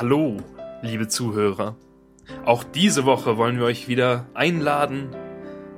[0.00, 0.38] Hallo,
[0.80, 1.76] liebe Zuhörer.
[2.46, 5.10] Auch diese Woche wollen wir euch wieder einladen,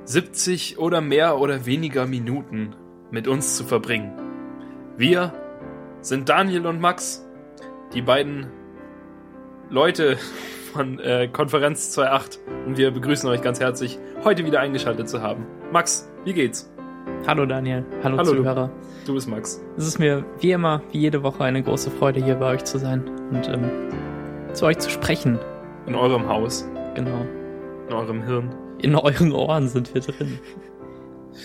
[0.05, 2.73] 70 oder mehr oder weniger Minuten
[3.11, 4.13] mit uns zu verbringen.
[4.95, 5.33] Wir
[5.99, 7.27] sind Daniel und Max,
[7.93, 8.47] die beiden
[9.69, 10.17] Leute
[10.71, 15.45] von äh, Konferenz 2.8 und wir begrüßen euch ganz herzlich, heute wieder eingeschaltet zu haben.
[15.73, 16.71] Max, wie geht's?
[17.27, 18.37] Hallo Daniel, hallo, Hallo, du.
[18.37, 18.71] Zuhörer.
[19.05, 19.61] Du bist Max.
[19.75, 22.79] Es ist mir wie immer, wie jede Woche eine große Freude, hier bei euch zu
[22.79, 23.69] sein und ähm,
[24.53, 25.39] zu euch zu sprechen.
[25.87, 27.25] In eurem Haus, Genau.
[27.87, 28.55] in eurem Hirn.
[28.79, 30.39] In euren Ohren sind wir drin.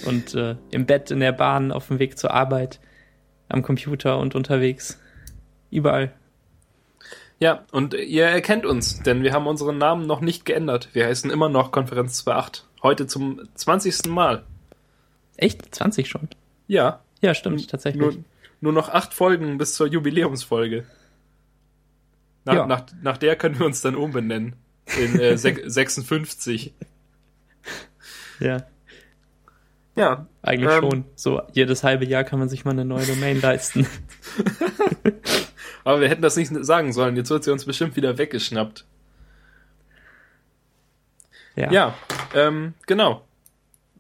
[0.07, 2.81] Und äh, im Bett, in der Bahn, auf dem Weg zur Arbeit,
[3.49, 5.01] am Computer und unterwegs.
[5.71, 6.13] Überall.
[7.41, 10.89] Ja, und ihr erkennt uns, denn wir haben unseren Namen noch nicht geändert.
[10.93, 12.63] Wir heißen immer noch Konferenz 2.8.
[12.83, 14.07] Heute zum 20.
[14.09, 14.45] Mal.
[15.37, 15.75] Echt?
[15.75, 16.29] 20 schon?
[16.67, 18.01] Ja, Ja, stimmt, tatsächlich.
[18.03, 18.15] nur,
[18.61, 20.85] nur noch acht Folgen bis zur Jubiläumsfolge.
[22.45, 22.67] Nach, Ja.
[22.67, 24.57] nach, nach der können wir uns dann umbenennen.
[24.99, 26.73] In äh, sech- 56.
[28.41, 28.63] Ja,
[29.97, 30.81] Ja, eigentlich Ähm.
[30.81, 31.05] schon.
[31.17, 33.87] So jedes halbe Jahr kann man sich mal eine neue Domain leisten.
[35.85, 37.17] aber wir hätten das nicht sagen sollen.
[37.17, 38.85] Jetzt wird sie uns bestimmt wieder weggeschnappt.
[41.57, 41.73] Ja.
[41.73, 41.95] Ja,
[42.35, 43.25] ähm, genau.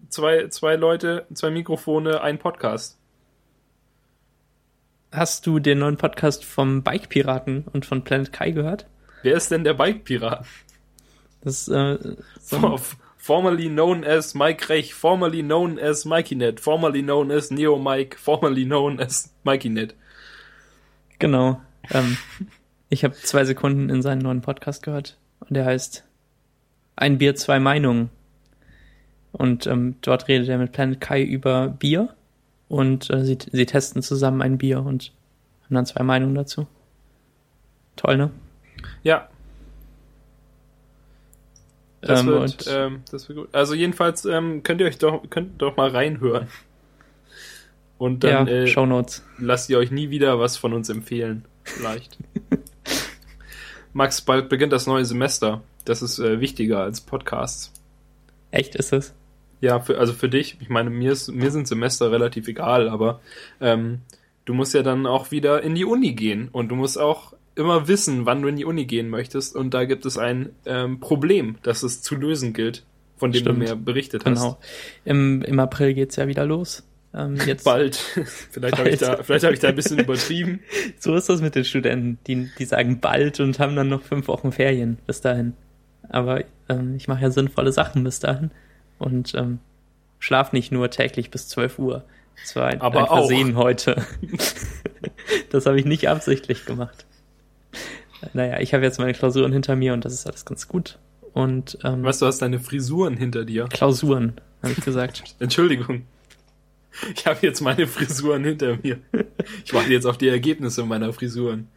[0.09, 2.98] Zwei, zwei Leute, zwei Mikrofone, ein Podcast.
[5.11, 8.87] Hast du den neuen Podcast vom Bike Piraten und von Planet Kai gehört?
[9.23, 10.45] Wer ist denn der Bike-Pirat?
[11.41, 11.99] Das ist äh,
[12.41, 12.79] so
[13.17, 18.65] formerly known as Mike Rech, formerly known as MikeyNet, formerly known as Neo Mike, formerly
[18.65, 19.95] known as MikeyNet.
[21.19, 21.61] Genau.
[21.91, 22.19] Ähm,
[22.91, 26.05] ich habe zwei Sekunden in seinen neuen Podcast gehört und der heißt
[26.97, 28.11] Ein Bier, zwei Meinungen.
[29.33, 32.15] Und ähm, dort redet er mit Planet Kai über Bier
[32.69, 35.13] und äh, sie, sie testen zusammen ein Bier und
[35.65, 36.67] haben dann zwei Meinungen dazu.
[37.97, 38.31] Toll, ne?
[39.03, 39.29] Ja,
[42.01, 43.49] das, Ähm, wird, ähm, das wird gut.
[43.53, 46.49] Also jedenfalls ähm, könnt ihr euch doch, könnt doch mal reinhören.
[47.99, 49.25] Und dann ja, äh, Shownotes.
[49.39, 51.45] lasst ihr euch nie wieder was von uns empfehlen.
[51.65, 52.17] Vielleicht.
[53.93, 55.63] Max, bald beginnt das neue Semester.
[55.85, 57.73] Das ist äh, wichtiger als Podcasts.
[58.53, 59.15] Echt ist es?
[59.61, 63.21] Ja, für, also für dich, ich meine, mir, ist, mir sind Semester relativ egal, aber
[63.61, 64.01] ähm,
[64.45, 67.89] du musst ja dann auch wieder in die Uni gehen und du musst auch immer
[67.89, 71.57] wissen, wann du in die Uni gehen möchtest und da gibt es ein ähm, Problem,
[71.63, 72.85] das es zu lösen gilt,
[73.17, 73.57] von dem Stimmt.
[73.57, 74.41] du mir berichtet hast.
[74.41, 74.59] Genau.
[75.05, 76.85] Im, Im April geht's ja wieder los.
[77.13, 77.97] Ähm, jetzt Bald.
[78.51, 80.61] vielleicht habe ich, da, vielleicht hab ich da ein bisschen übertrieben.
[81.01, 82.19] So ist das mit den Studenten.
[82.29, 85.55] Die, die sagen bald und haben dann noch fünf Wochen Ferien bis dahin.
[86.09, 88.51] Aber ähm, ich mache ja sinnvolle Sachen bis dahin
[88.99, 89.59] und ähm,
[90.19, 92.05] schlaf nicht nur täglich bis 12 Uhr.
[92.41, 94.07] Das war ein, Aber ein Versehen heute.
[95.51, 97.07] das habe ich nicht absichtlich gemacht.
[98.33, 100.99] Naja, ich habe jetzt meine Klausuren hinter mir und das ist alles ganz gut.
[101.33, 103.67] Und ähm, Weißt du, hast deine Frisuren hinter dir.
[103.69, 105.23] Klausuren, habe ich gesagt.
[105.39, 106.05] Entschuldigung.
[107.15, 108.99] Ich habe jetzt meine Frisuren hinter mir.
[109.65, 111.69] Ich warte jetzt auf die Ergebnisse meiner Frisuren.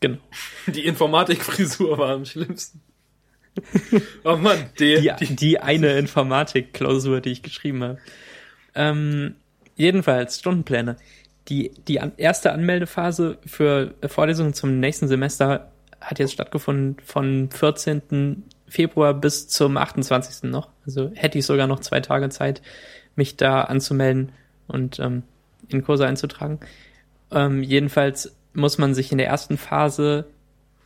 [0.00, 0.18] Genau.
[0.66, 2.80] Die Informatikfrisur war am schlimmsten.
[4.24, 7.98] Oh Mann, die, die, die, die eine Informatik-Klausur, die ich geschrieben habe.
[8.74, 9.36] Ähm,
[9.76, 10.96] jedenfalls, Stundenpläne.
[11.48, 15.70] Die, die an, erste Anmeldephase für Vorlesungen zum nächsten Semester
[16.00, 18.44] hat jetzt stattgefunden von 14.
[18.68, 20.50] Februar bis zum 28.
[20.50, 20.68] noch.
[20.86, 22.60] Also hätte ich sogar noch zwei Tage Zeit,
[23.16, 24.32] mich da anzumelden
[24.66, 25.22] und ähm,
[25.68, 26.60] in Kurse einzutragen.
[27.30, 30.26] Ähm, jedenfalls muss man sich in der ersten Phase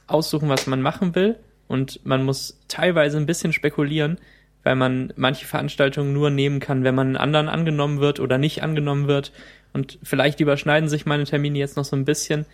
[0.06, 1.36] aussuchen, was man machen will.
[1.72, 4.18] Und man muss teilweise ein bisschen spekulieren,
[4.62, 8.62] weil man manche Veranstaltungen nur nehmen kann, wenn man einen anderen angenommen wird oder nicht
[8.62, 9.32] angenommen wird.
[9.72, 12.44] Und vielleicht überschneiden sich meine Termine jetzt noch so ein bisschen.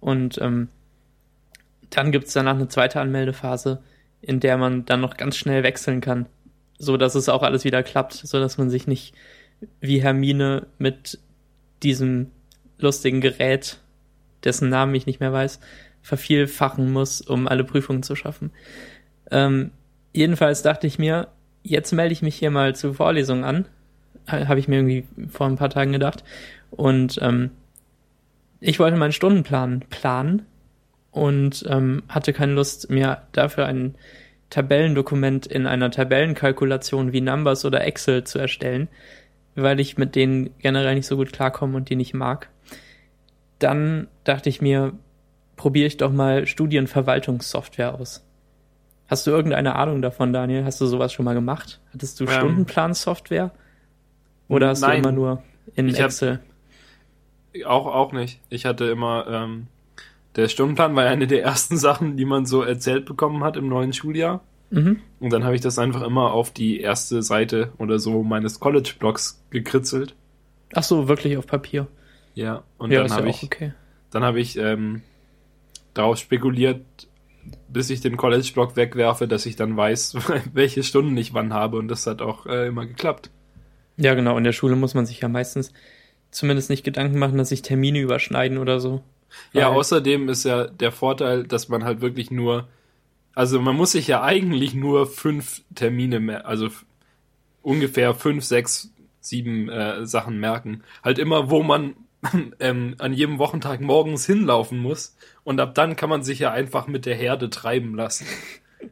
[0.00, 0.68] Und ähm,
[1.90, 3.82] dann gibt's danach eine zweite Anmeldephase,
[4.22, 6.24] in der man dann noch ganz schnell wechseln kann,
[6.78, 9.12] so dass es auch alles wieder klappt, so dass man sich nicht
[9.82, 11.18] wie Hermine mit
[11.82, 12.30] diesem
[12.78, 13.76] lustigen Gerät,
[14.42, 15.60] dessen Namen ich nicht mehr weiß,
[16.04, 18.52] vervielfachen muss, um alle Prüfungen zu schaffen.
[19.30, 19.70] Ähm,
[20.12, 21.28] jedenfalls dachte ich mir,
[21.62, 23.64] jetzt melde ich mich hier mal zur Vorlesung an.
[24.30, 26.22] Ha- Habe ich mir irgendwie vor ein paar Tagen gedacht.
[26.70, 27.50] Und ähm,
[28.60, 30.42] ich wollte meinen Stundenplan planen
[31.10, 33.94] und ähm, hatte keine Lust, mir dafür ein
[34.50, 38.88] Tabellendokument in einer Tabellenkalkulation wie Numbers oder Excel zu erstellen,
[39.54, 42.50] weil ich mit denen generell nicht so gut klarkomme und die nicht mag.
[43.58, 44.92] Dann dachte ich mir,
[45.56, 48.24] probiere ich doch mal Studienverwaltungssoftware aus.
[49.06, 50.64] Hast du irgendeine Ahnung davon, Daniel?
[50.64, 51.80] Hast du sowas schon mal gemacht?
[51.92, 53.50] Hattest du Ähm, Stundenplansoftware?
[54.48, 55.02] Oder hast nein.
[55.02, 55.42] du immer nur
[55.74, 56.40] in Ich hab- Excel?
[57.66, 58.40] auch, auch nicht.
[58.48, 59.66] Ich hatte immer ähm,
[60.36, 63.92] der Stundenplan war eine der ersten Sachen, die man so erzählt bekommen hat im neuen
[63.92, 64.42] Schuljahr.
[64.70, 65.00] Mhm.
[65.20, 69.44] Und dann habe ich das einfach immer auf die erste Seite oder so meines College-Blogs
[69.50, 70.16] gekritzelt.
[70.74, 71.86] Ach so, wirklich auf Papier.
[72.34, 73.72] Ja, und ja, dann ja habe auch ich, okay.
[74.10, 75.02] dann habe ich ähm,
[75.94, 76.84] darauf spekuliert,
[77.68, 80.16] bis ich den College-Blog wegwerfe, dass ich dann weiß,
[80.52, 81.78] welche Stunden ich wann habe.
[81.78, 83.30] Und das hat auch äh, immer geklappt.
[83.96, 84.36] Ja, genau.
[84.36, 85.72] In der Schule muss man sich ja meistens
[86.30, 89.02] zumindest nicht Gedanken machen, dass sich Termine überschneiden oder so.
[89.52, 92.68] Ja, außerdem ist ja der Vorteil, dass man halt wirklich nur,
[93.34, 96.68] also man muss sich ja eigentlich nur fünf Termine, mer- also
[97.62, 100.82] ungefähr fünf, sechs, sieben äh, Sachen merken.
[101.02, 101.94] Halt immer, wo man
[102.60, 105.16] ähm, an jedem Wochentag morgens hinlaufen muss.
[105.44, 108.26] Und ab dann kann man sich ja einfach mit der Herde treiben lassen.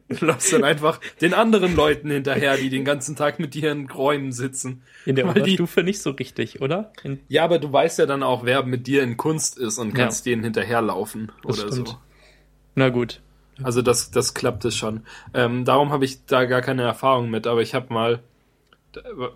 [0.09, 3.87] Du läufst dann einfach den anderen Leuten hinterher, die den ganzen Tag mit dir in
[3.91, 4.81] Räumen sitzen.
[5.05, 6.91] In der Weil die- nicht so richtig, oder?
[7.03, 9.89] In, Ja, aber du weißt ja dann auch, wer mit dir in Kunst ist und
[9.89, 9.93] Ja.
[10.05, 11.87] kannst denen hinterherlaufen Das oder stimmt.
[11.89, 11.97] so.
[12.73, 13.21] na gut.
[13.61, 15.01] Also das, das klappt es schon.
[15.35, 18.23] Ähm, darum habe ich da gar keine Erfahrung mit, aber ich habe mal,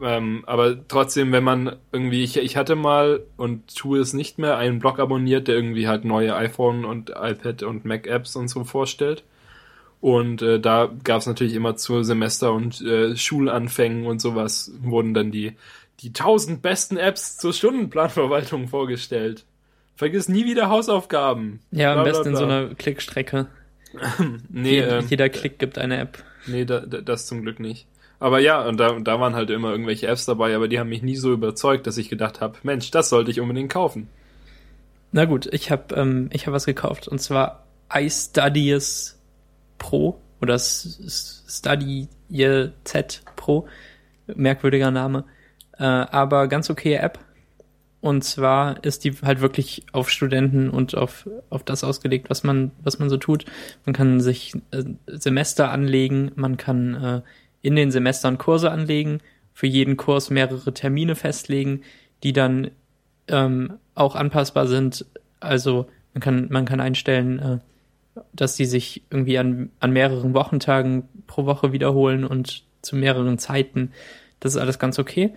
[0.01, 4.57] ähm, aber trotzdem, wenn man irgendwie, ich, ich hatte mal und tue es nicht mehr,
[4.57, 8.63] einen Blog abonniert, der irgendwie halt neue iPhone und iPad und Mac Apps und so
[8.63, 9.23] vorstellt.
[9.99, 15.13] Und äh, da gab es natürlich immer zu Semester- und äh, Schulanfängen und sowas, wurden
[15.15, 15.53] dann die,
[16.01, 19.45] die 1000 besten Apps zur Stundenplanverwaltung vorgestellt.
[19.95, 21.61] Vergiss nie wieder Hausaufgaben.
[21.71, 23.47] Ja, am besten in so einer Klickstrecke.
[24.49, 26.23] Nee, Je- ähm, Jeder Klick gibt eine App.
[26.45, 27.87] Nee, da, da, das zum Glück nicht.
[28.19, 31.03] Aber ja, und da, da waren halt immer irgendwelche Apps dabei, aber die haben mich
[31.03, 34.09] nie so überzeugt, dass ich gedacht habe, Mensch, das sollte ich unbedingt kaufen.
[35.11, 39.17] Na gut, ich habe ähm, ich hab was gekauft und zwar iStudies
[39.77, 42.07] Pro oder Study
[42.83, 43.67] Z Pro.
[44.27, 45.23] Merkwürdiger Name.
[45.77, 47.19] Äh, aber ganz okay App.
[47.99, 52.71] Und zwar ist die halt wirklich auf Studenten und auf, auf das ausgelegt, was man,
[52.83, 53.45] was man so tut.
[53.85, 57.21] Man kann sich äh, Semester anlegen, man kann äh,
[57.67, 59.19] in den Semestern Kurse anlegen,
[59.53, 61.81] für jeden Kurs mehrere Termine festlegen,
[62.23, 62.71] die dann
[63.27, 65.05] ähm, auch anpassbar sind.
[65.41, 67.57] Also man kann, man kann einstellen, äh,
[68.31, 73.91] dass die sich irgendwie an, an mehreren Wochentagen pro Woche wiederholen und zu mehreren Zeiten.
[74.39, 75.33] Das ist alles ganz okay.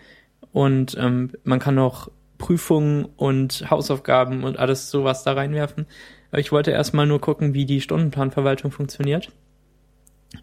[0.53, 5.87] Und ähm, man kann auch Prüfungen und Hausaufgaben und alles sowas da reinwerfen.
[6.31, 9.33] Aber ich wollte erstmal nur gucken, wie die Stundenplanverwaltung funktioniert.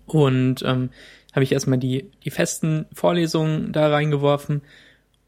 [0.06, 0.90] Und ähm,
[1.38, 4.64] habe ich erstmal die, die festen Vorlesungen da reingeworfen.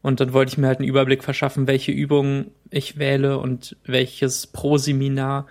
[0.02, 4.48] Und dann wollte ich mir halt einen Überblick verschaffen, welche Übungen ich wähle und welches
[4.48, 5.46] pro Seminar,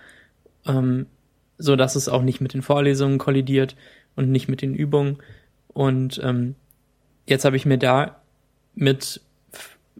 [0.66, 1.06] ähm,
[1.56, 3.74] so dass es auch nicht mit den Vorlesungen kollidiert
[4.16, 5.16] und nicht mit den Übungen.
[5.68, 6.56] Und ähm,
[7.24, 8.20] jetzt habe ich mir da
[8.74, 9.22] mit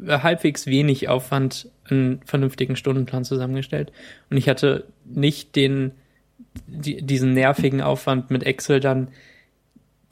[0.07, 3.93] halbwegs wenig Aufwand einen vernünftigen Stundenplan zusammengestellt.
[4.29, 5.93] Und ich hatte nicht den,
[6.67, 9.09] die, diesen nervigen Aufwand mit Excel dann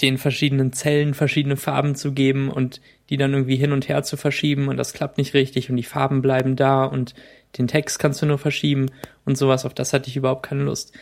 [0.00, 2.80] den verschiedenen Zellen verschiedene Farben zu geben und
[3.10, 5.82] die dann irgendwie hin und her zu verschieben und das klappt nicht richtig und die
[5.82, 7.14] Farben bleiben da und
[7.56, 8.90] den Text kannst du nur verschieben
[9.24, 10.92] und sowas, auf das hatte ich überhaupt keine Lust.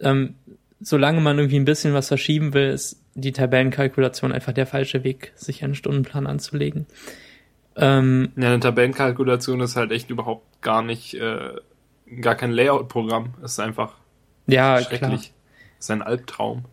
[0.00, 0.34] Ähm,
[0.80, 5.32] solange man irgendwie ein bisschen was verschieben will, ist die Tabellenkalkulation einfach der falsche Weg,
[5.36, 6.86] sich einen Stundenplan anzulegen.
[7.76, 11.54] Ähm, Ja, eine Tabellenkalkulation ist halt echt überhaupt gar nicht, äh,
[12.20, 13.34] gar kein Layout-Programm.
[13.42, 13.94] Ist einfach
[14.46, 14.82] ja, klar.
[14.82, 15.32] schrecklich.
[15.78, 16.64] Es ist ein Albtraum.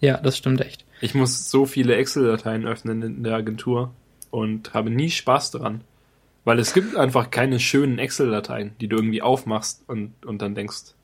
[0.00, 0.84] Ja, das stimmt echt.
[1.00, 3.92] Ich muss so viele Excel-Dateien öffnen in der Agentur
[4.30, 5.82] und habe nie Spaß daran.
[6.44, 10.94] Weil es gibt einfach keine schönen Excel-Dateien, die du irgendwie aufmachst und, und dann denkst,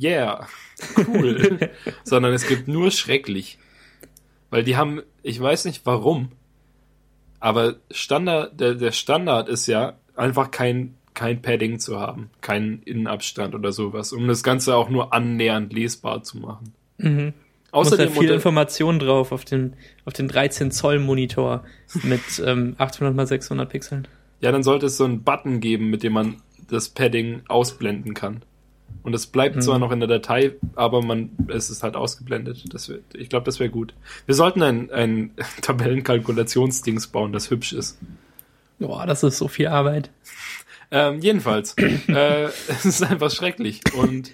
[0.00, 0.48] yeah,
[1.06, 1.70] cool.
[2.04, 3.58] Sondern es gibt nur schrecklich.
[4.50, 6.32] Weil die haben, ich weiß nicht warum,
[7.38, 13.54] aber Standard, der, der Standard ist ja einfach kein, kein Padding zu haben, keinen Innenabstand
[13.54, 16.74] oder sowas, um das Ganze auch nur annähernd lesbar zu machen.
[16.98, 17.32] Mhm.
[17.72, 19.74] Außerdem da viel unter- Information drauf auf den,
[20.04, 21.64] auf den 13 Zoll Monitor
[22.02, 24.08] mit ähm, 800 mal 600 Pixeln.
[24.40, 26.36] Ja, dann sollte es so einen Button geben, mit dem man
[26.68, 28.42] das Padding ausblenden kann.
[29.02, 29.60] Und es bleibt Mhm.
[29.62, 32.64] zwar noch in der Datei, aber man, es ist halt ausgeblendet.
[32.74, 33.94] Das wär, ich glaube, das wäre gut.
[34.26, 35.30] Wir sollten ein, ein
[35.62, 37.98] Tabellenkalkulationsdings bauen, das hübsch ist.
[38.78, 40.10] Boah, das ist so viel Arbeit.
[40.90, 41.74] Ähm, jedenfalls,
[42.08, 43.80] äh, es ist einfach schrecklich.
[43.94, 44.32] Und,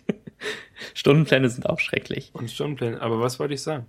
[0.94, 2.30] Stundenpläne sind auch schrecklich.
[2.32, 3.00] und Stundenpläne.
[3.00, 3.86] Aber was wollte ich sagen?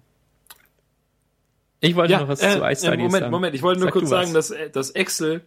[1.80, 3.32] Ich wollte noch was äh, zu äh, iStudies Moment, sagen.
[3.32, 4.50] Moment, ich wollte nur Sag kurz sagen, was.
[4.50, 5.42] dass, äh, dass Excel,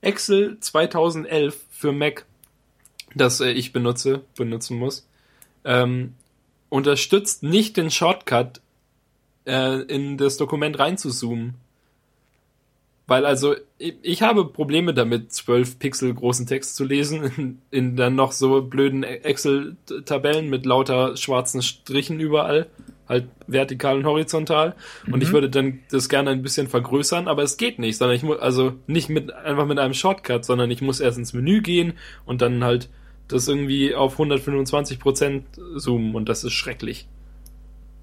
[0.00, 2.26] Excel 2011 für Mac,
[3.14, 5.06] das äh, ich benutze, benutzen muss,
[5.64, 6.14] ähm,
[6.68, 8.60] unterstützt nicht den Shortcut,
[9.46, 11.54] äh, in das Dokument reinzuzoomen.
[13.08, 17.96] Weil also, ich, ich habe Probleme damit, 12 Pixel großen Text zu lesen, in, in
[17.96, 22.68] dann noch so blöden Excel-Tabellen mit lauter schwarzen Strichen überall.
[23.08, 24.74] Halt vertikal und horizontal.
[25.06, 25.22] Und Mhm.
[25.22, 28.38] ich würde dann das gerne ein bisschen vergrößern, aber es geht nicht, sondern ich muss,
[28.38, 31.94] also nicht mit, einfach mit einem Shortcut, sondern ich muss erst ins Menü gehen
[32.26, 32.90] und dann halt
[33.26, 35.46] das irgendwie auf 125 Prozent
[35.78, 37.08] zoomen und das ist schrecklich.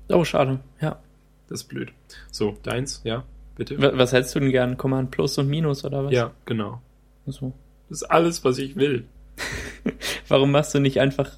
[0.10, 0.60] Oh, schade.
[0.82, 1.00] Ja.
[1.48, 1.92] Das ist blöd.
[2.32, 3.24] So, deins, ja,
[3.56, 3.82] bitte.
[3.82, 4.78] Wa- Was hättest du denn gern?
[4.78, 6.12] Command Plus und Minus oder was?
[6.14, 6.82] Ja, genau.
[7.26, 7.54] So.
[7.90, 9.06] Das ist alles, was ich will.
[10.28, 11.38] Warum machst du nicht einfach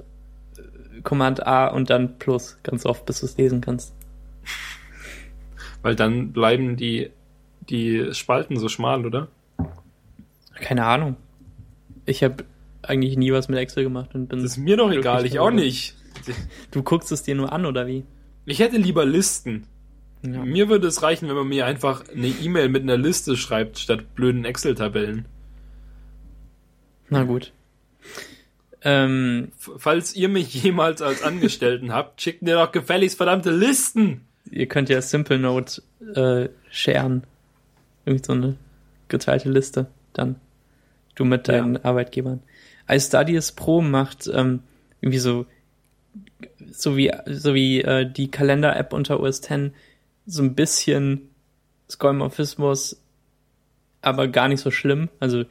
[0.57, 3.93] äh, Command A und dann Plus ganz oft, bis du es lesen kannst?
[5.81, 7.11] Weil dann bleiben die,
[7.69, 9.27] die Spalten so schmal, oder?
[10.55, 11.15] Keine Ahnung.
[12.05, 12.45] Ich habe
[12.81, 14.39] eigentlich nie was mit Excel gemacht und bin.
[14.41, 15.95] Das ist mir doch egal, ich auch nicht.
[16.71, 18.03] Du guckst es dir nur an oder wie?
[18.45, 19.67] Ich hätte lieber Listen.
[20.23, 20.43] Ja.
[20.43, 24.15] Mir würde es reichen, wenn man mir einfach eine E-Mail mit einer Liste schreibt, statt
[24.15, 25.25] blöden Excel-Tabellen.
[27.09, 27.53] Na gut.
[28.81, 34.21] Ähm, Falls ihr mich jemals als Angestellten habt, schickt mir doch gefälligst verdammte Listen.
[34.51, 35.81] ihr könnt ja Simple Note
[36.15, 37.23] äh, sharen.
[38.05, 38.55] Irgendwie so eine
[39.07, 40.35] geteilte Liste dann.
[41.15, 41.85] Du mit deinen Ja.
[41.85, 42.41] Arbeitgebern.
[42.89, 44.61] iStudies Pro macht ähm,
[45.01, 45.45] irgendwie so
[46.71, 49.71] so wie so wie äh, die Kalender-App unter OS X
[50.27, 51.29] so ein bisschen
[51.89, 53.01] Skeuomorphismus,
[54.01, 55.09] aber gar nicht so schlimm.
[55.19, 55.45] Also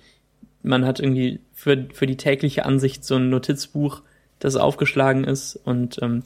[0.62, 4.02] man hat irgendwie für, für die tägliche Ansicht so ein Notizbuch,
[4.38, 6.23] das aufgeschlagen ist und ähm,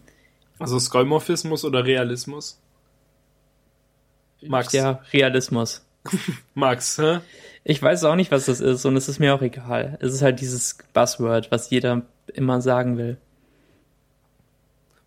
[0.58, 2.58] Also Skeuomorphismus oder Realismus?
[4.42, 4.72] Max.
[4.72, 5.84] ja, Realismus.
[6.54, 7.20] Max, hä?
[7.62, 9.98] Ich weiß auch nicht, was das ist und es ist mir auch egal.
[10.00, 12.02] Es ist halt dieses Buzzword, was jeder
[12.32, 13.18] immer sagen will.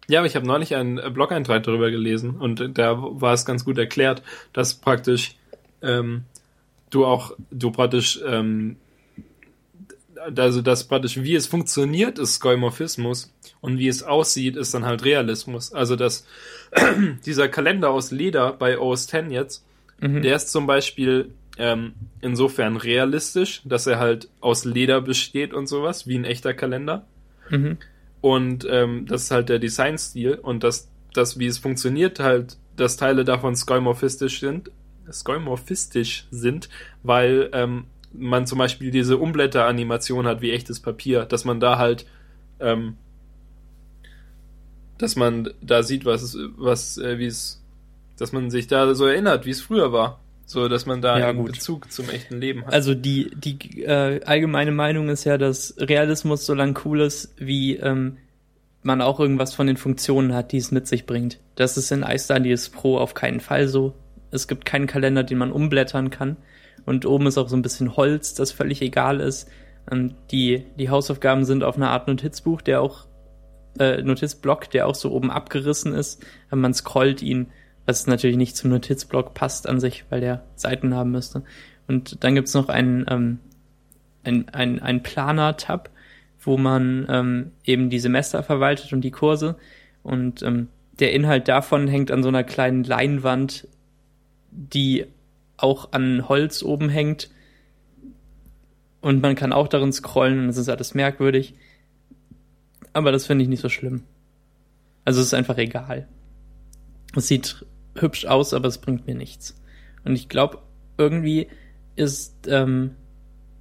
[0.08, 3.64] Ja, aber ich habe neulich einen äh, Blog-Eintrag darüber gelesen und da war es ganz
[3.66, 5.36] gut erklärt, dass praktisch
[5.82, 6.24] ähm,
[6.90, 8.78] du auch, du praktisch, ähm,
[10.36, 15.04] also dass praktisch wie es funktioniert, ist Skeuomorphismus und wie es aussieht, ist dann halt
[15.04, 15.74] Realismus.
[15.74, 16.26] Also dass
[17.26, 19.66] dieser Kalender aus Leder bei OS X jetzt,
[20.00, 20.22] Mhm.
[20.22, 26.08] der ist zum Beispiel ähm, insofern realistisch, dass er halt aus Leder besteht und sowas,
[26.08, 27.06] wie ein echter Kalender.
[27.50, 27.78] Mhm.
[28.24, 32.96] Und ähm, das ist halt der Designstil und das, das, wie es funktioniert, halt, dass
[32.96, 34.72] Teile davon skeuomorphistisch sind,
[35.12, 36.70] skeuomorphistisch sind,
[37.04, 42.06] weil ähm, man zum Beispiel diese Umblätter-Animation hat wie echtes Papier, dass man da halt,
[42.62, 42.96] ähm,
[44.98, 47.62] dass man da sieht, was was, äh, wie es,
[48.18, 50.22] dass man sich da so erinnert, wie es früher war.
[50.46, 51.54] So, dass man da Ja, einen gut.
[51.54, 52.74] Bezug zum echten Leben hat.
[52.74, 57.78] Also die, die äh, allgemeine Meinung ist ja, dass Realismus so lang cool ist, wie
[57.78, 58.18] ähm,
[58.82, 61.40] man auch irgendwas von den Funktionen hat, die es mit sich bringt.
[61.56, 63.94] Das ist in iStudies Pro auf keinen Fall so.
[64.32, 66.38] Es gibt keinen Kalender, den man umblättern kann.
[66.86, 69.48] Und oben ist auch so ein bisschen Holz, das völlig egal ist.
[69.90, 73.06] Ähm, die, die Hausaufgaben sind auf einer Art Notizbuch, der auch
[73.80, 76.24] äh, Notizblock, der auch so oben abgerissen ist.
[76.50, 77.48] Aber man scrollt ihn,
[77.86, 81.44] was natürlich nicht zum Notizblock passt an sich, weil der Seiten haben müsste.
[81.88, 83.40] Und dann gibt's noch einen, ähm,
[84.24, 85.90] ein, ein, ein Planer-Tab,
[86.42, 89.58] wo man ähm, eben die Semester verwaltet und die Kurse.
[90.02, 93.68] Und ähm, der Inhalt davon hängt an so einer kleinen Leinwand,
[94.52, 95.06] die
[95.58, 97.30] auch an Holz oben hängt.
[99.02, 101.56] Und man kann auch darin scrollen und es ist alles merkwürdig.
[102.94, 104.04] Aber das finde ich nicht so schlimm.
[105.04, 106.08] Also es ist einfach egal.
[107.16, 109.62] Es sieht hübsch aus, aber es bringt mir nichts.
[110.04, 110.60] Und ich glaube,
[110.98, 111.48] irgendwie
[111.96, 112.92] ist, ähm,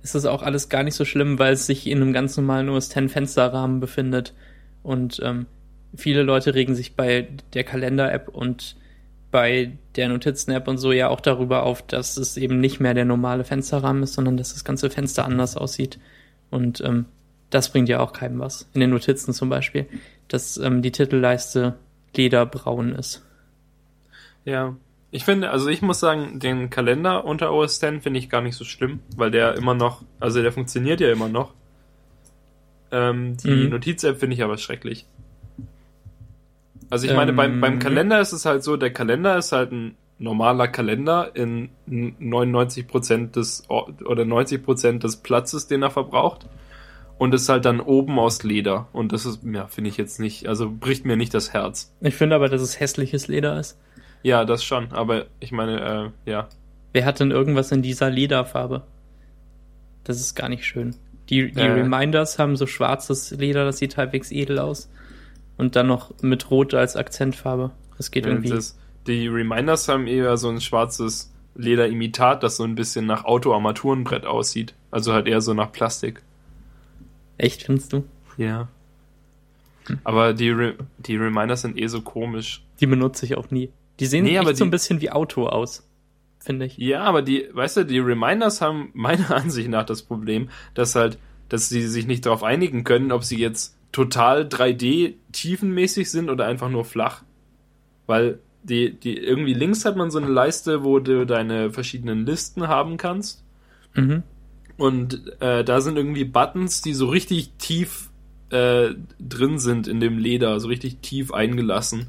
[0.03, 2.69] ist das auch alles gar nicht so schlimm, weil es sich in einem ganz normalen
[2.69, 4.35] OS X Fensterrahmen befindet.
[4.83, 5.47] Und ähm,
[5.95, 8.77] viele Leute regen sich bei der Kalender-App und
[9.31, 13.07] bei der Notizen-App und so ja auch darüber auf, dass es eben nicht mehr der
[13.07, 15.99] normale Fensterrahmen ist, sondern dass das ganze Fenster anders aussieht.
[16.51, 17.07] Und ähm,
[17.49, 18.69] das bringt ja auch keinem was.
[18.75, 19.87] In den Notizen zum Beispiel,
[20.29, 21.75] dass ähm, die Titelleiste
[22.15, 23.25] lederbraun ist.
[24.45, 24.77] Ja.
[25.11, 28.57] Ich finde, also ich muss sagen, den Kalender unter OS X finde ich gar nicht
[28.57, 31.53] so schlimm, weil der immer noch, also der funktioniert ja immer noch.
[32.91, 33.71] Ähm, die Mhm.
[33.71, 35.07] Notiz-App finde ich aber schrecklich.
[36.91, 37.61] Also ich meine, beim, Ähm.
[37.61, 43.33] beim Kalender ist es halt so, der Kalender ist halt ein normaler Kalender in 99%
[43.37, 46.47] des oder 90% des Platzes, den er verbraucht.
[47.19, 48.89] Und ist halt dann oben aus Leder.
[48.93, 51.95] Und das ist, ja, finde ich jetzt nicht, also bricht mir nicht das Herz.
[52.01, 53.79] Ich finde aber, dass es hässliches Leder ist.
[54.23, 56.49] Ja, das schon, aber ich meine, äh, ja.
[56.93, 58.83] Wer hat denn irgendwas in dieser Lederfarbe?
[60.05, 60.95] Das ist gar nicht schön.
[61.31, 61.73] Die, die Äh.
[61.73, 64.91] Reminders haben so schwarzes Leder, das sieht halbwegs edel aus.
[65.57, 67.71] Und dann noch mit Rot als Akzentfarbe.
[67.97, 68.51] Das geht irgendwie.
[68.51, 68.77] Das,
[69.07, 74.75] die Reminders haben eher so ein schwarzes Lederimitat, das so ein bisschen nach Autoarmaturenbrett aussieht.
[74.91, 76.23] Also halt eher so nach Plastik.
[77.39, 78.05] Echt, findest du?
[78.37, 78.69] Ja.
[80.05, 82.63] Aber die, Re die Reminders sind eh so komisch.
[82.81, 83.71] Die benutze ich auch nie.
[84.01, 85.89] Die sehen Nee, echt aber so ein bisschen wie Auto aus,
[86.39, 86.77] finde ich.
[86.79, 91.19] Ja, aber die, weißt du, die Reminders haben meiner Ansicht nach das Problem, dass halt,
[91.49, 96.47] dass sie sich nicht darauf einigen können, ob sie jetzt total 3D tiefenmäßig sind oder
[96.47, 97.23] einfach nur flach.
[98.07, 102.69] Weil die, die, irgendwie links hat man so eine Leiste, wo du deine verschiedenen Listen
[102.69, 103.45] haben kannst.
[103.95, 104.23] Mhm.
[104.77, 108.11] Und äh, da sind irgendwie Buttons, die so richtig tief
[108.51, 112.09] äh, drin sind in dem Leder, so richtig tief eingelassen.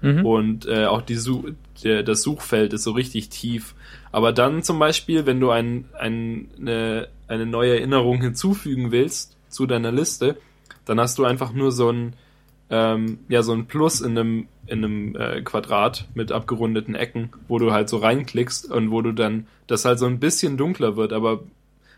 [0.00, 0.26] Mhm.
[0.26, 1.52] Und äh, auch die Su
[1.84, 3.74] der, das Suchfeld ist so richtig tief.
[4.10, 9.66] Aber dann zum Beispiel, wenn du ein, ein, eine, eine neue Erinnerung hinzufügen willst zu
[9.66, 10.36] deiner Liste,
[10.84, 12.14] dann hast du einfach nur so ein,
[12.70, 17.58] ähm, ja, so ein Plus in einem, in einem äh, Quadrat mit abgerundeten Ecken, wo
[17.58, 21.12] du halt so reinklickst und wo du dann, das halt so ein bisschen dunkler wird,
[21.12, 21.40] aber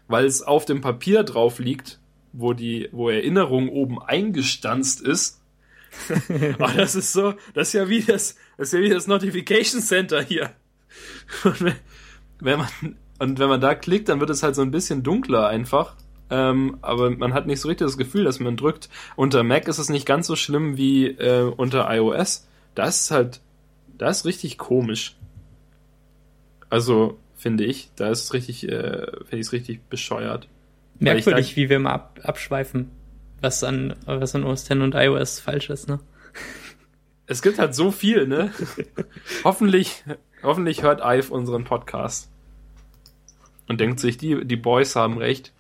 [0.08, 2.00] weil es auf dem Papier drauf liegt,
[2.32, 5.39] wo die, wo Erinnerung oben eingestanzt ist,
[6.58, 9.80] Oh, das ist so, das ist ja wie das, das ist ja wie das Notification
[9.82, 10.50] Center hier.
[11.44, 11.74] Und wenn,
[12.40, 12.68] wenn man,
[13.18, 15.94] und wenn man da klickt, dann wird es halt so ein bisschen dunkler einfach.
[16.30, 18.88] Ähm, aber man hat nicht so richtig das Gefühl, dass man drückt.
[19.16, 22.46] Unter Mac ist es nicht ganz so schlimm wie äh, unter iOS.
[22.74, 23.40] Das ist halt,
[23.98, 25.16] da ist richtig komisch.
[26.70, 30.48] Also, finde ich, da ist es richtig, äh, finde ich es richtig bescheuert.
[30.98, 32.90] Merkwürdig, da- wie wir mal ab, abschweifen,
[33.40, 36.00] was an, was an OS X und iOS falsch ist, ne?
[37.26, 38.52] Es gibt halt so viel, ne?
[39.44, 40.04] hoffentlich,
[40.42, 42.28] hoffentlich hört Ive unseren Podcast.
[43.68, 45.52] Und denkt sich, die, die Boys haben recht.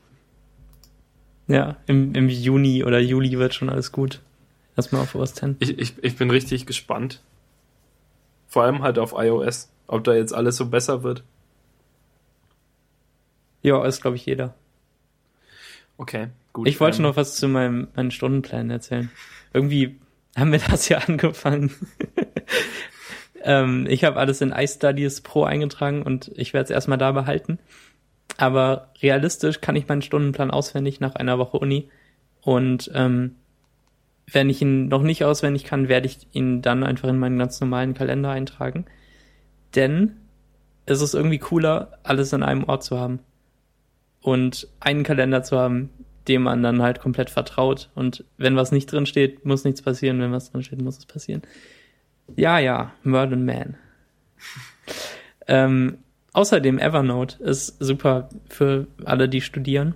[1.46, 4.20] Ja, im, im Juni oder Juli wird schon alles gut.
[4.76, 5.56] Erstmal auf OS X.
[5.60, 7.22] Ich, ich, ich bin richtig gespannt.
[8.48, 9.70] Vor allem halt auf iOS.
[9.86, 11.22] Ob da jetzt alles so besser wird.
[13.62, 14.54] Ja, ist, glaube ich, jeder.
[16.00, 16.66] Okay, gut.
[16.66, 19.10] Ich wollte ähm, noch was zu meinem, meinen Stundenplan erzählen.
[19.52, 20.00] Irgendwie
[20.34, 21.72] haben wir das ja angefangen.
[23.42, 27.58] ähm, ich habe alles in iStudies Pro eingetragen und ich werde es erstmal da behalten.
[28.38, 31.90] Aber realistisch kann ich meinen Stundenplan auswendig nach einer Woche Uni.
[32.40, 33.36] Und ähm,
[34.26, 37.60] wenn ich ihn noch nicht auswendig kann, werde ich ihn dann einfach in meinen ganz
[37.60, 38.86] normalen Kalender eintragen.
[39.74, 40.16] Denn
[40.86, 43.18] es ist irgendwie cooler, alles an einem Ort zu haben.
[44.22, 45.90] Und einen Kalender zu haben,
[46.28, 47.90] dem man dann halt komplett vertraut.
[47.94, 50.20] Und wenn was nicht drin steht, muss nichts passieren.
[50.20, 51.42] Wenn was drin steht, muss es passieren.
[52.36, 53.76] Ja, ja, Merlin Man.
[55.48, 55.98] ähm,
[56.32, 59.94] außerdem Evernote ist super für alle, die studieren.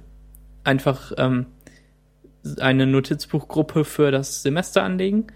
[0.65, 1.47] Einfach ähm,
[2.59, 5.27] eine Notizbuchgruppe für das Semester anlegen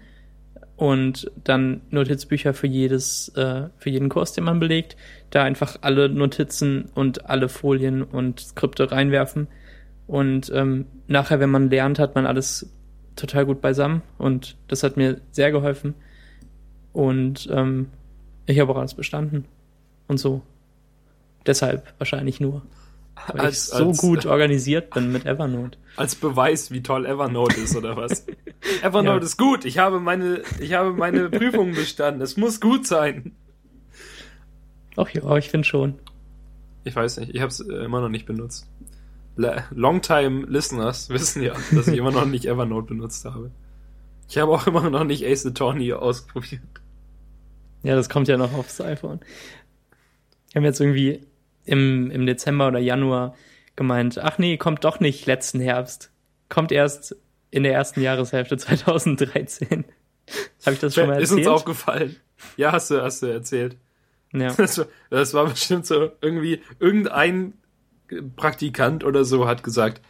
[0.79, 4.95] und dann Notizbücher für jedes, äh, für jeden Kurs, den man belegt,
[5.29, 9.49] da einfach alle Notizen und alle Folien und Skripte reinwerfen.
[10.07, 12.71] Und ähm, nachher, wenn man lernt, hat man alles
[13.17, 15.95] total gut beisammen und das hat mir sehr geholfen.
[16.93, 17.89] Und ähm,
[18.45, 19.43] ich habe auch alles bestanden
[20.07, 20.43] und so.
[21.45, 22.61] Deshalb wahrscheinlich nur.
[23.27, 25.77] Weil Als- ich so als- gut organisiert bin mit Evernote.
[25.95, 28.25] Als Beweis, wie toll Evernote ist, oder was?
[28.81, 29.23] Evernote Ja.
[29.25, 29.65] ist gut.
[29.65, 32.21] Ich habe meine, ich habe meine Prüfungen bestanden.
[32.21, 33.33] Es muss gut sein.
[34.95, 35.95] Ach ja, ich finde schon.
[36.83, 38.67] Ich weiß nicht, ich habe es äh, immer noch nicht benutzt.
[39.71, 43.51] Longtime Listeners wissen ja, dass ich immer noch nicht Evernote benutzt habe.
[44.27, 46.61] Ich habe auch immer noch nicht Ace Attorney ausprobiert.
[47.83, 49.19] Ja, das kommt ja noch aufs iPhone.
[50.51, 51.21] Wir haben jetzt irgendwie
[51.69, 53.35] im, im Dezember oder Januar
[53.75, 56.11] gemeint, ach nee, kommt doch nicht letzten Herbst.
[56.49, 57.15] Kommt erst
[57.51, 59.85] in der ersten Jahreshälfte 2013.
[60.65, 61.47] Habe ich das schon mal ist erzählt?
[61.47, 62.15] uns aufgefallen.
[62.57, 63.77] Ja, hast du, hast du erzählt.
[64.33, 64.53] ja.
[64.57, 67.53] Das war, das war bestimmt so irgendwie irgendein
[68.35, 70.01] Praktikant oder so hat gesagt,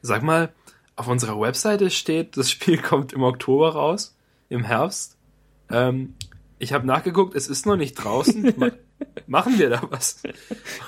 [0.00, 0.52] sag mal,
[0.96, 4.16] auf unserer Webseite steht, das Spiel kommt im Oktober raus,
[4.48, 5.18] im Herbst.
[5.70, 6.14] Ähm,
[6.58, 8.54] ich habe nachgeguckt, es ist noch nicht draußen.
[9.26, 10.22] Machen wir da was?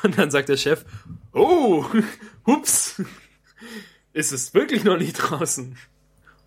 [0.02, 0.84] Und dann sagt der Chef,
[1.32, 1.84] oh,
[2.46, 3.02] hups,
[4.12, 5.76] ist es wirklich noch nicht draußen?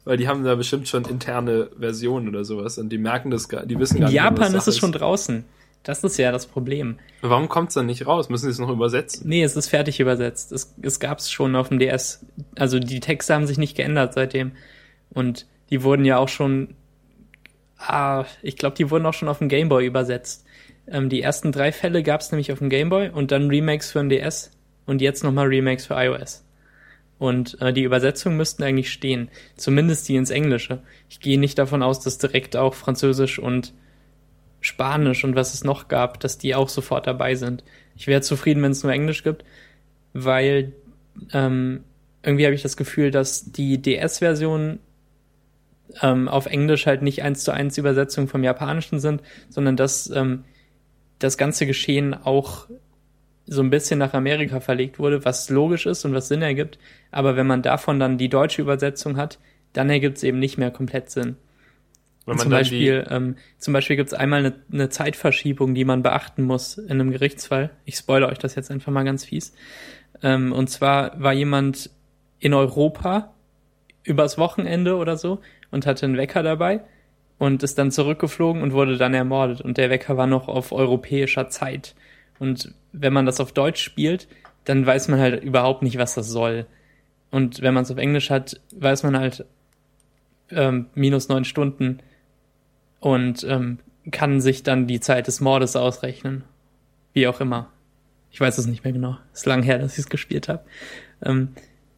[0.06, 3.66] Weil die haben da bestimmt schon interne Versionen oder sowas und die merken das gar,
[3.66, 4.16] die wissen In gar nicht.
[4.16, 5.44] Japan was ist es schon draußen.
[5.84, 7.00] Das ist ja das Problem.
[7.22, 8.30] Warum kommt's dann nicht raus?
[8.30, 9.28] Müssen sie es noch übersetzen?
[9.28, 10.52] Nee, es ist fertig übersetzt.
[10.52, 12.26] Es, es gab es schon auf dem DS.
[12.58, 14.52] Also die Texte haben sich nicht geändert seitdem.
[15.10, 16.76] Und die wurden ja auch schon,
[17.78, 20.46] ah, ich glaube, die wurden auch schon auf dem Gameboy übersetzt.
[20.90, 24.00] Ähm, die ersten drei Fälle gab es nämlich auf dem Gameboy und dann Remakes für
[24.00, 24.52] den DS
[24.86, 26.44] und jetzt nochmal Remakes für iOS.
[27.20, 29.30] Und äh, die Übersetzungen müssten eigentlich stehen.
[29.56, 30.82] Zumindest die ins Englische.
[31.10, 33.74] Ich gehe nicht davon aus, dass direkt auch Französisch und
[34.62, 37.64] Spanisch und was es noch gab, dass die auch sofort dabei sind.
[37.96, 39.44] Ich wäre zufrieden, wenn es nur Englisch gibt,
[40.14, 40.74] weil
[41.34, 41.84] ähm,
[42.24, 44.80] irgendwie habe ich das Gefühl, dass die DS-Version
[46.02, 50.44] ähm, auf Englisch halt nicht eins zu eins Übersetzung vom Japanischen sind, sondern dass ähm,
[51.20, 52.68] das ganze Geschehen auch
[53.46, 56.78] so ein bisschen nach Amerika verlegt wurde, was logisch ist und was Sinn ergibt.
[57.12, 59.40] Aber wenn man davon dann die deutsche Übersetzung hat,
[59.74, 61.38] dann ergibt es eben nicht mehr komplett Sinn.
[62.36, 66.78] zum, Beispiel, ähm, zum Beispiel gibt es einmal eine, eine Zeitverschiebung, die man beachten muss
[66.78, 67.70] in einem Gerichtsfall.
[67.86, 69.54] Ich spoilere euch das jetzt einfach mal ganz fies.
[70.22, 71.90] Ähm, und zwar war jemand
[72.40, 73.34] in Europa
[74.04, 75.40] übers Wochenende oder so
[75.72, 76.82] und hatte einen Wecker dabei
[77.38, 79.62] und ist dann zurückgeflogen und wurde dann ermordet.
[79.62, 81.96] Und der Wecker war noch auf europäischer Zeit.
[82.40, 84.28] Und wenn man das auf Deutsch spielt,
[84.66, 86.66] dann weiß man halt überhaupt nicht, was das soll.
[87.32, 89.46] Und wenn man es auf Englisch hat, weiß man halt
[90.50, 92.00] ähm, minus neun Stunden
[93.00, 93.80] und ähm,
[94.12, 96.44] kann sich dann die Zeit des Mordes ausrechnen.
[97.14, 97.70] Wie auch immer.
[98.32, 99.18] Ich weiß es nicht mehr genau.
[99.34, 100.64] Ist lang her, dass ich es gespielt habe.
[101.24, 101.50] Ähm,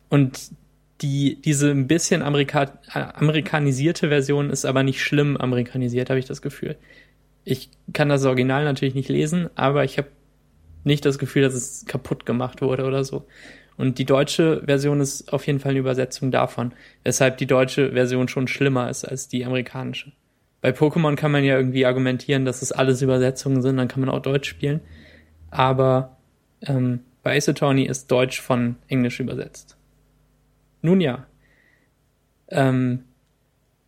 [0.10, 0.52] und
[1.02, 6.42] die, diese ein bisschen Amerika amerikanisierte Version ist aber nicht schlimm amerikanisiert, habe ich das
[6.42, 6.76] Gefühl.
[7.46, 10.10] Ich kann das Original natürlich nicht lesen, aber ich habe
[10.84, 13.26] nicht das Gefühl, dass es kaputt gemacht wurde oder so.
[13.78, 18.28] Und die deutsche Version ist auf jeden Fall eine Übersetzung davon, weshalb die deutsche Version
[18.28, 20.12] schon schlimmer ist als die amerikanische.
[20.62, 24.10] Bei Pokémon kann man ja irgendwie argumentieren, dass es alles Übersetzungen sind, dann kann man
[24.10, 24.82] auch Deutsch spielen.
[25.50, 26.18] Aber
[26.62, 29.79] ähm, bei Ace Attorney ist Deutsch von Englisch übersetzt.
[30.82, 31.26] Nun ja.
[32.50, 33.04] Ähm,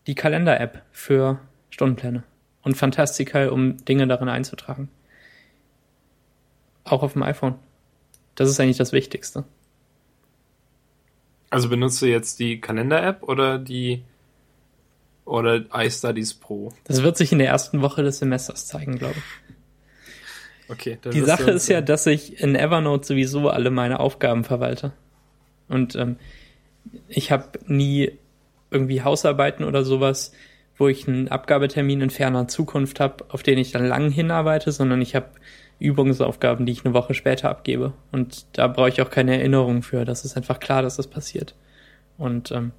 [0.08, 2.24] die Kalender-App für Stundenpläne
[2.64, 4.90] und Fantastical, um Dinge darin einzutragen.
[6.84, 7.56] Auch auf dem iPhone.
[8.36, 9.46] Das ist eigentlich das Wichtigste.
[11.50, 14.04] Also benutzt du jetzt die Kalender-App oder die
[15.26, 16.74] oder iStudies Pro?
[16.86, 20.72] Das wird sich in der ersten Woche des Semesters zeigen, glaube ich.
[20.72, 20.98] Okay.
[21.12, 24.94] Die Sache ist ja, dass ich in Evernote sowieso alle meine Aufgaben verwalte.
[25.68, 26.16] Und ähm,
[27.08, 28.12] ich habe nie
[28.70, 30.32] irgendwie Hausarbeiten oder sowas,
[30.78, 35.02] wo ich einen Abgabetermin in ferner Zukunft habe, auf den ich dann lang hinarbeite, sondern
[35.02, 35.28] ich habe
[35.80, 37.94] Übungsaufgaben, die ich eine Woche später abgebe.
[38.12, 40.06] Und da brauche ich auch keine Erinnerung für.
[40.06, 41.56] Das ist einfach klar, dass das passiert.
[42.18, 42.72] Und ähm,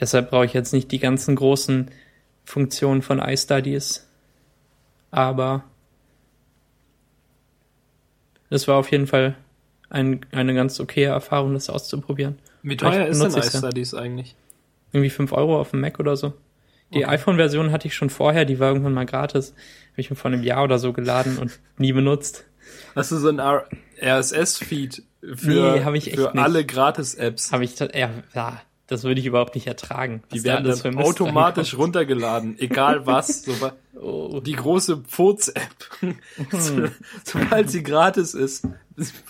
[0.00, 1.90] deshalb brauche ich jetzt nicht die ganzen großen
[2.44, 4.08] Funktionen von iStudies.
[5.10, 5.64] Aber
[8.50, 9.36] es war auf jeden Fall
[9.90, 12.38] ein, eine ganz okaye Erfahrung, das auszuprobieren.
[12.66, 14.00] Wie teuer ist denn iStudies ja.
[14.00, 14.34] eigentlich?
[14.92, 16.32] Irgendwie 5 Euro auf dem Mac oder so.
[16.92, 17.14] Die okay.
[17.14, 19.54] iPhone-Version hatte ich schon vorher, die war irgendwann mal gratis.
[19.92, 22.44] Habe ich mir vor einem Jahr oder so geladen und nie benutzt.
[22.96, 23.40] Hast du so ein
[24.02, 27.52] RSS-Feed für, nee, für alle Gratis-Apps?
[27.52, 30.24] Habe ich, ja, ja, das würde ich überhaupt nicht ertragen.
[30.32, 33.46] Die werden da dann automatisch runtergeladen, egal was.
[33.94, 34.40] So, oh.
[34.40, 36.12] Die große Pfurz-App.
[37.24, 38.66] Sobald sie gratis ist.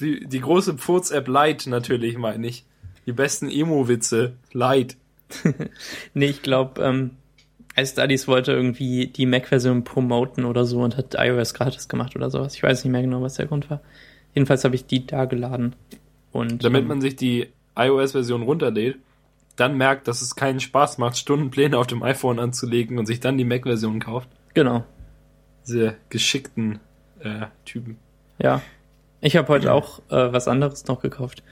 [0.01, 2.65] Die, die große Pfurz-App Lite natürlich, meine ich.
[3.07, 4.35] Die besten Emo-Witze.
[4.53, 4.97] Lite.
[6.15, 7.13] nee, ich glaube, ähm,
[7.77, 12.55] iStudies wollte irgendwie die Mac-Version promoten oder so und hat iOS gratis gemacht oder sowas.
[12.55, 13.81] Ich weiß nicht mehr genau, was der Grund war.
[14.35, 15.77] Jedenfalls habe ich die da geladen.
[16.33, 18.97] Und, Damit ähm, man sich die iOS-Version runterlädt,
[19.57, 23.39] dann merkt, dass es keinen Spaß macht, Stundenpläne auf dem iPhone anzulegen und sich dann
[23.39, 24.29] die Mac-Version kauft.
[24.55, 24.85] Genau.
[25.67, 26.81] Diese geschickten
[27.21, 27.99] äh, Typen.
[28.39, 28.63] Ja.
[29.21, 31.43] Ich habe heute auch äh, was anderes noch gekauft.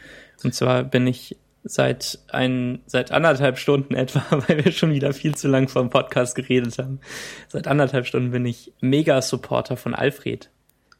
[0.43, 5.35] Und zwar bin ich seit ein, seit anderthalb Stunden etwa, weil wir schon wieder viel
[5.35, 7.01] zu lang vom Podcast geredet haben.
[7.49, 10.51] Seit anderthalb Stunden bin ich Mega-Supporter von Alfred.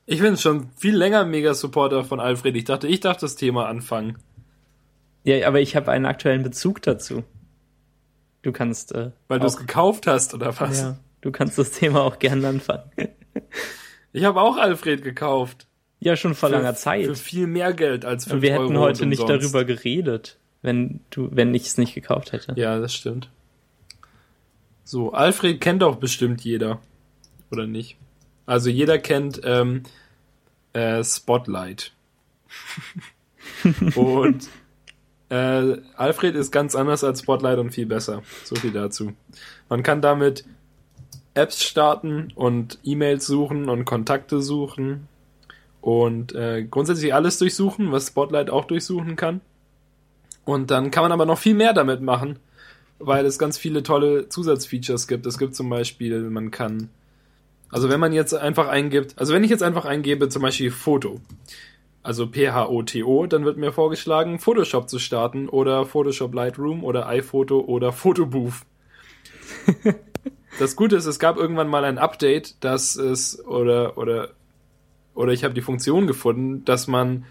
[0.07, 2.57] Ich bin schon viel länger Mega-Supporter von Alfred.
[2.57, 4.19] Ich dachte, ich darf das Thema anfangen.
[5.23, 7.25] Ja, aber ich habe einen aktuellen Bezug dazu.
[8.43, 8.93] Du kannst.
[8.93, 10.81] Äh, weil du es gekauft hast, oder was?
[10.81, 12.91] Ja, du kannst das Thema auch gerne anfangen.
[14.13, 15.67] ich habe auch Alfred gekauft.
[16.01, 17.07] Ja, schon vor für, langer Zeit.
[17.07, 21.55] Für viel mehr Geld als 5 Wir hätten heute nicht darüber geredet wenn du, wenn
[21.55, 22.55] ich es nicht gekauft hätte.
[22.57, 23.29] Ja, das stimmt.
[24.83, 26.81] So, Alfred kennt auch bestimmt jeder.
[27.51, 27.97] Oder nicht?
[28.47, 29.83] Also jeder kennt ähm,
[30.73, 31.93] äh, Spotlight.
[33.95, 34.49] und
[35.29, 38.23] äh, Alfred ist ganz anders als Spotlight und viel besser.
[38.45, 39.13] So viel dazu.
[39.69, 40.47] Man kann damit
[41.35, 45.09] Apps starten und E-Mails suchen und Kontakte suchen
[45.83, 49.43] und äh, grundsätzlich alles durchsuchen, was Spotlight auch durchsuchen kann.
[50.45, 52.39] Und dann kann man aber noch viel mehr damit machen,
[52.99, 55.27] weil es ganz viele tolle Zusatzfeatures gibt.
[55.27, 56.91] Es gibt zum Beispiel, man kann,
[57.71, 61.21] also wenn man jetzt einfach eingibt, also wenn ich jetzt einfach eingebe, zum Beispiel Foto,
[62.03, 67.93] also P-H-O-T-O, dann wird mir vorgeschlagen, Photoshop zu starten oder Photoshop Lightroom oder iPhoto oder
[67.93, 68.53] Photobooth.
[70.59, 74.31] das Gute ist, es gab irgendwann mal ein Update, dass es oder oder
[75.15, 77.25] oder ich habe die Funktion gefunden, dass man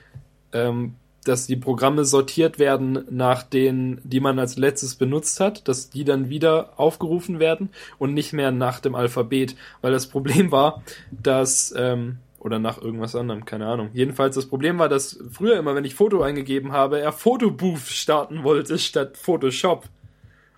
[0.54, 5.90] ähm, dass die Programme sortiert werden nach denen, die man als letztes benutzt hat, dass
[5.90, 10.84] die dann wieder aufgerufen werden und nicht mehr nach dem Alphabet, weil das Problem war,
[11.12, 13.90] dass ähm, oder nach irgendwas anderem, keine Ahnung.
[13.94, 18.44] Jedenfalls das Problem war, dass früher immer, wenn ich Foto eingegeben habe, er Fotobooth starten
[18.44, 19.86] wollte statt Photoshop.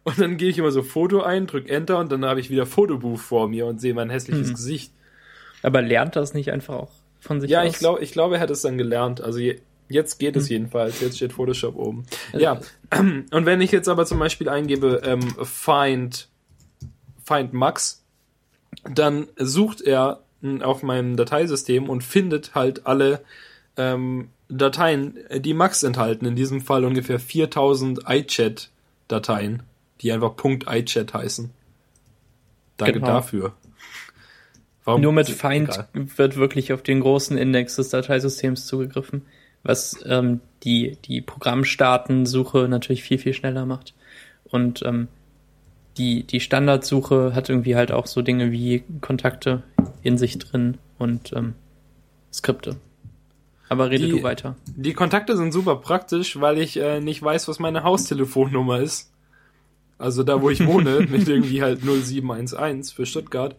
[0.04, 2.66] Und dann gehe ich immer so Foto ein, drück Enter und dann habe ich wieder
[2.66, 4.56] Fotobooth vor mir und sehe mein hässliches hm.
[4.56, 4.92] Gesicht.
[5.62, 7.66] Aber lernt das nicht einfach auch von sich ja, aus?
[7.66, 9.22] Ja, ich glaube, ich glaube, er hat es dann gelernt.
[9.22, 10.52] Also je, jetzt geht es hm.
[10.52, 11.02] jedenfalls.
[11.02, 12.06] Jetzt steht Photoshop oben.
[12.34, 12.60] Also, ja.
[13.00, 16.30] Und wenn ich jetzt aber zum Beispiel eingebe ähm, find
[17.24, 18.04] find Max,
[18.84, 20.22] dann sucht er
[20.62, 23.22] auf meinem Dateisystem und findet halt alle
[23.78, 26.26] ähm, Dateien, die Max enthalten.
[26.26, 29.64] In diesem Fall ungefähr 4000 iChat-Dateien,
[30.02, 31.50] die einfach .iChat heißen.
[32.78, 33.08] Danke genau.
[33.08, 33.54] dafür.
[34.84, 35.88] Warum Nur mit Find egal.
[35.94, 39.24] wird wirklich auf den großen Index des Dateisystems zugegriffen,
[39.66, 43.94] was ähm, die, die Programmstartensuche natürlich viel, viel schneller macht.
[44.46, 45.08] Und ähm,
[45.98, 49.64] die, die Standardsuche hat irgendwie halt auch so Dinge wie Kontakte
[50.04, 51.56] in sich drin und ähm,
[52.32, 52.78] Skripte.
[53.68, 54.56] Aber rede die, du weiter.
[54.68, 59.12] Die Kontakte sind super praktisch, weil ich äh, nicht weiß, was meine Haustelefonnummer ist.
[59.98, 63.56] Also da, wo ich wohne, mit irgendwie halt 0711 für Stuttgart.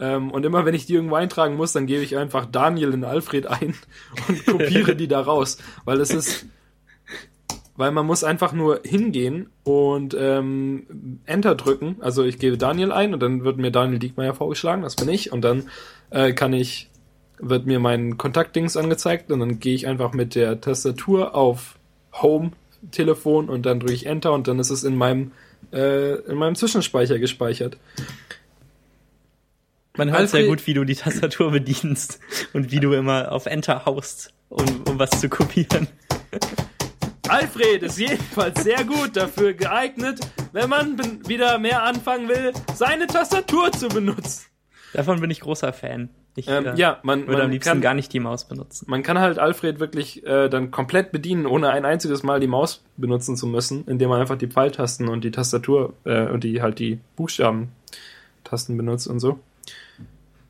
[0.00, 3.04] Ähm, und immer wenn ich die irgendwo eintragen muss, dann gebe ich einfach Daniel in
[3.04, 3.74] Alfred ein
[4.28, 5.58] und kopiere die da raus.
[5.84, 6.46] Weil es ist,
[7.76, 11.96] weil man muss einfach nur hingehen und ähm, Enter drücken.
[12.00, 15.32] Also ich gebe Daniel ein und dann wird mir Daniel Diekmeyer vorgeschlagen, das bin ich.
[15.32, 15.68] Und dann
[16.10, 16.90] äh, kann ich,
[17.38, 21.76] wird mir mein Kontaktdings angezeigt und dann gehe ich einfach mit der Tastatur auf
[22.12, 22.52] Home
[22.90, 25.32] Telefon und dann drücke ich Enter und dann ist es in meinem
[25.72, 27.78] äh, in meinem Zwischenspeicher gespeichert.
[29.96, 32.18] Man hört Alfred, sehr gut, wie du die Tastatur bedienst
[32.52, 35.86] und wie du immer auf Enter haust, um, um was zu kopieren.
[37.28, 40.18] Alfred ist jedenfalls sehr gut dafür geeignet,
[40.52, 44.46] wenn man wieder mehr anfangen will, seine Tastatur zu benutzen.
[44.94, 46.10] Davon bin ich großer Fan.
[46.34, 48.86] Ich ähm, äh, ja, man, würde man am liebsten kann, gar nicht die Maus benutzen.
[48.88, 52.82] Man kann halt Alfred wirklich äh, dann komplett bedienen, ohne ein einziges Mal die Maus
[52.96, 56.80] benutzen zu müssen, indem man einfach die Pfeiltasten und die Tastatur äh, und die halt
[56.80, 59.38] die Buchstabentasten benutzt und so.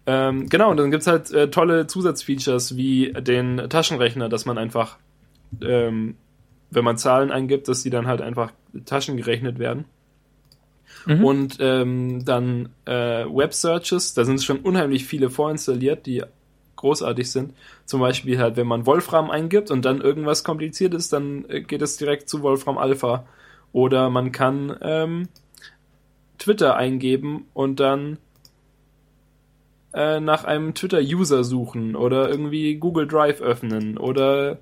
[0.06, 4.98] Ähm, genau, und dann gibt's halt äh, tolle Zusatzfeatures wie den Taschenrechner, dass man einfach
[5.62, 6.16] ähm,
[6.74, 8.52] wenn man Zahlen eingibt, dass die dann halt einfach
[8.84, 9.84] taschengerechnet werden.
[11.06, 11.24] Mhm.
[11.24, 16.22] Und ähm, dann äh, Web-Searches, da sind schon unheimlich viele vorinstalliert, die
[16.76, 17.54] großartig sind.
[17.84, 21.82] Zum Beispiel halt, wenn man Wolfram eingibt und dann irgendwas kompliziert ist, dann äh, geht
[21.82, 23.26] es direkt zu Wolfram Alpha.
[23.72, 25.28] Oder man kann ähm,
[26.38, 28.18] Twitter eingeben und dann
[29.94, 34.58] äh, nach einem Twitter-User suchen oder irgendwie Google Drive öffnen oder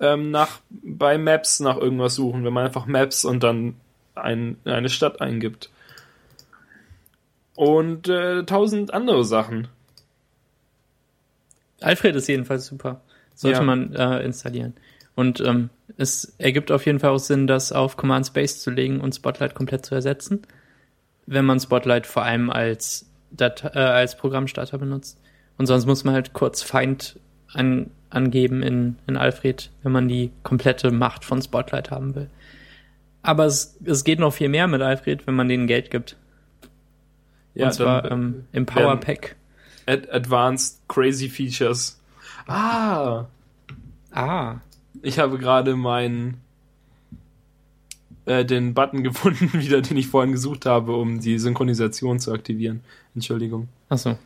[0.00, 3.76] ähm, nach bei Maps nach irgendwas suchen, wenn man einfach Maps und dann
[4.14, 5.70] ein, eine Stadt eingibt.
[7.54, 9.68] Und äh, tausend andere Sachen.
[11.80, 13.00] Alfred ist jedenfalls super.
[13.34, 13.64] Sollte ja.
[13.64, 14.74] man äh, installieren.
[15.14, 19.00] Und ähm, es ergibt auf jeden Fall auch Sinn, das auf Command Space zu legen
[19.00, 20.42] und Spotlight komplett zu ersetzen,
[21.26, 25.18] wenn man Spotlight vor allem als, Dat äh, als Programmstarter benutzt.
[25.58, 27.18] Und sonst muss man halt kurz Feind
[27.52, 32.28] an, angeben in, in Alfred, wenn man die komplette Macht von Spotlight haben will.
[33.22, 36.16] Aber es, es geht noch viel mehr mit Alfred, wenn man denen Geld gibt.
[37.54, 39.36] Ja, Und zwar ähm, im Power Pack.
[39.86, 42.00] Ad Advanced Crazy Features.
[42.46, 43.26] Ah.
[44.12, 44.56] Ah.
[45.02, 46.40] Ich habe gerade meinen
[48.26, 52.80] äh, den Button gefunden wieder, den ich vorhin gesucht habe, um die Synchronisation zu aktivieren.
[53.14, 53.68] Entschuldigung.
[53.88, 54.18] Ach so.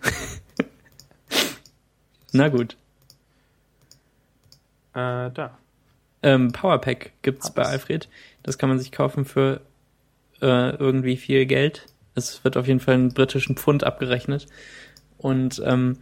[2.33, 2.77] Na gut.
[4.95, 5.59] Äh, da.
[6.23, 7.55] Ähm, Powerpack gibt's Hab's.
[7.55, 8.09] bei Alfred.
[8.43, 9.61] Das kann man sich kaufen für
[10.41, 11.87] äh, irgendwie viel Geld.
[12.15, 14.47] Es wird auf jeden Fall einen britischen Pfund abgerechnet.
[15.19, 15.99] Und ähm,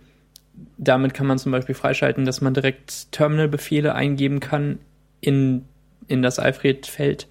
[0.79, 4.79] damit kann man zum Beispiel freischalten, dass man direkt Terminal-Befehle eingeben kann
[5.21, 5.67] in,
[6.09, 7.27] in das Alfred-Feld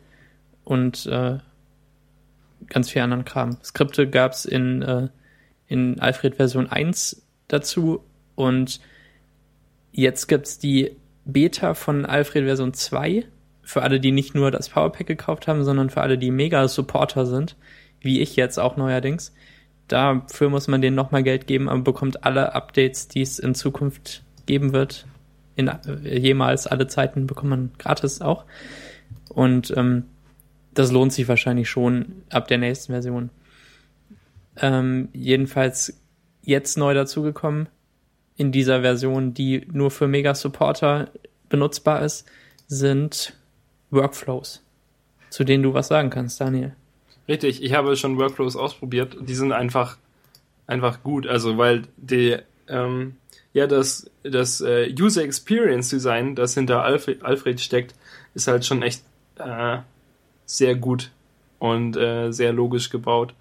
[0.66, 1.38] und äh,
[2.68, 3.58] ganz viel anderen Kram.
[3.64, 5.08] Skripte gab's in, äh,
[5.68, 8.04] in Alfred Version 1 dazu
[8.36, 8.82] und
[9.92, 13.26] jetzt gibt's die Beta von Alfred Version 2
[13.62, 17.56] für alle, die nicht nur das Powerpack gekauft haben, sondern für alle, die Mega-Supporter sind,
[18.02, 19.34] wie ich jetzt auch neuerdings.
[19.88, 24.24] Dafür muss man denen nochmal Geld geben, aber bekommt alle Updates, die es in Zukunft
[24.46, 25.06] geben wird.
[25.56, 28.46] In äh, jemals alle Zeiten bekommt man gratis auch.
[29.30, 30.06] Und ähm,
[30.76, 33.32] das lohnt sich wahrscheinlich schon ab der nächsten Version.
[34.58, 36.00] Ähm, jedenfalls
[36.44, 37.68] jetzt neu dazugekommen
[38.38, 41.10] in dieser Version, die nur für Mega Supporter
[41.50, 42.26] benutzbar ist,
[42.68, 43.34] sind
[43.90, 44.62] Workflows,
[45.30, 46.76] zu denen du was sagen kannst, Daniel.
[47.28, 49.18] Richtig, ich habe schon Workflows ausprobiert.
[49.22, 49.98] Die sind einfach,
[50.68, 51.26] einfach gut.
[51.26, 53.16] Also, weil die, ähm,
[53.54, 57.96] ja, das, das äh, User Experience Design, das hinter Alfred, Alfred steckt,
[58.36, 59.04] ist halt schon echt
[59.40, 59.78] äh,
[60.46, 61.12] sehr gut
[61.60, 63.34] und äh, sehr logisch gebaut.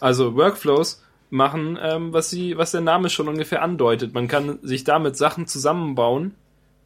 [0.00, 4.14] Also Workflows machen, ähm, was sie, was der Name schon ungefähr andeutet.
[4.14, 6.34] Man kann sich damit Sachen zusammenbauen,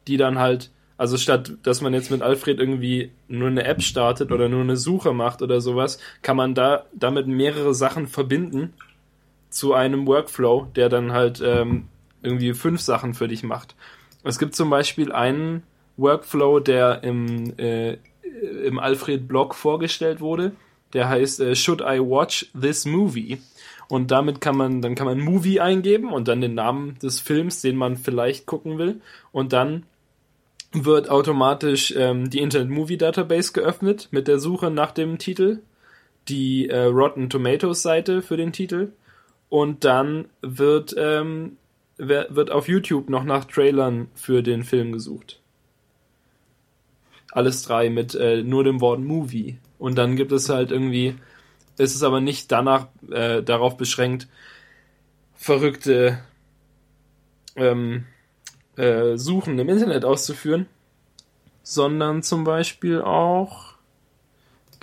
[0.07, 4.31] die dann halt, also statt, dass man jetzt mit Alfred irgendwie nur eine App startet
[4.31, 8.73] oder nur eine Suche macht oder sowas, kann man da damit mehrere Sachen verbinden
[9.49, 11.87] zu einem Workflow, der dann halt ähm,
[12.21, 13.75] irgendwie fünf Sachen für dich macht.
[14.23, 15.63] Es gibt zum Beispiel einen
[15.97, 17.97] Workflow, der im, äh,
[18.65, 20.53] im Alfred-Blog vorgestellt wurde.
[20.93, 23.39] Der heißt äh, Should I Watch This Movie?
[23.87, 27.61] Und damit kann man, dann kann man Movie eingeben und dann den Namen des Films,
[27.61, 29.01] den man vielleicht gucken will.
[29.31, 29.83] Und dann
[30.71, 35.59] wird automatisch ähm, die Internet Movie Database geöffnet mit der Suche nach dem Titel,
[36.27, 38.91] die äh, Rotten Tomatoes Seite für den Titel
[39.49, 41.57] und dann wird ähm,
[41.97, 45.38] wird auf YouTube noch nach Trailern für den Film gesucht.
[47.31, 51.15] Alles drei mit äh, nur dem Wort Movie und dann gibt es halt irgendwie
[51.77, 54.27] ist es aber nicht danach äh, darauf beschränkt
[55.33, 56.19] verrückte
[57.55, 58.05] ähm,
[58.75, 60.67] äh, Suchen im Internet auszuführen,
[61.63, 63.75] sondern zum Beispiel auch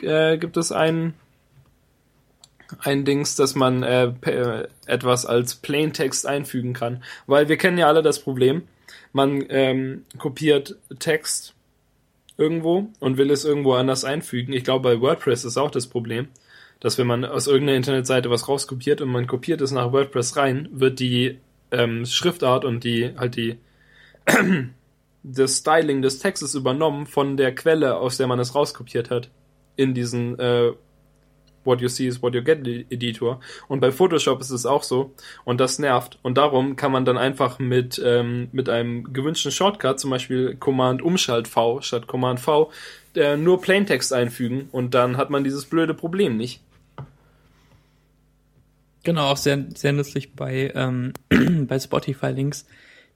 [0.02, 1.14] äh, gibt es ein,
[2.78, 4.12] ein Dings, dass man äh,
[4.86, 7.02] etwas als Plaintext einfügen kann.
[7.26, 8.62] Weil wir kennen ja alle das Problem,
[9.12, 11.55] man ähm, kopiert Text
[12.38, 14.52] irgendwo und will es irgendwo anders einfügen.
[14.52, 16.28] Ich glaube, bei WordPress ist auch das Problem,
[16.80, 20.68] dass wenn man aus irgendeiner Internetseite was rauskopiert und man kopiert es nach WordPress rein,
[20.72, 21.38] wird die
[21.70, 23.58] ähm, Schriftart und die halt die
[25.22, 29.30] das Styling des Textes übernommen von der Quelle, aus der man es rauskopiert hat,
[29.74, 30.72] in diesen äh,
[31.66, 33.40] What You See is What You Get Editor.
[33.68, 35.14] Und bei Photoshop ist es auch so.
[35.44, 36.18] Und das nervt.
[36.22, 41.02] Und darum kann man dann einfach mit, ähm, mit einem gewünschten Shortcut, zum Beispiel Command
[41.02, 42.70] Umschalt V statt Command V,
[43.14, 44.68] äh, nur Plaintext einfügen.
[44.72, 46.60] Und dann hat man dieses blöde Problem nicht.
[49.02, 51.12] Genau, auch sehr, sehr nützlich bei, ähm,
[51.66, 52.66] bei Spotify-Links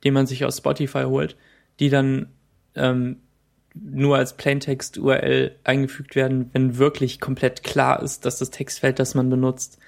[0.04, 1.36] den man sich aus Spotify holt,
[1.78, 2.28] die dann
[2.74, 3.16] ähm,
[3.74, 9.30] nur als Plaintext-URL eingefügt werden, wenn wirklich komplett klar ist, dass das Textfeld, das man
[9.30, 9.78] benutzt,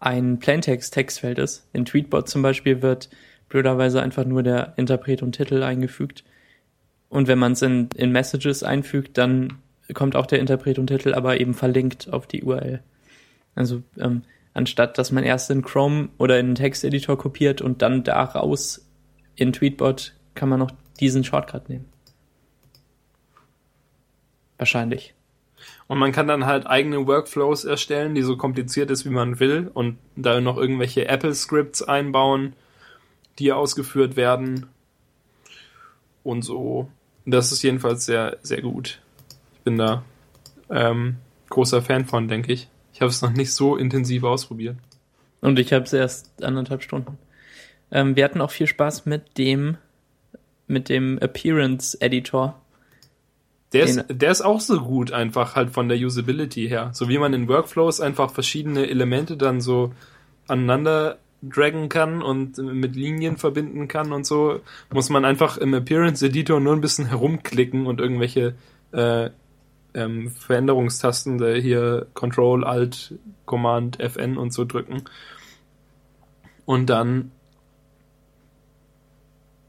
[0.00, 1.66] ein Plaintext-Textfeld ist.
[1.72, 3.08] In Tweetbot zum Beispiel wird
[3.48, 6.24] blöderweise einfach nur der Interpret und Titel eingefügt.
[7.08, 9.58] Und wenn man es in, in Messages einfügt, dann
[9.94, 12.82] kommt auch der Interpret und Titel, aber eben verlinkt auf die URL.
[13.54, 14.22] Also ähm,
[14.52, 18.86] anstatt dass man erst in Chrome oder in einen Texteditor kopiert und dann daraus
[19.36, 21.86] in Tweetbot kann man noch diesen Shortcut nehmen.
[24.58, 25.14] Wahrscheinlich.
[25.88, 29.70] Und man kann dann halt eigene Workflows erstellen, die so kompliziert ist, wie man will,
[29.72, 32.54] und da noch irgendwelche Apple-Scripts einbauen,
[33.38, 34.66] die ausgeführt werden.
[36.22, 36.88] Und so.
[37.24, 39.00] Das ist jedenfalls sehr, sehr gut.
[39.54, 40.04] Ich bin da
[40.70, 41.16] ähm,
[41.50, 42.68] großer Fan von, denke ich.
[42.92, 44.76] Ich habe es noch nicht so intensiv ausprobiert.
[45.40, 47.18] Und ich habe es erst anderthalb Stunden.
[47.90, 49.76] Ähm, wir hatten auch viel Spaß mit dem,
[50.66, 52.60] mit dem Appearance Editor.
[53.72, 56.90] Der ist, der ist auch so gut, einfach halt von der Usability her.
[56.92, 59.92] So wie man in Workflows einfach verschiedene Elemente dann so
[60.46, 64.60] aneinander draggen kann und mit Linien verbinden kann und so,
[64.92, 68.54] muss man einfach im Appearance Editor nur ein bisschen herumklicken und irgendwelche
[68.92, 69.30] äh,
[69.94, 75.02] ähm, Veränderungstasten, der hier Control, Alt, Command, Fn und so drücken.
[76.64, 77.32] Und dann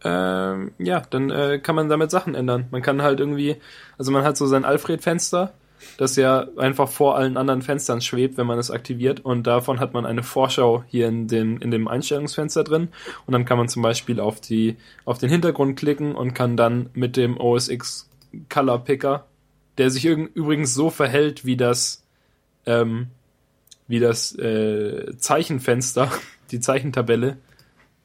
[0.07, 2.67] ähm, ja, dann äh, kann man damit Sachen ändern.
[2.71, 3.57] Man kann halt irgendwie,
[3.97, 5.51] also man hat so sein Alfred-Fenster,
[5.97, 9.19] das ja einfach vor allen anderen Fenstern schwebt, wenn man es aktiviert.
[9.19, 12.87] Und davon hat man eine Vorschau hier in dem, in dem Einstellungsfenster drin.
[13.25, 16.89] Und dann kann man zum Beispiel auf, die, auf den Hintergrund klicken und kann dann
[16.93, 18.09] mit dem OS X
[18.49, 19.25] Color Picker,
[19.77, 22.05] der sich übrigens so verhält wie das,
[22.65, 23.07] ähm,
[23.89, 26.09] wie das äh, Zeichenfenster,
[26.51, 27.37] die Zeichentabelle,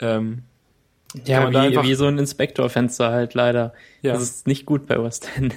[0.01, 0.43] ähm,
[1.25, 3.73] ja, wie, einfach, wie so ein Inspektorfenster halt leider.
[4.03, 4.15] Ja.
[4.15, 5.55] Das ist nicht gut bei West End.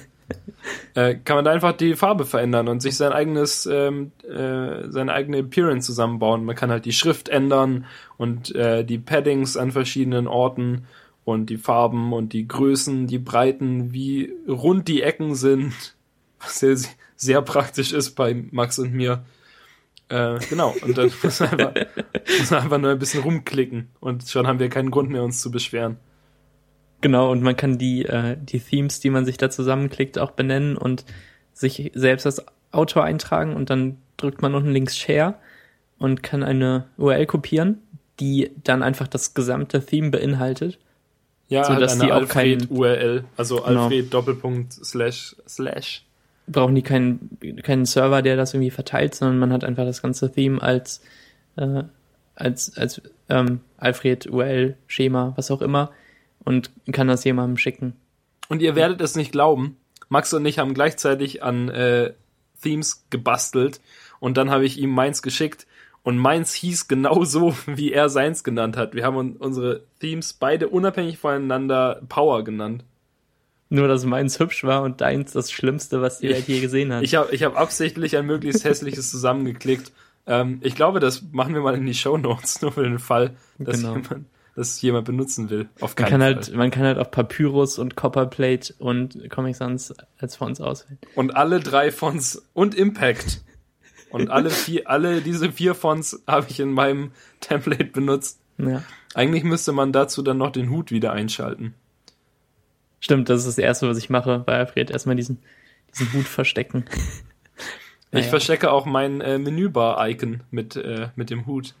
[0.94, 5.12] Äh, kann man da einfach die Farbe verändern und sich sein eigenes, ähm, äh, seine
[5.12, 6.44] eigene Appearance zusammenbauen.
[6.44, 7.84] Man kann halt die Schrift ändern
[8.16, 10.86] und äh, die Paddings an verschiedenen Orten
[11.24, 15.74] und die Farben und die Größen, die Breiten, wie rund die Ecken sind,
[16.40, 16.76] was sehr,
[17.14, 19.24] sehr praktisch ist bei Max und mir.
[20.08, 21.74] Äh, genau, und dann muss man, einfach,
[22.38, 25.40] muss man einfach nur ein bisschen rumklicken und schon haben wir keinen Grund mehr, uns
[25.40, 25.96] zu beschweren.
[27.00, 30.76] Genau, und man kann die, äh, die Themes, die man sich da zusammenklickt, auch benennen
[30.76, 31.04] und
[31.52, 35.34] sich selbst als Autor eintragen und dann drückt man unten links Share
[35.98, 37.78] und kann eine URL kopieren,
[38.20, 40.78] die dann einfach das gesamte Theme beinhaltet.
[41.48, 43.84] Ja, So, halt dass eine die auch Alfred keinen- URL, also Genau.
[43.84, 46.02] Alfred Doppelpunkt slash slash.
[46.46, 50.30] Brauchen die keinen, keinen Server, der das irgendwie verteilt, sondern man hat einfach das ganze
[50.30, 51.00] Theme als,
[51.56, 51.82] äh,
[52.34, 55.90] als, als ähm, Alfred URL Schema, was auch immer,
[56.44, 57.94] und kann das jemandem schicken.
[58.48, 59.76] Und ihr werdet es nicht glauben,
[60.08, 62.12] Max und ich haben gleichzeitig an äh,
[62.62, 63.80] Themes gebastelt
[64.20, 65.66] und dann habe ich ihm meins geschickt
[66.02, 68.94] und meins hieß genau so, wie er seins genannt hat.
[68.94, 72.84] Wir haben un unsere Themes beide unabhängig voneinander Power genannt.
[73.68, 77.02] Nur, dass meins hübsch war und deins das Schlimmste, was die Welt je gesehen hat.
[77.02, 79.90] Ich habe ich hab absichtlich ein möglichst hässliches zusammengeklickt.
[80.26, 83.34] Ähm, ich glaube, das machen wir mal in die Show Notes, nur für den Fall,
[83.58, 83.94] dass, Genau.
[83.96, 85.68] jemand, dass jemand benutzen will.
[85.80, 86.34] Auf Man keinen kann Fall.
[86.36, 90.98] halt, man kann halt auch Papyrus und Copperplate und Comic Sans als Fonts auswählen.
[91.16, 93.42] Und alle drei Fonts und Impact.
[94.10, 97.10] Und alle vier, alle diese vier Fonts habe ich in meinem
[97.40, 98.38] Template benutzt.
[98.58, 98.82] Ja.
[99.14, 101.74] Eigentlich müsste man dazu dann noch den Hut wieder einschalten.
[103.00, 104.90] Stimmt, das ist das Erste, was ich mache bei Alfred.
[104.90, 105.38] Erstmal diesen,
[105.92, 106.84] diesen Hut verstecken.
[108.12, 108.28] Ich Naja.
[108.30, 111.74] verstecke auch mein äh, Menübar-Icon mit, äh, mit dem Hut.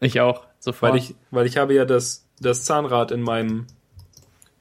[0.00, 0.92] Ich auch, sofort.
[0.92, 3.66] Weil ich, weil ich habe ja das, das Zahnrad in meinem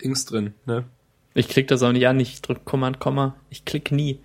[0.01, 0.85] Dings drin, ne?
[1.33, 3.35] Ich klicke das auch nicht an, ich drücke Command, Komma.
[3.49, 4.19] Ich klicke nie.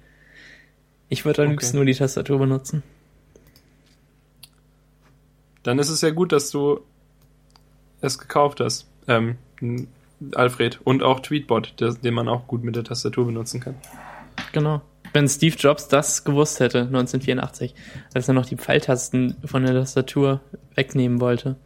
[1.09, 1.55] Ich würde am Okay.
[1.55, 2.85] liebsten nur die Tastatur benutzen.
[5.64, 6.81] Dann ist es ja gut, dass du
[8.01, 8.87] es gekauft hast.
[9.09, 9.39] Ähm,
[10.35, 10.81] Alfred.
[10.85, 13.75] Und auch Tweetbot, der, den man auch gut mit der Tastatur benutzen kann.
[14.53, 14.83] Genau.
[15.12, 17.75] Wenn Steve Jobs das gewusst hätte, 1984,
[18.14, 20.41] als er noch die Pfeiltasten von der Tastatur
[20.75, 21.57] wegnehmen wollte.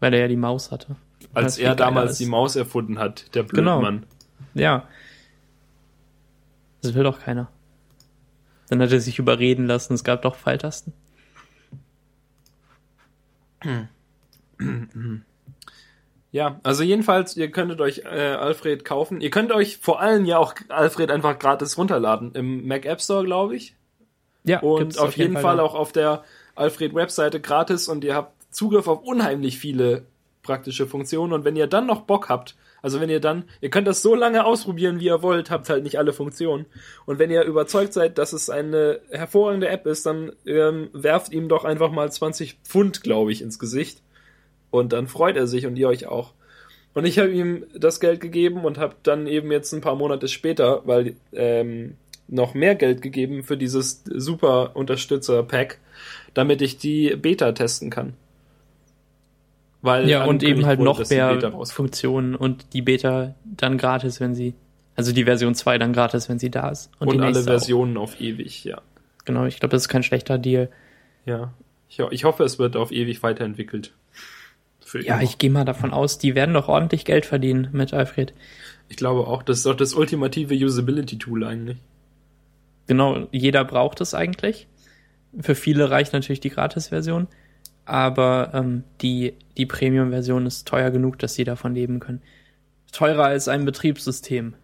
[0.00, 0.96] Weil er ja die Maus hatte.
[1.32, 2.20] Als er damals ist.
[2.20, 3.80] die Maus erfunden hat, der Genau.
[3.80, 4.06] Blödmann.
[4.54, 4.86] Ja.
[6.82, 7.48] Das will doch keiner.
[8.68, 10.92] Dann hat er sich überreden lassen, es gab doch Pfeiltasten.
[16.34, 19.20] Ja, also jedenfalls, ihr könntet euch äh, Alfred kaufen.
[19.20, 22.32] Ihr könnt euch vor allem ja auch Alfred einfach gratis runterladen.
[22.34, 23.76] Im Mac App Store, glaube ich.
[24.42, 25.62] Ja, Und gibt's auf, jeden Fall, da.
[25.62, 26.24] auch auf der
[26.56, 30.06] Alfred-Webseite gratis und ihr habt Zugriff auf unheimlich viele
[30.42, 31.32] praktische Funktionen.
[31.32, 34.16] Und wenn ihr dann noch Bock habt, also wenn ihr dann, ihr könnt das so
[34.16, 36.66] lange ausprobieren, wie ihr wollt, habt halt nicht alle Funktionen.
[37.06, 41.48] Und wenn ihr überzeugt seid, dass es eine hervorragende App ist, dann ähm, werft ihm
[41.48, 44.02] doch einfach mal 20 Pfund, glaube ich, ins Gesicht.
[44.74, 46.32] Und dann freut er sich und ihr euch auch.
[46.94, 50.26] Und ich habe ihm das Geld gegeben und habe dann eben jetzt ein paar Monate
[50.26, 51.94] später, weil ähm,
[52.26, 55.78] noch mehr Geld gegeben für dieses super Unterstützer-Pack,
[56.34, 58.14] damit ich die Beta testen kann.
[59.80, 61.66] Weil Ja, und eben halt wurde, noch mehr.
[61.66, 64.54] Funktionen und die Beta dann gratis, wenn sie,
[64.96, 66.90] also die Version 2 dann gratis, wenn sie da ist.
[66.98, 68.78] Und, die alle Versionen auf ewig, ja.
[68.78, 68.82] Auch.
[69.24, 70.68] Genau, ich glaube, das ist kein schlechter Deal.
[71.26, 71.54] Ja.
[71.88, 73.92] Ich, ich hoffe, es wird auf ewig weiterentwickelt.
[74.94, 75.24] Für Ja, immer.
[75.24, 78.32] ich gehe mal davon aus, die werden doch ordentlich Geld verdienen mit Alfred.
[78.88, 81.78] ich glaube auch, das ist doch das ultimative Usability-Tool eigentlich.
[82.86, 84.68] Genau, jeder braucht es eigentlich.
[85.40, 87.26] Für viele reicht natürlich die Gratis-Version,
[87.86, 92.22] aber ähm, die, die Premium-Version ist teuer genug, dass sie davon leben können.
[92.92, 94.54] Teurer als ein Betriebssystem.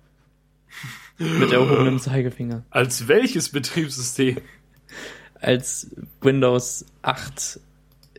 [1.18, 2.62] Mit erhobenem Zeigefinger.
[2.70, 4.36] Als welches Betriebssystem?
[5.40, 5.88] Als
[6.20, 7.58] Windows 8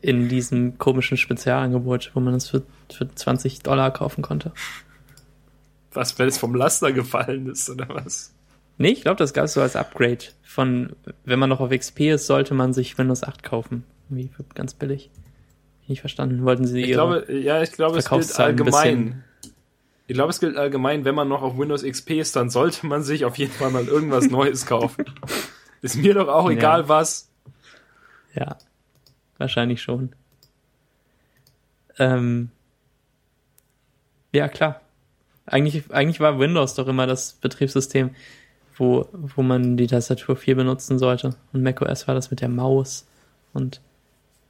[0.01, 4.51] in diesem komischen Spezialangebot, wo man es für, für 20 Dollar kaufen konnte.
[5.93, 8.33] Was, wenn es vom Laster gefallen ist, oder was?
[8.77, 10.19] Nee, ich glaube, das gab es so als Upgrade.
[10.41, 10.95] Von,
[11.25, 13.83] wenn man noch auf XP ist, sollte man sich Windows 8 kaufen.
[14.09, 15.09] Irgendwie für ganz billig.
[15.87, 16.43] Nicht verstanden.
[16.45, 19.23] Wollten sie Ich glaube, ja, ich glaube, es gilt allgemein.
[20.07, 23.03] Ich glaube, es gilt allgemein, wenn man noch auf Windows XP ist, dann sollte man
[23.03, 25.05] sich auf jeden Fall mal irgendwas Neues kaufen.
[25.81, 26.57] Ist mir doch auch Ja.
[26.57, 27.29] egal was.
[28.33, 28.57] Ja,
[29.41, 30.13] wahrscheinlich schon.
[31.99, 32.49] Ähm,
[34.31, 34.81] ja, klar.
[35.45, 38.11] Eigentlich, eigentlich war Windows doch immer das Betriebssystem,
[38.77, 41.35] wo, wo man die Tastatur viel benutzen sollte.
[41.51, 43.07] Und macOS war das mit der Maus.
[43.53, 43.81] Und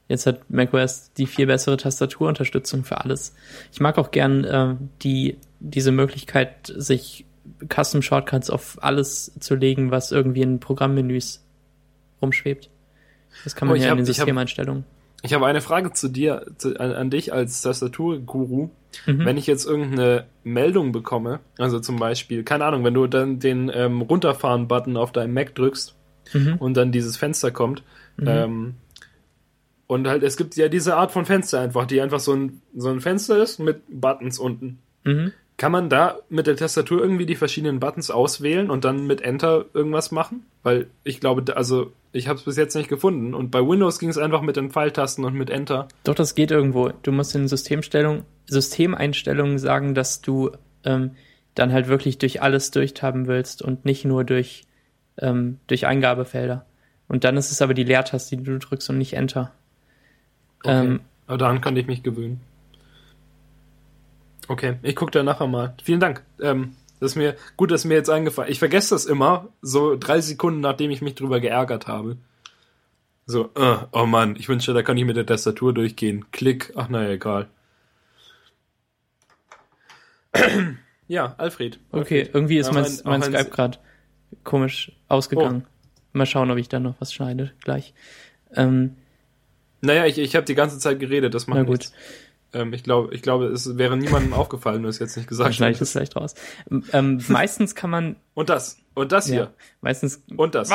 [0.08, 3.34] jetzt hat macOS die viel bessere Tastaturunterstützung für alles.
[3.72, 7.24] Ich mag auch gern äh, die, diese Möglichkeit, sich
[7.68, 11.44] Custom Shortcuts auf alles zu legen, was irgendwie in Programmmenüs
[12.20, 12.70] rumschwebt.
[13.44, 14.84] Das kann man Oh, ich ja hab- in den hab- Systemeinstellungen.
[15.24, 18.70] Ich habe eine Frage zu dir, zu, an, an dich als Tastaturguru.
[19.06, 19.24] Mhm.
[19.24, 23.70] Wenn ich jetzt irgendeine Meldung bekomme, also zum Beispiel, keine Ahnung, wenn du dann den
[23.72, 25.94] ähm, Runterfahren-Button auf deinem Mac drückst
[26.34, 26.56] Mhm.
[26.58, 27.82] und dann dieses Fenster kommt,
[28.16, 28.28] Mhm.
[28.28, 28.74] Ähm,
[29.86, 32.88] und halt, es gibt ja diese Art von Fenster einfach, die einfach so ein, so
[32.90, 34.78] ein Fenster ist mit Buttons unten.
[35.04, 35.32] Mhm.
[35.62, 39.66] Kann man da mit der Tastatur irgendwie die verschiedenen Buttons auswählen und dann mit Enter
[39.74, 40.44] irgendwas machen?
[40.64, 43.32] Weil ich glaube, also ich habe es bis jetzt nicht gefunden.
[43.32, 45.86] Und bei Windows ging es einfach mit den Pfeiltasten und mit Enter.
[46.02, 46.90] Doch, das geht irgendwo.
[47.04, 50.50] Du musst in Systemstellung, Systemeinstellungen sagen, dass du
[50.82, 51.12] ähm,
[51.54, 54.64] dann halt wirklich durch alles durchtaben willst und nicht nur durch,
[55.18, 56.66] ähm, durch Eingabefelder.
[57.06, 59.52] Und dann ist es aber die Leertaste, die du drückst und nicht Enter.
[60.64, 60.86] Okay.
[60.86, 62.40] Ähm, Aber daran kann ich mich gewöhnen.
[64.48, 65.74] Okay, ich gucke da nachher mal.
[65.82, 66.22] Vielen Dank.
[66.40, 68.50] Ähm, das ist mir gut, dass mir jetzt eingefallen.
[68.50, 72.16] Ich vergesse das immer, so drei Sekunden, nachdem ich mich drüber geärgert habe.
[73.26, 76.26] So, äh, oh Mann, ich wünschte, da kann ich mit der Tastatur durchgehen.
[76.32, 77.48] Klick, ach naja, egal.
[81.08, 81.78] ja, Alfred.
[81.90, 82.34] Okay, Alfred.
[82.34, 83.78] irgendwie ist mein, mein ein- Skype gerade
[84.44, 85.66] komisch ausgegangen.
[86.12, 87.94] Mal schauen, ob ich da noch was schneide gleich.
[88.54, 88.96] Ähm,
[89.80, 91.92] Naja, ich, ich habe die ganze Zeit geredet, das macht na gut, nichts.
[92.52, 95.54] Ähm, ich glaube, ich glaube, es wäre niemandem aufgefallen, wenn du es jetzt nicht gesagt
[95.54, 96.34] schneide ich das vielleicht raus.
[96.92, 98.78] Ähm, meistens kann man, Und das.
[98.94, 99.54] Und das ja, hier.
[99.80, 100.70] meistens, Und das.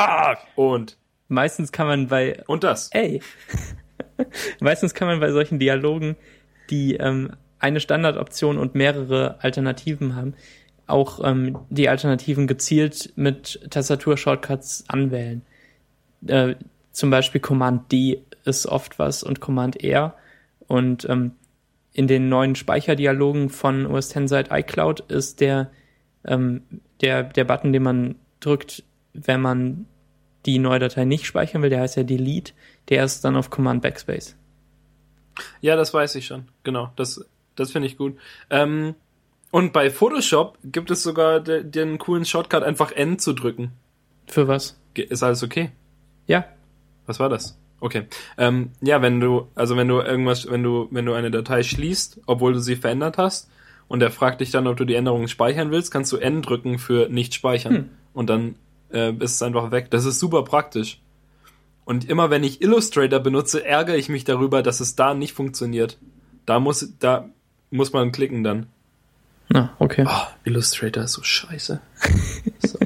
[0.56, 0.96] Und.
[1.28, 2.90] meistens kann man bei Und das.
[2.92, 3.20] Ey.
[4.60, 6.16] Meistens kann man bei solchen Dialogen,
[6.70, 10.34] die ähm, eine Standardoption und mehrere Alternativen haben,
[10.88, 15.42] auch ähm, die Alternativen gezielt mit Tastatur-Shortcuts anwählen.
[16.26, 16.56] Äh,
[16.92, 20.14] zum Beispiel Command D ist oft was und Command R.
[20.66, 21.32] Und ähm,
[21.98, 25.72] in den neuen Speicherdialogen von OS X seit iCloud ist der,
[26.24, 26.62] ähm,
[27.00, 28.84] der, der Button, den man drückt,
[29.14, 29.86] wenn man
[30.46, 32.52] die neue Datei nicht speichern will, der heißt ja Delete,
[32.88, 34.36] der ist dann auf Command Backspace.
[35.60, 36.46] Ja, das weiß ich schon.
[36.62, 36.92] Genau.
[36.94, 38.16] Das, das finde ich gut.
[38.48, 38.94] Ähm,
[39.50, 43.72] und bei Photoshop gibt es sogar de, den coolen Shortcut, einfach N zu drücken.
[44.28, 44.78] Für was?
[44.94, 45.72] Ist alles okay?
[46.28, 46.44] Ja,
[47.06, 47.58] Was war das?
[47.80, 48.04] Okay.
[48.36, 52.20] Ähm, ja, wenn du, also wenn du irgendwas, wenn du, wenn du eine Datei schließt,
[52.26, 53.48] obwohl du sie verändert hast,
[53.88, 56.78] und er fragt dich dann, ob du die Änderungen speichern willst, kannst du N drücken
[56.78, 57.74] für nicht speichern.
[57.74, 57.90] Hm.
[58.12, 58.56] Und dann
[58.92, 59.90] äh, ist es einfach weg.
[59.90, 61.00] Das ist super praktisch.
[61.86, 65.96] Und immer wenn ich Illustrator benutze, ärgere ich mich darüber, dass es da nicht funktioniert.
[66.44, 67.30] Da muss, da
[67.70, 68.66] muss man klicken dann.
[69.48, 70.04] na, okay.
[70.06, 71.80] Oh, Illustrator ist so scheiße.
[72.58, 72.78] so.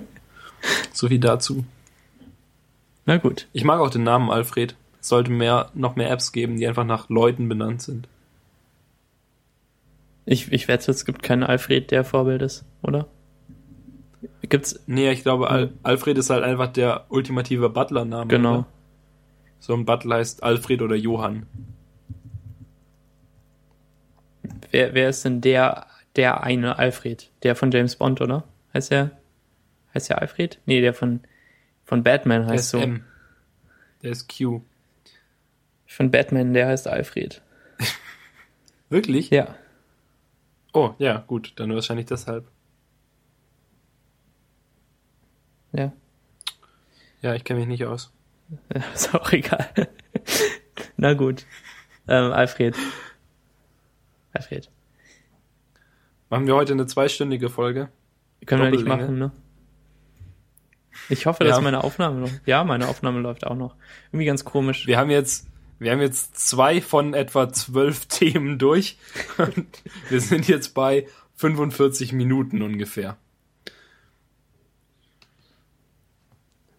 [0.93, 1.65] so wie dazu.
[3.07, 3.49] Na gut.
[3.53, 4.77] Ich mag auch den Namen Alfred.
[5.03, 8.09] Sollte mehr, noch mehr Apps geben, die einfach nach Leuten benannt sind.
[10.25, 13.09] Ich, ich wette, es gibt keinen Alfred, der Vorbild ist, oder?
[14.49, 18.29] Gibt's, Nee, ich glaube, Al Alfred ist halt einfach der ultimative Butler-Name.
[18.29, 18.55] genau.
[18.55, 18.67] Oder?
[19.59, 21.47] So ein Butler heißt Alfred oder Johann.
[24.71, 25.87] Wer, wer ist denn der,
[26.17, 27.31] der eine Alfred?
[27.43, 28.45] Der von James Bond, oder?
[28.75, 29.11] Heißt der,
[29.95, 30.59] heißt der Alfred?
[30.67, 31.21] Nee, der von,
[31.85, 32.79] von Batman Der heißt ist so.
[32.79, 33.05] M.
[34.03, 34.63] Der ist Q.
[35.97, 37.43] Von Batman, der heißt Alfred.
[38.89, 39.31] Wirklich?
[39.31, 39.55] Ja.
[40.73, 41.53] Oh, ja, gut.
[41.57, 42.49] Dann wahrscheinlich deshalb.
[45.73, 45.93] Ja.
[47.21, 48.13] Ja, ich kenne mich nicht aus.
[48.75, 49.69] Ja, ist auch egal.
[50.97, 51.47] Na gut.
[52.09, 52.77] Ähm, Alfred.
[54.33, 54.71] Alfred.
[56.31, 57.91] Machen wir heute eine zweistündige Folge?
[58.47, 59.31] Können wir nicht machen, ne?
[61.09, 61.63] Ich hoffe, dass Ja.
[61.63, 62.31] meine Aufnahme noch.
[62.47, 63.77] Ja, meine Aufnahme läuft auch noch.
[64.11, 64.87] Irgendwie ganz komisch.
[64.87, 65.49] Wir haben jetzt,
[65.83, 68.97] wir haben jetzt zwei von etwa zwölf Themen durch.
[70.09, 71.07] Wir sind jetzt bei
[71.37, 73.17] 45 Minuten ungefähr.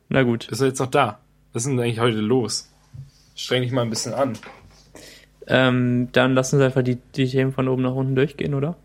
[0.10, 0.48] Na gut.
[0.48, 1.20] Bist du jetzt noch da?
[1.52, 2.72] Was ist denn eigentlich heute los?
[3.36, 4.38] Streng dich mal ein bisschen an.
[5.48, 8.78] Ähm, dann lassen Sie einfach die, die Themen von oben nach unten durchgehen, oder?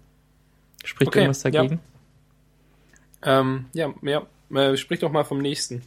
[0.84, 1.80] Spricht Okay, irgendwas dagegen?
[3.22, 5.82] Ähm, ja, ja, äh, sprich doch mal vom nächsten.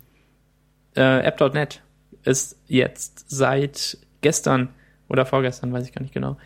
[0.95, 1.81] Äh, App.net
[2.23, 4.69] ist jetzt seit gestern
[5.09, 6.37] oder vorgestern, weiß ich gar nicht genau.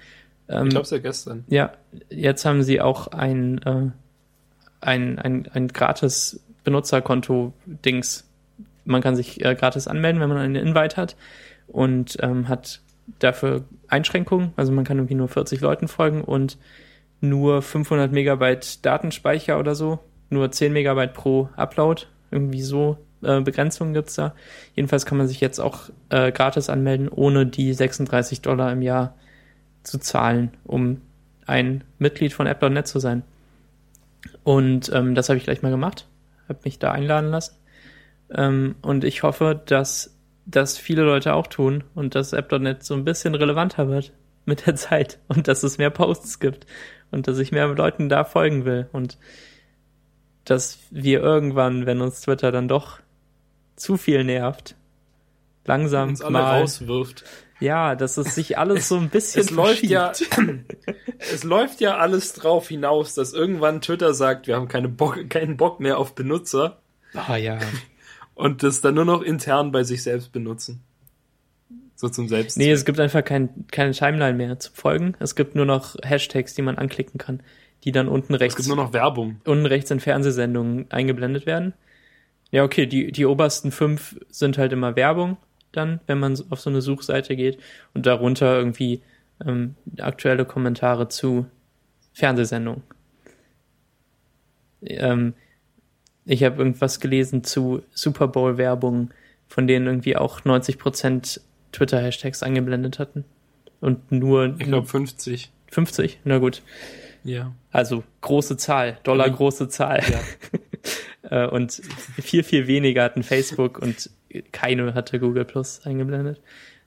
[0.50, 1.44] Ähm, Ich glaube, es ja gestern.
[1.48, 1.74] Ja,
[2.10, 3.92] jetzt haben sie auch ein, äh,
[4.82, 8.28] ein, ein, ein gratis Benutzerkonto-Dings.
[8.86, 11.16] Man kann sich äh, gratis anmelden, wenn man einen Invite hat
[11.68, 12.82] und ähm, hat
[13.20, 14.54] dafür Einschränkungen.
[14.56, 16.58] Also man kann irgendwie nur 40 Leuten folgen und
[17.22, 20.00] nur 500 Megabyte Datenspeicher oder so.
[20.30, 22.04] Nur 10 Megabyte pro Upload.
[22.32, 24.36] Irgendwie so äh, Begrenzungen gibt's da.
[24.76, 29.16] Jedenfalls kann man sich jetzt auch äh, gratis anmelden, ohne die 36 Dollar im Jahr
[29.84, 31.02] zu zahlen, um
[31.46, 33.24] ein Mitglied von App.net zu sein.
[34.44, 36.08] Und ähm, das habe ich gleich mal gemacht,
[36.48, 37.56] habe mich da einladen lassen.
[38.34, 40.16] Ähm, und ich hoffe, dass
[40.46, 44.14] das viele Leute auch tun und dass App.net so ein bisschen relevanter wird
[44.46, 46.66] mit der Zeit und dass es mehr Posts gibt
[47.12, 49.18] und dass ich mehr Leuten da folgen will und
[50.44, 53.00] dass wir irgendwann, wenn uns Twitter dann doch
[53.76, 54.76] zu viel nervt,
[55.66, 56.62] langsam uns alle mal.
[56.62, 57.24] rauswirft.
[57.62, 60.12] Ja, dass es sich alles so ein bisschen Es läuft ja,
[61.20, 65.56] es läuft ja alles drauf hinaus, dass irgendwann Twitter sagt, wir haben keine Bock, keinen
[65.56, 66.82] Bock mehr auf Benutzer
[67.16, 67.60] Ah ja.
[68.36, 70.82] und das dann nur noch intern bei sich selbst benutzen.
[71.96, 72.58] So zum Selbst.
[72.58, 75.16] Nee, es gibt einfach kein, keine Timeline mehr zu folgen.
[75.20, 77.42] Es gibt nur noch Hashtags, die man anklicken kann,
[77.86, 79.40] die dann unten es rechts, gibt nur noch Werbung.
[79.46, 81.74] unten rechts in Fernsehsendungen eingeblendet werden.
[82.56, 85.36] Ja, okay, die, die obersten fünf sind halt immer Werbung
[85.74, 87.60] dann, wenn man auf so eine Suchseite geht
[87.94, 89.02] und darunter irgendwie
[89.46, 91.48] ähm, aktuelle Kommentare zu
[92.14, 92.82] Fernsehsendungen.
[94.84, 95.34] Ähm,
[96.24, 99.14] ich habe irgendwas gelesen zu Super Bowl-Werbungen,
[99.50, 101.42] von denen irgendwie auch 90%
[101.74, 103.26] Twitter-Hashtags eingeblendet hatten.
[103.82, 105.52] Und nur Ich glaube 50.
[105.72, 106.62] 50, na gut.
[107.26, 107.54] Ja.
[107.72, 110.02] Also große Zahl, Dollar große Zahl.
[110.10, 110.22] ja.
[111.30, 111.82] Äh, und
[112.22, 114.10] viel, viel weniger hatten Facebook und
[114.52, 116.42] keine hatte Google Plus eingeblendet.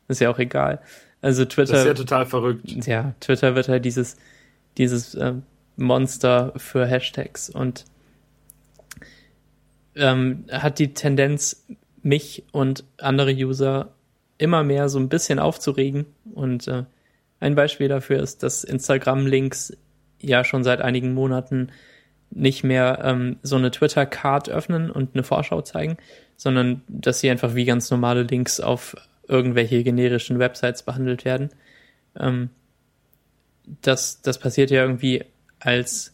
[0.09, 0.81] Ist ja auch egal.
[1.21, 2.87] Also Das ist ja Twitter, total verrückt.
[2.87, 4.17] ja, Twitter wird halt dieses,
[4.77, 5.43] dieses ähm,
[5.77, 7.85] Monster für Hashtags und
[9.97, 11.65] ähm, hat die Tendenz,
[12.03, 13.93] mich und andere User
[14.39, 16.07] immer mehr so ein bisschen aufzuregen.
[16.33, 16.85] Und äh,
[17.41, 19.77] ein Beispiel dafür ist, dass Instagram-Links
[20.21, 21.71] ja schon seit einigen Monaten
[22.31, 25.97] nicht mehr ähm, so eine Twitter-Card öffnen und eine Vorschau zeigen,
[26.37, 31.51] sondern dass sie einfach wie ganz normale Links auf irgendwelche generischen Websites behandelt werden.
[32.19, 32.51] Ähm,
[33.83, 35.25] das, das passiert ja irgendwie,
[35.61, 36.13] als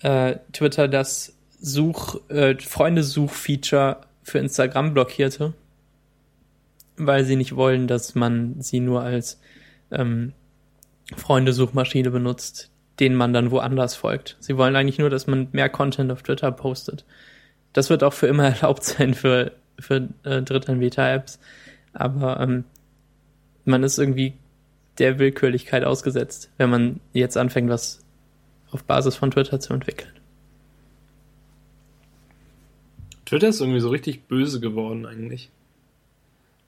[0.00, 5.52] äh, Twitter das Such, äh, Freundesuch-Feature für Instagram blockierte,
[6.96, 9.40] weil sie nicht wollen, dass man sie nur als
[9.90, 10.32] ähm,
[11.16, 12.70] Freundesuchmaschine benutzt,
[13.00, 14.36] denen man dann woanders folgt.
[14.40, 17.04] Sie wollen eigentlich nur, dass man mehr Content auf Twitter postet.
[17.72, 21.40] Das wird auch für immer erlaubt sein für, für äh, Drittanbieter-Apps.
[21.92, 22.64] Aber ähm,
[23.64, 24.34] man ist irgendwie
[24.98, 28.04] der Willkürlichkeit ausgesetzt, wenn man jetzt anfängt, was
[28.70, 30.12] auf Basis von Twitter zu entwickeln.
[33.24, 35.50] Twitter ist irgendwie so richtig böse geworden eigentlich.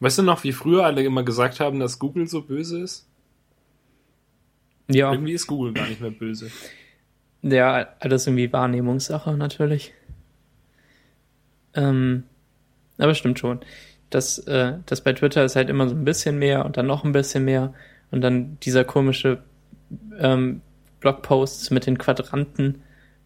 [0.01, 3.07] Weißt du noch, wie früher alle immer gesagt haben, dass Google so böse ist?
[4.93, 6.51] Ja, Irgendwie ist Google gar nicht mehr böse.
[7.43, 9.93] ja, alles irgendwie Wahrnehmungssache natürlich.
[11.74, 12.24] Ähm,
[12.99, 13.61] aber stimmt schon.
[14.11, 17.05] Das, äh, das bei Twitter ist halt immer so ein bisschen mehr und dann noch
[17.05, 17.72] ein bisschen mehr
[18.11, 19.43] und dann dieser komische
[20.18, 20.61] ähm,
[21.01, 22.82] Blogposts mit den Quadranten,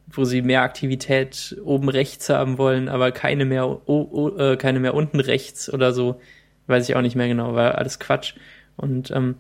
[0.07, 4.79] wo sie mehr Aktivität oben rechts haben wollen, aber keine mehr, o, o, äh, keine
[4.79, 6.21] mehr unten rechts oder so.
[6.69, 8.35] Weiß ich auch nicht mehr genau, war alles Quatsch.
[8.77, 9.35] Und ähm,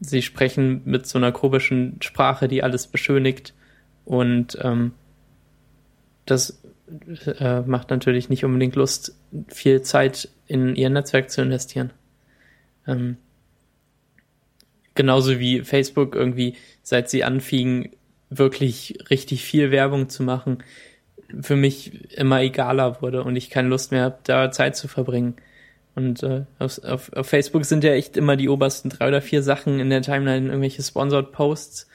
[0.00, 3.54] sie sprechen mit so einer komischen Sprache, die alles beschönigt.
[4.04, 4.92] Und ähm,
[6.26, 6.62] das
[7.38, 9.16] äh, macht natürlich nicht unbedingt Lust,
[9.48, 11.92] viel Zeit in ihr Netzwerk zu investieren.
[12.86, 13.16] Ähm,
[14.94, 17.90] genauso wie Facebook irgendwie, seit sie anfingen,
[18.30, 20.62] wirklich richtig viel Werbung zu machen,
[21.40, 25.36] für mich immer egaler wurde und ich keine Lust mehr habe, da Zeit zu verbringen.
[25.96, 29.42] Und äh, auf, auf, auf Facebook sind ja echt immer die obersten drei oder vier
[29.42, 31.88] Sachen in der Timeline irgendwelche Sponsored Posts.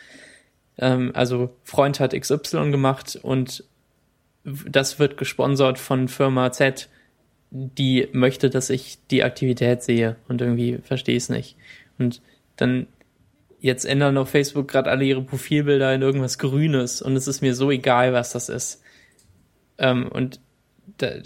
[0.79, 3.63] Ähm, also Freund hat XY gemacht und
[4.43, 6.89] das wird gesponsert von Firma Z,
[7.51, 11.55] die möchte, dass ich die Aktivität sehe und irgendwie verstehe es nicht.
[11.99, 12.23] Und
[12.55, 12.87] dann
[13.59, 17.53] jetzt ändern auf Facebook gerade alle ihre Profilbilder in irgendwas Grünes und es ist mir
[17.53, 18.81] so egal, was das ist.
[19.77, 20.39] Ähm, und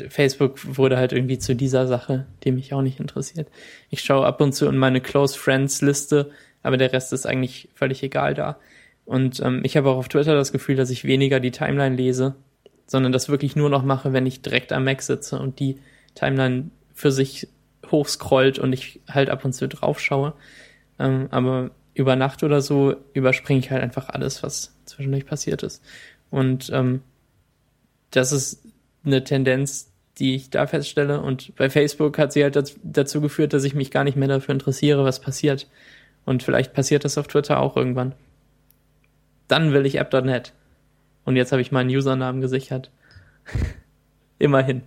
[0.09, 3.49] Facebook wurde halt irgendwie zu dieser Sache, die mich auch nicht interessiert.
[3.89, 6.31] Ich schaue ab und zu in meine Close Friends Liste,
[6.63, 8.57] aber der Rest ist eigentlich völlig egal da.
[9.05, 12.35] Und ähm, ich habe auch auf Twitter das Gefühl, dass ich weniger die Timeline lese,
[12.87, 15.79] sondern das wirklich nur noch mache, wenn ich direkt am Mac sitze und die
[16.15, 17.47] Timeline für sich
[17.91, 20.33] hochscrollt und ich halt ab und zu drauf schaue.
[20.97, 25.83] Ähm, aber über Nacht oder so überspringe ich halt einfach alles, was zwischendurch passiert ist.
[26.29, 27.01] Und ähm,
[28.11, 28.63] das ist
[29.05, 31.21] eine Tendenz, die ich da feststelle.
[31.21, 34.53] Und bei Facebook hat sie halt dazu, geführt, dass ich mich gar nicht mehr dafür
[34.53, 35.67] interessiere, was passiert.
[36.25, 38.15] Und vielleicht passiert das auf Twitter auch irgendwann.
[39.47, 40.53] Dann will ich app.net.
[41.23, 42.91] Und jetzt habe ich meinen Usernamen gesichert.
[44.39, 44.83] Immerhin.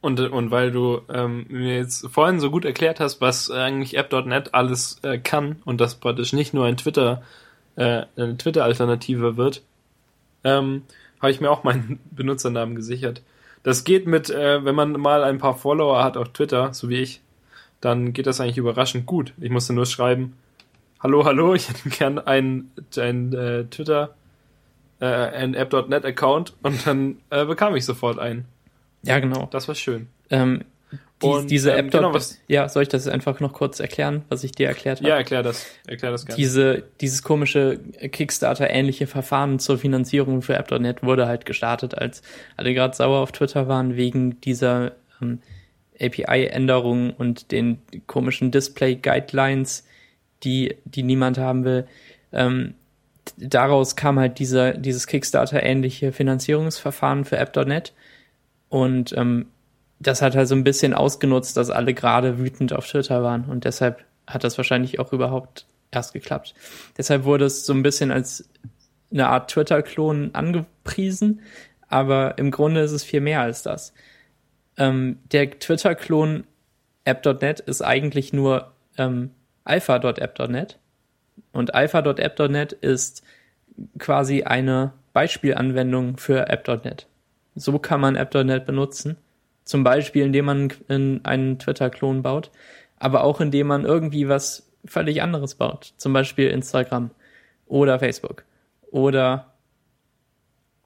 [0.00, 4.54] Und, und weil du ähm, mir jetzt vorhin so gut erklärt hast, was eigentlich App.net
[4.54, 7.22] alles äh, kann und das praktisch nicht nur ein Twitter,
[7.74, 9.62] äh, eine Twitter-Alternative wird,
[10.44, 10.82] ähm,
[11.20, 13.22] habe ich mir auch meinen Benutzernamen gesichert.
[13.62, 16.98] Das geht mit, äh, wenn man mal ein paar Follower hat auf Twitter, so wie
[16.98, 17.20] ich,
[17.80, 19.32] dann geht das eigentlich überraschend gut.
[19.40, 20.36] Ich musste nur schreiben,
[21.00, 24.14] hallo, hallo, ich hätte gern einen, einen äh, Twitter,
[25.00, 28.46] äh, einen App.net Account und dann äh, bekam ich sofort einen.
[29.02, 29.48] Ja, genau.
[29.50, 30.08] Das war schön.
[30.30, 30.64] Ähm,
[31.22, 33.80] Die, Und, diese ähm, App dort, genau, was- ja, soll ich das einfach noch kurz
[33.80, 35.08] erklären, was ich dir erklärt habe?
[35.08, 35.64] Ja, erklär das.
[35.86, 36.36] Erklär das gerne.
[36.36, 37.78] Diese, dieses komische
[38.10, 42.20] Kickstarter-ähnliche Verfahren zur Finanzierung für App.net wurde halt gestartet, als
[42.58, 44.92] alle gerade sauer auf Twitter waren wegen dieser
[45.22, 45.40] ähm,
[45.98, 49.84] API-Änderungen und den komischen Display-Guidelines,
[50.44, 51.86] die, die niemand haben will.
[52.32, 52.74] Ähm,
[53.38, 57.94] daraus kam halt dieser, dieses Kickstarter-ähnliche Finanzierungsverfahren für App.net
[58.68, 59.46] und ähm,
[59.98, 63.64] das hat halt so ein bisschen ausgenutzt, dass alle gerade wütend auf Twitter waren und
[63.64, 66.54] deshalb hat das wahrscheinlich auch überhaupt erst geklappt.
[66.96, 68.48] Deshalb wurde es so ein bisschen als
[69.10, 71.40] eine Art Twitter-Klon angepriesen,
[71.88, 73.92] aber im Grunde ist es viel mehr als das.
[74.76, 76.44] Ähm, der Twitter-Klon
[77.04, 79.30] App.net ist eigentlich nur ähm,
[79.64, 80.78] alpha.app.net
[81.52, 83.22] und alpha.app.net ist
[83.98, 87.06] quasi eine Beispielanwendung für App.net.
[87.54, 89.16] So kann man App.net benutzen.
[89.66, 92.52] Zum Beispiel, indem man in einen Twitter-Klon baut,
[92.98, 95.92] aber auch indem man irgendwie was völlig anderes baut.
[95.96, 97.10] Zum Beispiel Instagram
[97.66, 98.44] oder Facebook
[98.92, 99.54] oder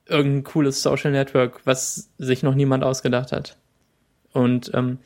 [0.06, 3.58] irgendein cooles Social Network, was sich noch niemand ausgedacht hat.
[4.32, 4.98] Und ähm,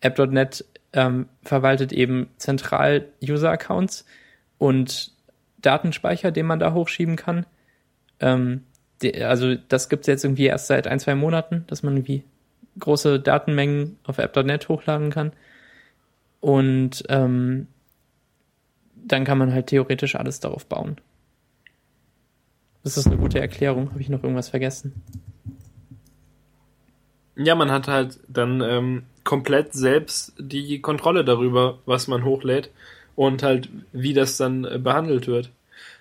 [0.00, 4.04] App.net ähm, verwaltet eben zentral User-Accounts
[4.58, 5.12] und
[5.58, 7.44] Datenspeicher, den man da hochschieben kann.
[8.20, 8.62] Ähm,
[9.02, 12.22] die, also das gibt es jetzt irgendwie erst seit ein, zwei Monaten, dass man irgendwie
[12.78, 15.32] große Datenmengen auf App.net hochladen kann.
[16.40, 17.68] Und ähm,
[18.94, 20.96] dann kann man halt theoretisch alles darauf bauen.
[22.82, 23.90] Das ist eine gute Erklärung.
[23.90, 25.02] Habe ich noch irgendwas vergessen?
[27.36, 32.70] Ja, man hat halt dann ähm, komplett selbst die Kontrolle darüber, was man hochlädt
[33.16, 35.50] und halt, wie das dann äh, behandelt wird.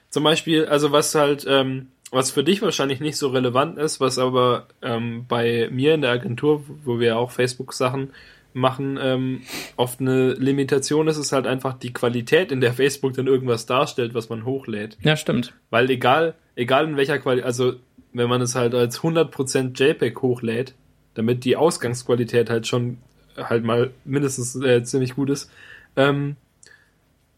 [0.10, 4.20] Zum Beispiel, also was halt, ähm, was für dich wahrscheinlich nicht so relevant ist, was
[4.20, 8.12] aber ähm, bei mir in der Agentur, wo wir auch Facebook-Sachen
[8.54, 9.42] machen, ähm,
[9.78, 14.14] oft eine Limitation ist, ist halt einfach die Qualität, in der Facebook dann irgendwas darstellt,
[14.14, 14.98] was man hochlädt.
[15.02, 15.54] Ja, stimmt.
[15.72, 17.74] Weil egal, egal in welcher Qualität, also
[18.14, 20.76] wenn man es halt als 100% JPEG hochlädt,
[21.16, 23.00] damit die Ausgangsqualität halt schon
[23.36, 25.50] halt mal mindestens äh, ziemlich gut ist,
[25.96, 26.36] ähm,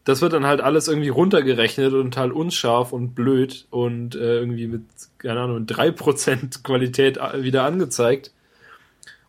[0.06, 4.68] das wird dann halt alles irgendwie runtergerechnet und halt unscharf und blöd und äh, irgendwie
[4.68, 4.82] mit,
[5.18, 8.30] keine Ahnung, 3% Qualität äh, wieder angezeigt.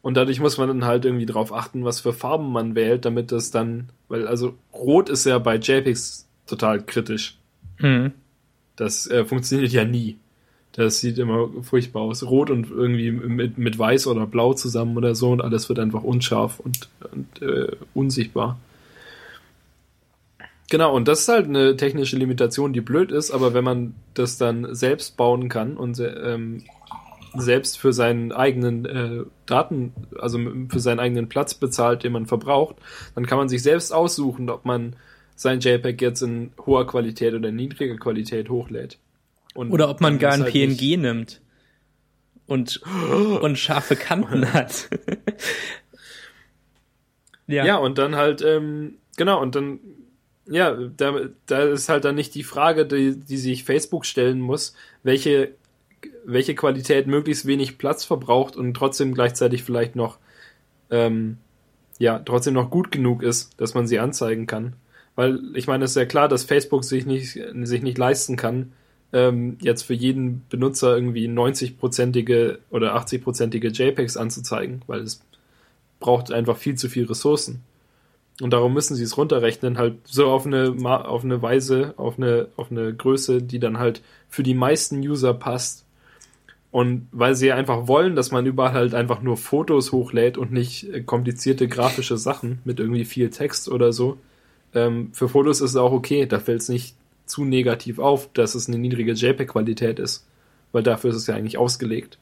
[0.04, 3.32] Und dadurch muss man dann halt irgendwie drauf achten, was für Farben man wählt, damit
[3.32, 7.40] das dann, weil also Rot ist ja bei JPEGs total kritisch.
[7.80, 8.12] Mhm.
[8.76, 10.18] Das äh, funktioniert ja nie.
[10.74, 12.22] Das sieht immer furchtbar aus.
[12.22, 16.04] Rot und irgendwie mit, mit Weiß oder Blau zusammen oder so und alles wird einfach
[16.04, 18.60] unscharf und, und äh, unsichtbar.
[20.70, 24.38] Genau, und das ist halt eine technische Limitation, die blöd ist, aber wenn man das
[24.38, 26.64] dann selbst bauen kann und ähm,
[27.36, 30.40] selbst für seinen eigenen äh, Daten, also
[30.70, 32.76] für seinen eigenen Platz bezahlt, den man verbraucht,
[33.16, 34.96] dann kann man sich selbst aussuchen, ob man
[35.36, 38.98] sein JPEG jetzt in hoher Qualität oder niedriger Qualität hochlädt.
[39.54, 41.42] Und Oder ob man gar ein halt PNG nicht- nimmt
[42.48, 42.82] und,
[43.42, 44.90] und scharfe Kanten hat.
[47.48, 47.66] ja.
[47.66, 49.80] Ja, und dann halt, ähm, genau, und dann,
[50.50, 51.14] ja, da,
[51.46, 54.74] da ist halt dann nicht die Frage, die, die sich Facebook stellen muss,
[55.04, 55.52] welche,
[56.26, 60.18] welche Qualität möglichst wenig Platz verbraucht und trotzdem gleichzeitig vielleicht noch,
[60.90, 61.38] ähm,
[62.00, 64.74] ja, trotzdem noch gut genug ist, dass man sie anzeigen kann.
[65.16, 68.72] Weil ich meine, es ist ja klar, dass Facebook sich nicht, sich nicht leisten kann,
[69.14, 75.22] ähm, jetzt für jeden Benutzer irgendwie 90-prozentige oder 80-prozentige JPEGs anzuzeigen, weil es
[76.00, 77.64] braucht einfach viel zu viel Ressourcen.
[78.42, 82.50] Und darum müssen sie es runterrechnen, halt so auf eine, auf eine Weise, auf eine,
[82.56, 85.86] auf eine Größe, die dann halt für die meisten User passt.
[86.70, 90.94] Und weil sie einfach wollen, dass man überall halt einfach nur Fotos hochlädt und nicht
[90.94, 94.18] äh, komplizierte grafische Sachen mit irgendwie viel Text oder so.
[94.76, 98.54] Ähm, für Fotos ist es auch okay, da fällt es nicht zu negativ auf, dass
[98.54, 100.28] es eine niedrige JPEG-Qualität ist.
[100.72, 102.20] Weil dafür ist es ja eigentlich ausgelegt.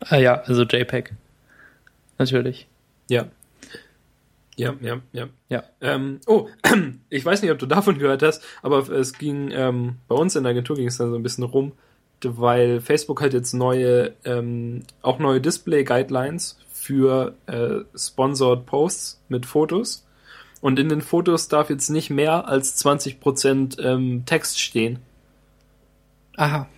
[0.00, 1.12] Ah ja, also JPEG.
[2.18, 2.66] Natürlich.
[3.08, 3.26] Ja.
[4.56, 5.28] Ja, ja, ja.
[5.48, 5.64] Ja.
[5.80, 6.48] Ähm, oh,
[7.10, 10.44] ich weiß nicht, ob du davon gehört hast, aber es ging, ähm, bei uns in
[10.44, 11.72] der Agentur ging es dann so ein bisschen rum,
[12.22, 20.06] weil Facebook hat jetzt neue, ähm, auch neue Display-Guidelines für äh, Sponsored Posts mit Fotos.
[20.60, 25.00] Und in den Fotos darf jetzt nicht mehr als 20% ähm, Text stehen.
[26.36, 26.68] Aha.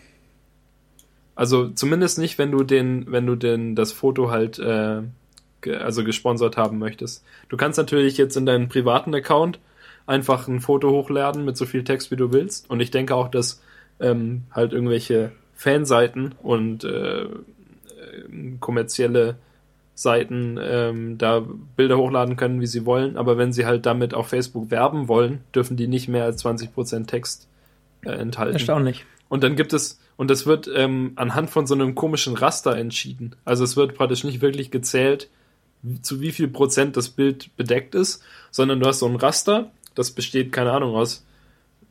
[1.37, 5.03] Also zumindest nicht, wenn du den, wenn du den das Foto halt äh,
[5.65, 7.25] also gesponsert haben möchtest.
[7.49, 9.59] Du kannst natürlich jetzt in deinen privaten Account
[10.07, 12.71] einfach ein Foto hochladen mit so viel Text wie du willst.
[12.71, 13.63] Und ich denke auch, dass
[14.01, 17.29] ähm, halt irgendwelche Fanseiten und äh, äh,
[18.61, 19.37] kommerzielle
[19.95, 21.43] Seiten ähm, da
[21.75, 25.41] Bilder hochladen können, wie sie wollen, aber wenn sie halt damit auf Facebook werben wollen,
[25.55, 27.49] dürfen die nicht mehr als 20% Text
[28.05, 28.53] äh, enthalten.
[28.53, 29.07] Erstaunlich.
[29.31, 33.37] Und dann gibt es, und das wird ähm, anhand von so einem komischen Raster entschieden.
[33.47, 35.31] Also es wird praktisch nicht wirklich gezählt,
[36.03, 40.11] zu wie viel Prozent das Bild bedeckt ist, sondern du hast so ein Raster, das
[40.11, 41.25] besteht, keine Ahnung, aus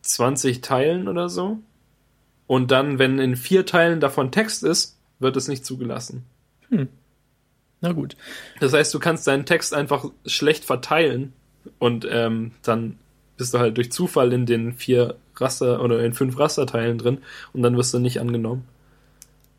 [0.02, 1.60] 20 Teilen oder so.
[2.48, 6.24] Und dann, wenn in vier Teilen davon Text ist, wird es nicht zugelassen.
[6.70, 6.88] Hm.
[7.82, 8.16] Na gut.
[8.60, 11.34] Das heißt, du kannst deinen Text einfach schlecht verteilen
[11.80, 12.98] und ähm, dann
[13.38, 17.20] bist du halt durch Zufall in den vier Raster oder in fünf Rasterteilen drin
[17.54, 18.66] und dann wirst du nicht angenommen.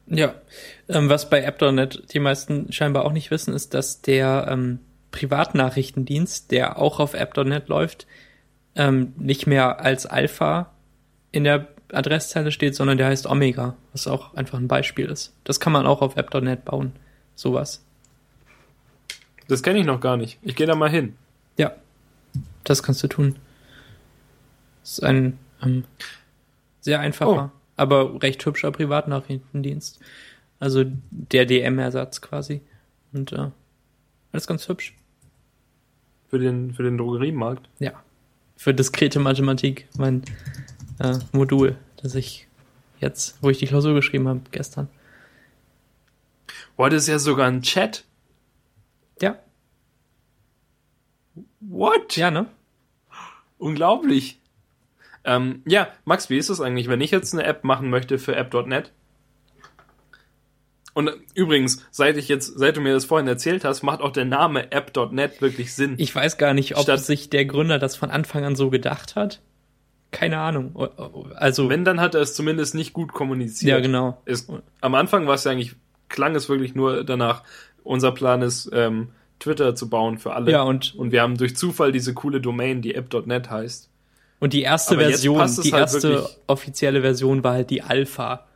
[0.08, 0.34] Ja,
[0.88, 4.78] ähm, was bei App.net die meisten scheinbar auch nicht wissen, ist, dass der ähm,
[5.10, 8.06] Privatnachrichtendienst, der auch auf App.net läuft,
[8.76, 10.70] ähm, nicht mehr als Alpha
[11.32, 15.34] in der Adresszeile steht, sondern der heißt Omega, was auch einfach ein Beispiel ist.
[15.44, 16.92] Das kann man auch auf App.net bauen,
[17.34, 17.82] sowas.
[19.48, 20.38] Das kenne ich noch gar nicht.
[20.42, 21.16] Ich gehe da mal hin.
[21.56, 21.72] Ja,
[22.64, 23.36] das kannst du tun.
[24.82, 25.84] Das ist ein ähm,
[26.80, 27.55] sehr einfacher, oh.
[27.76, 30.00] Aber recht hübscher Privatnachrichtendienst.
[30.58, 32.62] Also der DM-Ersatz quasi.
[33.12, 33.50] Und äh,
[34.32, 34.94] alles ganz hübsch.
[36.28, 37.68] Für den, für den Drogeriemarkt?
[37.78, 37.92] Ja.
[38.56, 40.22] Für diskrete Mathematik, mein
[40.98, 42.48] äh, Modul, das ich
[43.00, 44.88] jetzt, wo ich die Klausur geschrieben habe, gestern.
[46.76, 48.04] Boah, das ist ja sogar ein Chat.
[49.20, 49.38] Ja.
[51.60, 52.16] What?
[52.16, 52.46] Ja, ne?
[53.58, 54.40] Unglaublich.
[55.26, 58.36] Ähm, ja, Max, wie ist das eigentlich, wenn ich jetzt eine App machen möchte für
[58.36, 58.92] app.net?
[60.94, 64.24] Und übrigens, seit ich jetzt, seit du mir das vorhin erzählt hast, macht auch der
[64.24, 65.96] Name app.net wirklich Sinn.
[65.98, 69.14] Ich weiß gar nicht, ob Statt sich der Gründer das von Anfang an so gedacht
[69.14, 69.42] hat.
[70.12, 70.74] Keine Ahnung.
[71.34, 71.68] Also.
[71.68, 73.68] Wenn, dann hat er es zumindest nicht gut kommuniziert.
[73.68, 74.22] Ja, genau.
[74.24, 74.48] Es,
[74.80, 75.74] am Anfang war es ja eigentlich,
[76.08, 77.42] klang es wirklich nur danach,
[77.82, 79.08] unser Plan ist, ähm,
[79.38, 80.50] Twitter zu bauen für alle.
[80.50, 83.90] Ja, und, und wir haben durch Zufall diese coole Domain, die app.net heißt.
[84.38, 88.46] Und die erste Aber Version, die halt erste offizielle Version war halt die Alpha.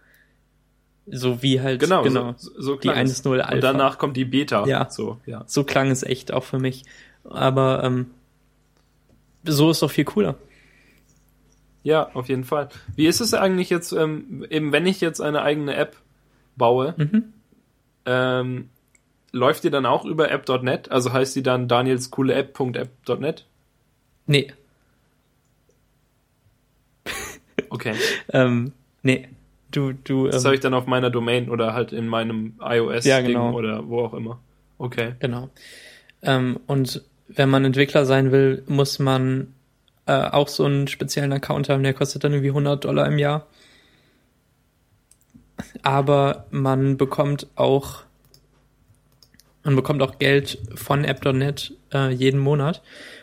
[1.07, 3.55] So wie halt, genau, genau so, so die 1.0 Alpha.
[3.55, 4.67] Und danach kommt die Beta.
[4.67, 5.45] Ja, so, ja.
[5.47, 6.85] so klang es echt auch für mich.
[7.25, 8.11] Aber ähm,
[9.45, 10.37] so ist doch viel cooler.
[11.83, 12.69] Ja, auf jeden Fall.
[12.95, 15.97] Wie ist es eigentlich jetzt, ähm, eben wenn ich jetzt eine eigene App
[16.57, 17.33] baue, mhm.
[18.05, 18.69] ähm,
[19.33, 20.91] läuft die dann auch über app.net?
[20.91, 23.47] Also heißt die dann danielscooleapp.app.net?
[24.27, 24.53] Nee.
[27.71, 27.95] Okay.
[28.33, 29.29] ähm, nee.
[29.71, 30.27] Du, du.
[30.27, 33.53] Das ähm, habe ich dann auf meiner Domain oder halt in meinem iOS ja, genau.
[33.53, 34.41] oder wo auch immer.
[34.79, 35.15] Okay.
[35.21, 35.49] Genau.
[36.23, 39.55] Ähm, und wenn man Entwickler sein will, muss man
[40.07, 43.47] äh, auch so einen speziellen Account haben, der kostet dann irgendwie 100 Dollar im Jahr.
[45.83, 48.03] Aber man bekommt auch
[49.63, 52.83] man bekommt auch Geld von App.net äh, jeden Monat.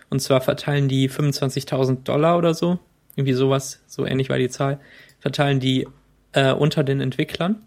[0.10, 2.80] Und zwar verteilen die 25.000 Dollar oder so,
[3.18, 4.80] irgendwie sowas, so ähnlich war die Zahl,
[5.20, 5.88] verteilen die
[6.32, 7.64] äh, unter den Entwicklern.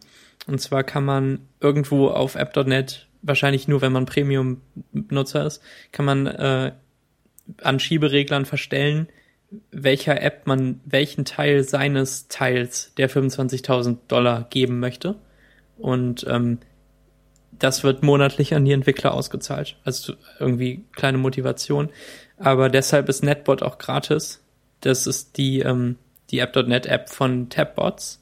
[0.47, 5.61] Und zwar kann man irgendwo auf app.net, wahrscheinlich nur wenn man Premium-Nutzer ist,
[5.93, 6.73] kann man äh,
[7.63, 9.09] an Schiebereglern verstellen,
[9.73, 15.17] welcher App man welchen Teil seines Teils der 25.000 Dollar geben möchte.
[15.77, 16.59] Und ähm,
[17.51, 19.77] das wird monatlich an die Entwickler ausgezahlt.
[19.85, 21.91] Also irgendwie kleine Motivation.
[22.39, 24.43] Aber deshalb ist NetBot auch gratis.
[24.81, 25.97] Das ist die, ähm,
[26.31, 28.20] die App.net App von Tabbots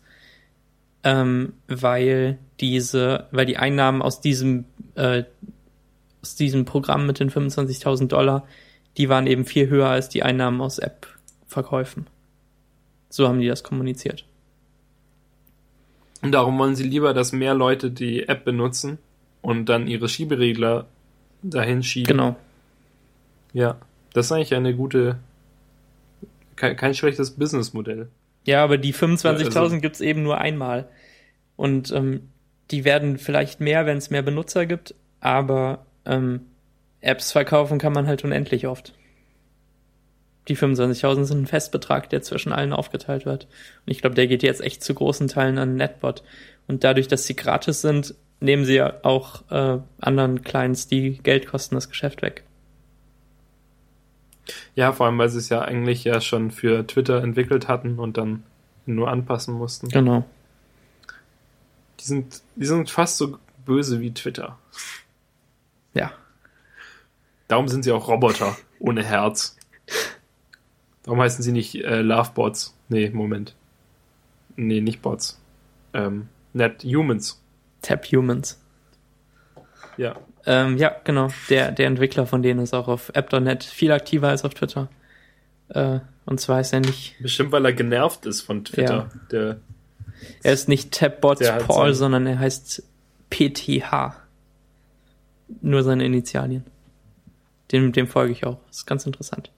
[1.04, 5.24] ähm, weil diese, weil die Einnahmen aus diesem, äh,
[6.22, 8.46] aus diesem Programm mit den 25.000 Dollar,
[8.96, 12.06] die waren eben viel höher als die Einnahmen aus App-Verkäufen.
[13.08, 14.24] So haben die das kommuniziert.
[16.20, 18.98] Und darum wollen sie lieber, dass mehr Leute die App benutzen
[19.40, 20.86] und dann ihre Schieberegler
[21.42, 22.08] dahin schieben.
[22.08, 22.36] Genau.
[23.52, 23.76] Ja,
[24.12, 25.20] das ist eigentlich eine gute,
[26.58, 28.08] kein, kein schlechtes Businessmodell.
[28.44, 30.88] Ja, aber die 25.000 ja, also, gibt's eben nur einmal.
[31.56, 32.28] Und ähm,
[32.70, 36.42] die werden vielleicht mehr, wenn es mehr Benutzer gibt, aber ähm,
[37.00, 38.94] Apps verkaufen kann man halt unendlich oft.
[40.48, 43.44] Die 25.000 sind ein Festbetrag, der zwischen allen aufgeteilt wird.
[43.84, 46.22] Und ich glaube, der geht jetzt echt zu großen Teilen an Netbot.
[46.66, 51.46] Und dadurch, dass sie gratis sind, nehmen sie ja auch äh, anderen Clients, die Geld
[51.46, 52.44] kosten, das Geschäft weg.
[54.74, 58.16] Ja, vor allem, weil sie es ja eigentlich ja schon für Twitter entwickelt hatten und
[58.16, 58.44] dann
[58.86, 59.88] nur anpassen mussten.
[59.88, 60.24] Genau.
[62.00, 64.58] Die sind, die sind fast so böse wie Twitter.
[65.94, 66.12] Ja.
[67.48, 69.56] Darum sind sie auch Roboter ohne Herz.
[71.02, 72.74] Darum heißen sie nicht äh, Lovebots.
[72.88, 73.54] Nee, Moment.
[74.56, 75.40] Nee, nicht Bots.
[75.92, 77.40] Ähm, Net Humans.
[77.80, 78.60] Tap Humans.
[79.96, 80.16] Ja.
[80.50, 81.28] Ähm, ja, genau.
[81.50, 84.88] Der, der Entwickler von denen ist auch auf app.net viel aktiver als auf Twitter.
[85.68, 89.10] Äh, und zwar ist er nicht, Bestimmt, weil er genervt ist von Twitter.
[89.30, 89.58] Der,
[90.42, 92.82] er ist nicht Tabbots hat Paul, so- sondern er heißt
[93.30, 94.16] PTH.
[95.60, 96.64] Nur seine Initialien.
[97.70, 98.58] Dem, dem folge ich auch.
[98.70, 99.50] ist ganz interessant.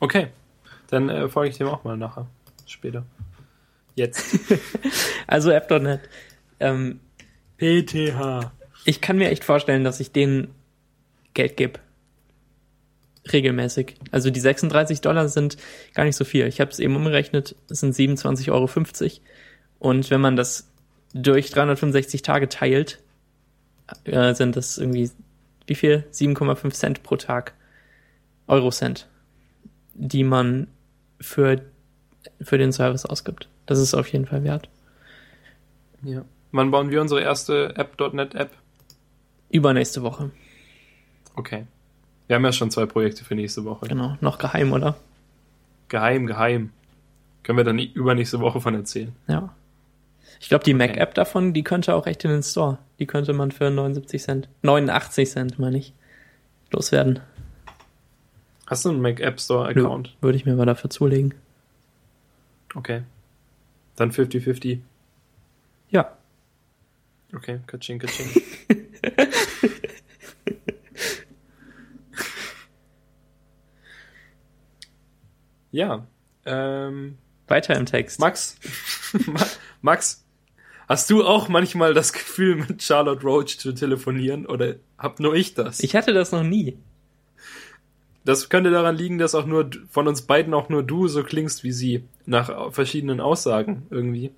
[0.00, 0.28] okay.
[0.88, 2.26] Dann äh, folge ich dem auch mal nachher.
[2.66, 3.04] Später.
[3.94, 4.38] Jetzt.
[5.26, 6.00] Also app.net.
[6.60, 7.00] Ähm,
[7.58, 8.52] PTH.
[8.84, 10.48] ich kann mir echt vorstellen, dass ich denen
[11.34, 11.80] Geld gebe.
[13.32, 13.96] Regelmäßig.
[14.10, 15.56] Also die 36 Dollar sind
[15.94, 16.46] gar nicht so viel.
[16.46, 18.68] Ich habe es eben umgerechnet, es sind 27,50 Euro.
[19.78, 20.68] Und wenn man das
[21.12, 23.00] durch 365 Tage teilt,
[24.04, 25.10] äh, sind das irgendwie,
[25.66, 26.04] wie viel?
[26.12, 27.54] 7,5 Cent pro Tag.
[28.46, 29.08] Eurocent.
[29.94, 30.68] Die man
[31.20, 31.62] für,
[32.40, 33.48] für den Service ausgibt.
[33.66, 34.68] Das ist auf jeden Fall wert.
[36.02, 36.24] Ja.
[36.52, 38.50] Wann bauen wir unsere erste App.net App?
[39.50, 40.30] Übernächste Woche.
[41.34, 41.66] Okay.
[42.26, 43.86] Wir haben ja schon zwei Projekte für nächste Woche.
[43.86, 44.16] Genau.
[44.20, 44.96] Noch geheim, oder?
[45.88, 46.72] Geheim, geheim.
[47.42, 49.14] Können wir dann übernächste Woche von erzählen.
[49.28, 49.54] Ja.
[50.40, 52.78] Ich glaube, die Mac-App davon, die könnte auch echt in den Store.
[52.98, 55.92] Die könnte man für 79 Cent, 89 Cent, meine ich,
[56.70, 57.20] loswerden.
[58.66, 60.16] Hast du einen Mac App Store Account?
[60.20, 61.34] Würde ich mir mal dafür zulegen.
[62.74, 63.02] Okay.
[63.94, 64.80] Dann 50-50.
[65.90, 66.12] Ja.
[67.36, 68.30] Okay, katsching, katsching.
[75.70, 76.06] ja.
[76.44, 77.18] Ähm,
[77.48, 78.20] Weiter im Text.
[78.20, 78.56] Max,
[79.26, 79.46] Ma-
[79.82, 80.24] Max,
[80.88, 85.54] hast du auch manchmal das Gefühl, mit Charlotte Roach zu telefonieren oder hab nur ich
[85.54, 85.80] das?
[85.80, 86.78] Ich hatte das noch nie.
[88.24, 91.62] Das könnte daran liegen, dass auch nur von uns beiden auch nur du so klingst
[91.62, 94.32] wie sie, nach verschiedenen Aussagen irgendwie.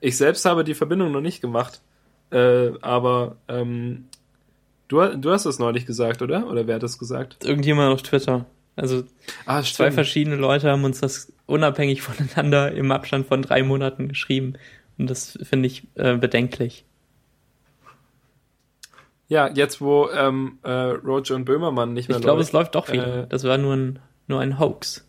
[0.00, 1.80] Ich selbst habe die Verbindung noch nicht gemacht,
[2.32, 4.06] äh, aber ähm,
[4.88, 6.48] du, du hast es neulich gesagt, oder?
[6.48, 7.44] Oder wer hat es gesagt?
[7.44, 8.46] Irgendjemand auf Twitter.
[8.74, 9.04] Also
[9.44, 14.54] Ah, zwei verschiedene Leute haben uns das unabhängig voneinander im Abstand von drei Monaten geschrieben.
[14.98, 16.84] Und das finde ich äh, bedenklich.
[19.28, 22.90] Ja, jetzt wo ähm, äh, Roach und Böhmermann nicht mehr Ich glaube, es läuft doch
[22.92, 23.24] wieder.
[23.24, 25.06] Äh, das war nur ein, nur ein Hoax.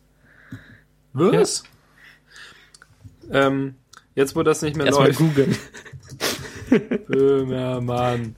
[1.13, 1.63] Was?
[3.31, 3.75] Ähm,
[4.15, 5.19] jetzt wo das nicht mehr Erstmal läuft.
[5.19, 5.55] googeln.
[7.07, 8.35] Böhmermann.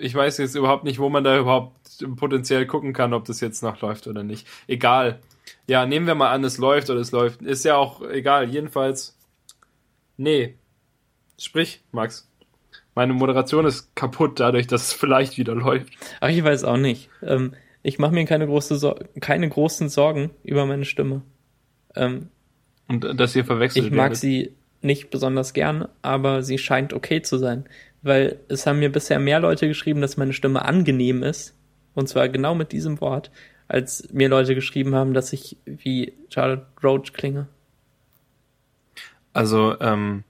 [0.00, 1.76] Ich weiß jetzt überhaupt nicht, wo man da überhaupt
[2.16, 4.46] potenziell gucken kann, ob das jetzt noch läuft oder nicht.
[4.66, 5.18] Egal.
[5.66, 7.42] Ja, nehmen wir mal an, es läuft oder es läuft.
[7.42, 8.48] Ist ja auch egal.
[8.48, 9.16] Jedenfalls.
[10.16, 10.54] Nee.
[11.38, 12.28] Sprich, Max.
[12.94, 15.92] Meine Moderation ist kaputt dadurch, dass es vielleicht wieder läuft.
[16.20, 17.10] Ach, ich weiß auch nicht.
[17.22, 17.52] Ähm,
[17.82, 21.22] ich mache mir keine, große Sor keine großen Sorgen über meine Stimme.
[21.94, 22.28] Ähm,
[22.88, 24.16] Und äh, dass ihr verwechselt ich mag werdet.
[24.16, 27.64] sie nicht besonders gern, aber sie scheint okay zu sein.
[28.02, 31.54] Weil es haben mir bisher mehr Leute geschrieben, dass meine Stimme angenehm ist.
[31.94, 33.30] Und zwar genau mit diesem Wort,
[33.66, 37.48] als mir Leute geschrieben haben, dass ich wie Charlotte Roach klinge.
[39.32, 40.24] Also, ähm,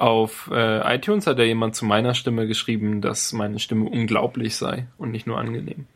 [0.00, 4.86] auf äh, iTunes hat ja jemand zu meiner Stimme geschrieben, dass meine Stimme unglaublich sei
[4.96, 5.86] und nicht nur angenehm.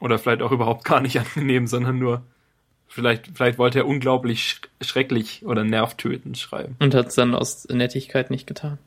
[0.00, 2.22] Oder vielleicht auch überhaupt gar nicht angenehm, sondern nur,
[2.88, 6.76] vielleicht, vielleicht wollte er unglaublich sch schrecklich oder nervtötend schreiben.
[6.78, 8.78] Und hat es dann aus Nettigkeit nicht getan.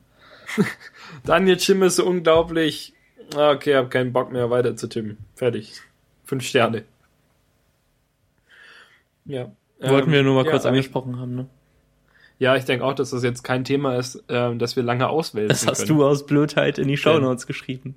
[1.26, 2.94] Daniel Stimme ist so unglaublich.
[3.36, 5.18] Ah, Okay, hab keinen Bock mehr weiter zu tippen.
[5.36, 5.74] Fertig.
[6.26, 6.84] Fünf Sterne.
[9.26, 9.52] Ja.
[9.80, 11.48] Wollten Ähm, wir nur mal ja, kurz angesprochen haben, ne?
[12.40, 15.50] Ja, ich denke auch, dass das jetzt kein Thema ist, ähm, das wir lange auswählen
[15.50, 16.00] Das hast können.
[16.00, 17.96] du aus Blödheit in die Shownotes geschrieben.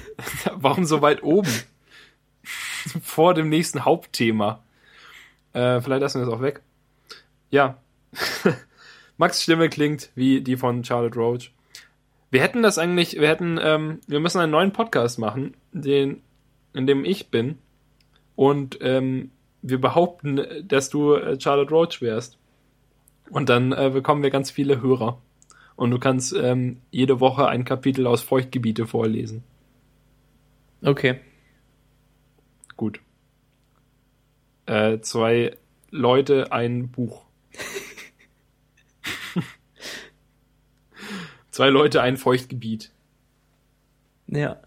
[0.54, 1.50] Warum so weit oben?
[3.02, 4.62] Vor dem nächsten Hauptthema.
[5.54, 6.60] Äh, vielleicht lassen wir es auch weg.
[7.50, 7.78] Ja.
[9.16, 11.52] Max Stimme klingt wie die von Charlotte Roach.
[12.30, 16.20] Wir hätten das eigentlich, wir hätten, ähm, wir müssen einen neuen Podcast machen, den,
[16.72, 17.58] in dem ich bin.
[18.34, 19.30] Und ähm,
[19.62, 22.36] wir behaupten, dass du äh, Charlotte Roach wärst.
[23.30, 25.22] Und dann äh, bekommen wir ganz viele Hörer.
[25.76, 29.44] Und du kannst ähm, jede Woche ein Kapitel aus Feuchtgebiete vorlesen.
[30.82, 31.20] Okay.
[32.76, 33.00] Gut.
[34.66, 35.56] Äh, zwei
[35.90, 37.24] Leute, ein Buch.
[41.50, 42.90] zwei Leute, ein Feuchtgebiet.
[44.26, 44.60] Ja.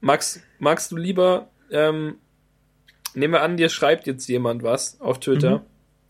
[0.00, 2.16] Max, magst du lieber, ähm,
[3.14, 5.64] nehmen wir an, dir schreibt jetzt jemand was auf Twitter,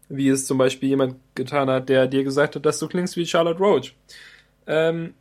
[0.08, 3.26] wie es zum Beispiel jemand getan hat, der dir gesagt hat, dass du klingst wie
[3.26, 3.94] Charlotte Roach.
[4.66, 5.14] Ähm,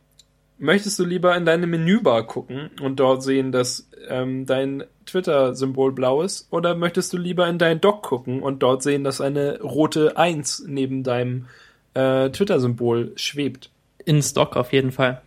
[0.58, 6.22] möchtest du lieber in deine Menübar gucken und dort sehen, dass ähm, dein Twitter-Symbol blau
[6.22, 6.48] ist?
[6.50, 10.64] Oder möchtest du lieber in dein Dock gucken und dort sehen, dass eine rote 1
[10.66, 11.46] neben deinem
[11.94, 13.70] äh, Twitter-Symbol schwebt.
[14.04, 15.22] In Stock auf jeden Fall.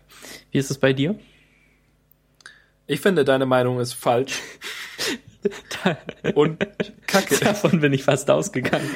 [0.51, 1.17] Wie ist es bei dir?
[2.85, 4.41] Ich finde, deine Meinung ist falsch.
[6.35, 6.67] Und
[7.05, 7.37] kacke.
[7.43, 8.89] Davon bin ich fast ausgegangen.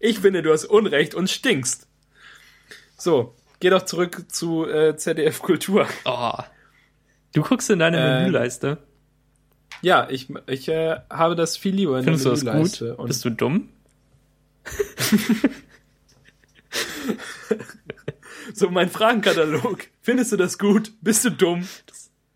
[0.00, 1.88] Ich finde, du hast Unrecht und stinkst.
[2.96, 5.86] So, geh doch zurück zu äh, ZDF Kultur.
[6.04, 6.32] Oh.
[7.34, 8.78] Du guckst in deine Ähm, Menüleiste.
[9.82, 12.90] Ja, ich, ich äh, habe das viel lieber in Findest du der das Menüleiste.
[12.90, 12.98] gut?
[12.98, 13.68] Und Bist du dumm?
[18.54, 19.86] so, mein Fragenkatalog.
[20.02, 20.92] Findest du das gut?
[21.00, 21.66] Bist du dumm?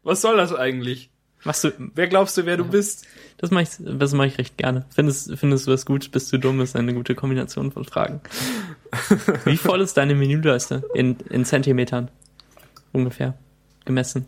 [0.03, 1.11] Was soll das eigentlich?
[1.45, 3.07] Machst du, Wer glaubst du, wer du bist?
[3.38, 4.84] das mache ich, das mache ich recht gerne.
[4.95, 6.12] Findest, findest du das gut?
[6.12, 6.61] Bist du dumm?
[6.61, 8.20] Ist eine gute Kombination von Fragen.
[9.45, 10.84] Wie voll ist deine Menüleiste?
[10.95, 12.11] In, in Zentimetern.
[12.93, 13.34] Ungefähr.
[13.84, 14.26] Gemessen.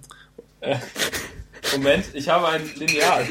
[1.72, 3.26] Moment, ich habe ein Lineal.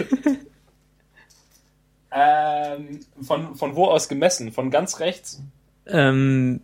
[2.11, 4.51] ähm, von, von wo aus gemessen?
[4.53, 5.41] Von ganz rechts?
[5.88, 6.61] Ähm,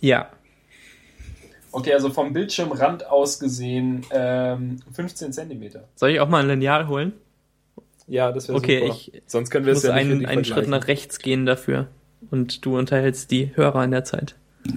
[0.00, 0.28] ja.
[1.76, 5.86] Okay, also vom Bildschirmrand aus gesehen ähm, 15 Zentimeter.
[5.94, 7.12] Soll ich auch mal ein Lineal holen?
[8.06, 8.94] Ja, das wäre Okay, super.
[8.94, 11.88] ich Sonst können Ich wir es ja nicht einen, einen Schritt nach rechts gehen dafür.
[12.30, 14.36] Und du unterhältst die Hörer in der Zeit.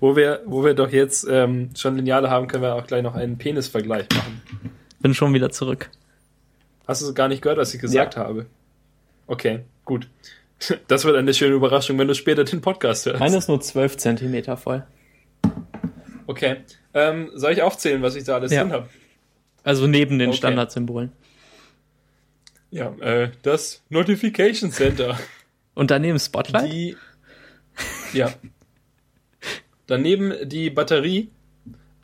[0.00, 3.14] Wo wir, wo wir doch jetzt ähm, schon Lineale haben, können wir auch gleich noch
[3.14, 4.42] einen Penisvergleich machen.
[5.00, 5.88] Bin schon wieder zurück.
[6.86, 8.46] Hast du gar nicht gehört, was ich gesagt habe?
[9.26, 10.08] Okay, gut.
[10.88, 13.20] Das wird eine schöne Überraschung, wenn du später den Podcast hörst.
[13.20, 14.84] Meine ist nur 12 Zentimeter voll.
[16.28, 16.56] Okay.
[16.94, 18.62] Ähm, soll ich aufzählen, was ich da alles Ja.
[18.62, 18.88] drin habe?
[19.64, 20.36] Also neben den Okay.
[20.38, 21.10] Standardsymbolen.
[22.70, 25.18] Ja, äh, das Notification Center.
[25.74, 26.70] Und daneben Spotlight?
[26.70, 26.96] Die.
[28.12, 28.32] Ja.
[29.86, 31.30] Daneben die Batterie.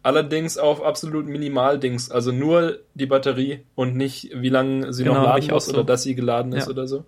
[0.02, 2.10] Allerdings auf absolut Minimaldings.
[2.10, 5.72] Also nur die Batterie und nicht, wie lange sie Genau, noch laden muss so.
[5.74, 6.70] oder dass sie geladen ist Ja.
[6.70, 7.04] oder so.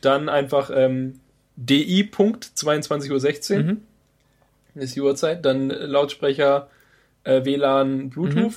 [0.00, 1.20] Dann einfach ähm,
[1.56, 3.80] DI Punkt 22.16 Uhr Mhm.
[4.74, 5.44] Ist die Uhrzeit.
[5.44, 6.68] Dann Lautsprecher,
[7.24, 8.52] äh, WLAN, Bluetooth.
[8.52, 8.54] Mhm.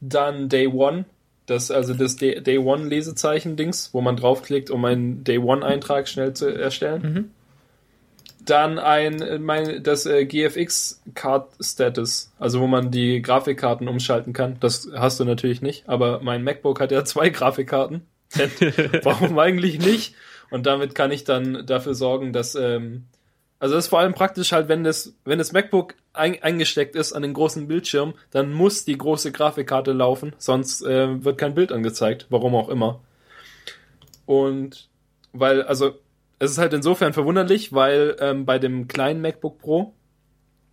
[0.00, 1.04] Dann Day One.
[1.46, 6.08] Das, also das Day, Day One Lesezeichen-Dings, wo man draufklickt, um einen Day One Eintrag
[6.08, 7.02] schnell zu erstellen.
[7.02, 7.30] Mhm.
[8.44, 14.32] Dann ein, äh, mein, das äh, GFX Card Status, also wo man die Grafikkarten umschalten
[14.32, 14.56] kann.
[14.60, 18.02] Das hast du natürlich nicht, aber mein MacBook hat ja zwei Grafikkarten.
[19.02, 20.14] Warum eigentlich nicht?
[20.50, 23.04] Und damit kann ich dann dafür sorgen, dass, ähm,
[23.60, 27.12] also das ist vor allem praktisch halt, wenn das, wenn das MacBook ein, eingesteckt ist
[27.12, 31.72] an den großen Bildschirm, dann muss die große Grafikkarte laufen, sonst äh, wird kein Bild
[31.72, 33.00] angezeigt, warum auch immer.
[34.26, 34.88] Und
[35.32, 35.98] weil, also
[36.38, 39.94] es ist halt insofern verwunderlich, weil ähm, bei dem kleinen MacBook Pro,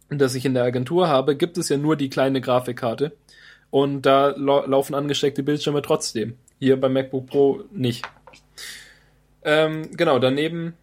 [0.09, 3.13] das ich in der Agentur habe, gibt es ja nur die kleine Grafikkarte.
[3.71, 6.37] Und da lau laufen angesteckte Bildschirme trotzdem.
[6.59, 8.05] Hier beim MacBook Pro nicht.
[9.43, 10.75] Ähm, genau, daneben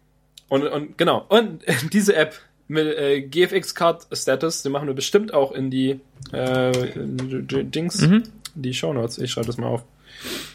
[0.53, 2.35] und, und genau, und diese App
[2.67, 5.99] mit äh, GFX Card Status, die machen wir bestimmt auch in die
[6.31, 6.71] äh,
[7.63, 8.23] Dings, Mhm.
[8.55, 9.17] die Shownotes.
[9.17, 9.83] Ich schreibe das mal auf.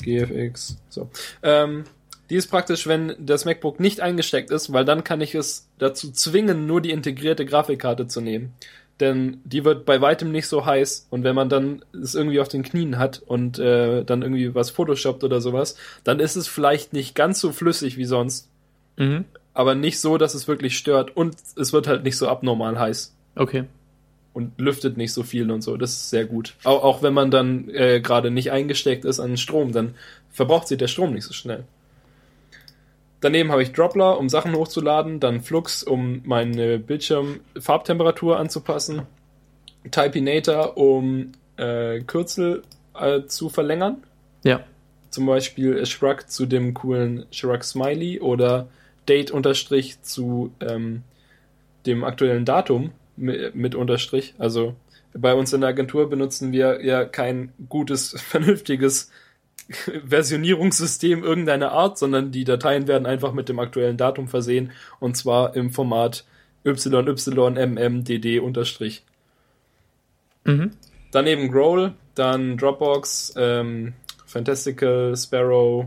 [0.02, 0.76] GFX.
[0.88, 1.10] So.
[1.42, 1.84] Ähm,
[2.30, 6.10] die ist praktisch, wenn das MacBook nicht eingesteckt ist, weil dann kann ich es dazu
[6.12, 8.52] zwingen, nur die integrierte Grafikkarte zu nehmen.
[9.00, 12.48] Denn die wird bei weitem nicht so heiß und wenn man dann es irgendwie auf
[12.48, 16.92] den Knien hat und äh, dann irgendwie was photoshoppt oder sowas, dann ist es vielleicht
[16.92, 18.48] nicht ganz so flüssig wie sonst,
[18.96, 19.26] Mhm.
[19.58, 23.12] Aber nicht so, dass es wirklich stört und es wird halt nicht so abnormal heiß
[23.34, 23.64] Okay.
[24.32, 25.76] und lüftet nicht so viel und so.
[25.76, 26.54] Das ist sehr gut.
[26.62, 29.96] Auch, auch wenn man dann äh, gerade nicht eingesteckt ist an Strom, dann
[30.30, 31.64] verbraucht sich der Strom nicht so schnell.
[33.20, 39.02] Daneben habe ich Droppler, um Sachen hochzuladen, dann Flux, um meine Bildschirmfarbtemperatur anzupassen,
[39.90, 42.62] Typinator, um äh, Kürzel
[42.94, 44.04] äh, zu verlängern.
[44.44, 44.60] Ja.
[45.10, 48.68] Zum Beispiel Shrug zu dem coolen Shrug Smiley oder
[49.08, 51.02] Date Unterstrich zu ähm,
[51.86, 54.34] dem aktuellen Datum mit, mit Unterstrich.
[54.38, 54.74] Also
[55.14, 59.10] bei uns in der Agentur benutzen wir ja kein gutes, vernünftiges
[60.06, 65.56] Versionierungssystem irgendeiner Art, sondern die Dateien werden einfach mit dem aktuellen Datum versehen und zwar
[65.56, 66.24] im Format
[66.64, 69.04] YYMMDD Unterstrich.
[70.44, 70.70] Mhm.
[71.10, 73.94] Daneben Growl, dann Dropbox, ähm,
[74.26, 75.86] Fantastical, Sparrow,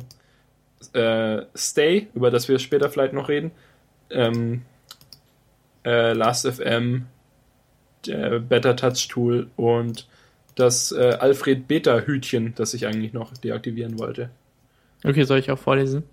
[0.94, 3.52] äh, Stay, über das wir später vielleicht noch reden,
[4.10, 4.64] ähm,
[5.86, 7.06] äh, Last.fm,
[8.08, 10.08] äh, Better Touch Tool und
[10.56, 14.30] das äh, Alfred Beta Hütchen, das ich eigentlich noch deaktivieren wollte.
[15.04, 16.04] Okay, soll ich auch vorlesen?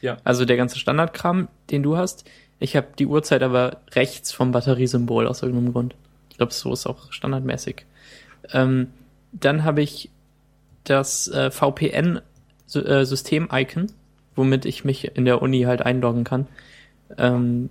[0.00, 0.16] Ja.
[0.24, 2.28] Also der ganze Standardkram, den du hast.
[2.58, 5.94] Ich habe die Uhrzeit aber rechts vom Batteriesymbol aus irgendeinem Grund.
[6.30, 7.84] Ich glaube, so ist auch standardmäßig.
[8.52, 8.88] Ähm,
[9.32, 10.10] dann habe ich
[10.84, 11.50] das äh,
[12.72, 13.86] VPN-System-Icon,
[14.34, 16.46] womit ich mich in der Uni halt einloggen kann.
[17.18, 17.70] Ähm,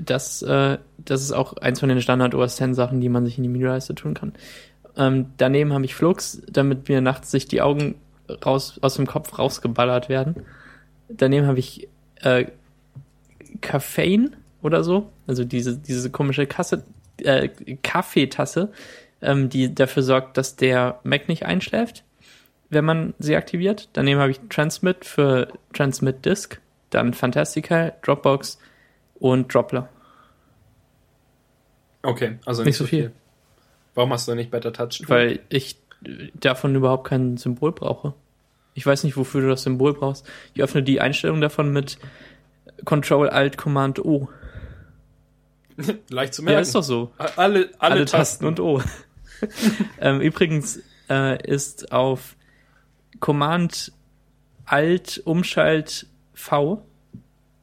[0.00, 3.36] das, äh, das ist auch eins von den Standard OS X Sachen, die man sich
[3.36, 4.32] in die Menüleiste tun kann.
[4.96, 7.96] Ähm, daneben habe ich Flux, damit mir nachts sich die Augen
[8.44, 10.36] raus, aus dem Kopf rausgeballert werden.
[11.08, 11.88] Daneben habe ich
[12.22, 12.46] äh,
[13.60, 16.84] Caffeine oder so, also diese, diese komische Kasse,
[17.22, 17.48] äh,
[17.82, 18.70] Kaffeetasse,
[19.22, 22.04] ähm, die dafür sorgt, dass der Mac nicht einschläft,
[22.70, 23.88] wenn man sie aktiviert.
[23.94, 28.58] Daneben habe ich Transmit für Transmit Disk, dann Fantastica, Dropbox
[29.14, 29.88] und Droppler.
[32.02, 33.02] Okay, also nicht, nicht so viel.
[33.04, 33.12] viel.
[33.94, 35.02] Warum hast du nicht Better Touch?
[35.08, 35.76] Weil ich
[36.34, 38.14] davon überhaupt kein Symbol brauche.
[38.74, 40.24] Ich weiß nicht, wofür du das Symbol brauchst.
[40.54, 41.98] Ich öffne die Einstellung davon mit
[42.84, 44.28] Control Alt Command O.
[46.10, 46.54] Leicht zu merken.
[46.54, 47.10] Ja, ist doch so.
[47.18, 48.44] Alle, alle, alle Tasten.
[48.44, 48.80] Tasten und O.
[50.00, 50.80] ähm, übrigens
[51.10, 52.36] äh, ist auf
[53.20, 53.92] Command
[54.64, 56.82] Alt Umschalt V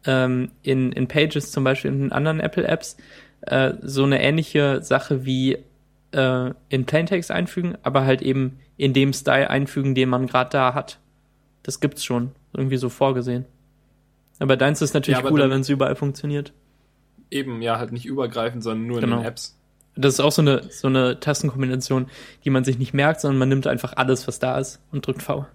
[0.06, 2.98] ähm, in, in Pages zum Beispiel in anderen Apple Apps
[3.42, 5.60] äh, so eine ähnliche Sache wie
[6.12, 10.74] äh, in Plaintext einfügen, aber halt eben in dem Style einfügen, den man gerade da
[10.74, 11.00] hat.
[11.64, 13.46] Das gibt's schon irgendwie so vorgesehen.
[14.40, 16.54] Aber deins ist natürlich ja, cooler, wenn es überall funktioniert.
[17.32, 19.18] Eben, ja, halt nicht übergreifend, sondern nur genau.
[19.18, 19.58] in den Apps.
[19.96, 22.08] Das ist auch so eine, so eine Tastenkombination,
[22.44, 25.24] die man sich nicht merkt, sondern man nimmt einfach alles, was da ist und drückt
[25.24, 25.46] V.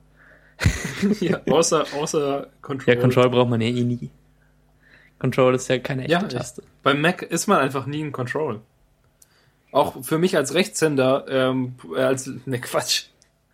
[1.20, 2.94] ja, außer, außer Control.
[2.94, 4.10] Ja, Control braucht man ja eh nie.
[5.18, 6.62] Control ist ja keine echte ja, Taste.
[6.62, 8.60] Ich, beim Mac ist man einfach nie in Control.
[9.72, 13.04] Auch für mich als Rechtshänder, ähm, als, ne Quatsch.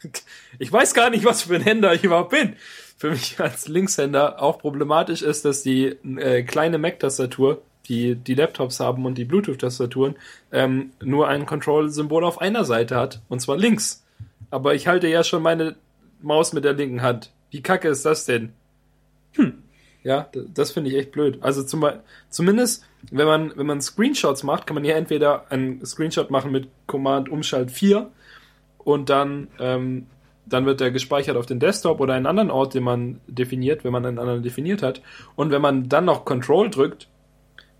[0.59, 2.55] Ich weiß gar nicht, was für ein Händer ich überhaupt bin.
[2.97, 8.81] Für mich als Linkshänder auch problematisch ist, dass die äh, kleine Mac-Tastatur die die Laptops
[8.81, 10.17] haben und die Bluetooth-Tastaturen,
[10.53, 14.05] ähm, nur ein Control-Symbol auf einer Seite hat, und zwar links.
[14.51, 15.77] Aber ich halte ja schon meine
[16.21, 17.33] Maus mit der linken Hand.
[17.51, 18.53] Wie kacke ist das denn?
[19.33, 19.63] Hm.
[20.07, 21.39] Ja, das finde ich echt blöd.
[21.41, 21.85] Also zum,
[22.31, 26.69] zumindest, wenn man, wenn man Screenshots macht, kann man ja entweder einen Screenshot machen mit
[26.87, 28.09] Command Umschalt 4
[28.79, 30.07] und dann, ähm,
[30.47, 33.91] dann wird der gespeichert auf den Desktop oder einen anderen Ort, den man definiert, wenn
[33.91, 35.03] man einen anderen definiert hat.
[35.35, 37.09] Und wenn man dann noch Control drückt,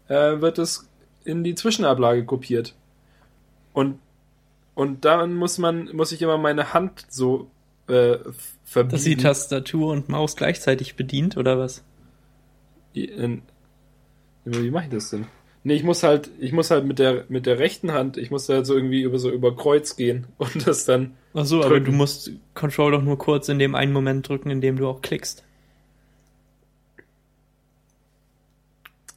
[0.09, 0.89] äh, wird es
[1.25, 2.75] in die Zwischenablage kopiert.
[3.73, 3.99] Und,
[4.75, 7.51] und dann muss man, muss ich immer meine Hand so
[7.89, 8.19] äh,
[8.65, 8.93] verbiegen.
[8.93, 11.85] Dass sie Tastatur und Maus gleichzeitig bedient, oder was?
[12.95, 13.43] In,
[14.45, 15.27] wie mache ich das denn?
[15.65, 18.47] Nee, ich muss halt, ich muss halt mit der, mit der rechten Hand, ich muss
[18.47, 21.15] da halt so irgendwie über so über Kreuz gehen und das dann.
[21.35, 21.75] Ach so, drücken.
[21.75, 24.87] aber du musst Control doch nur kurz in dem einen Moment drücken, in dem du
[24.87, 25.45] auch klickst.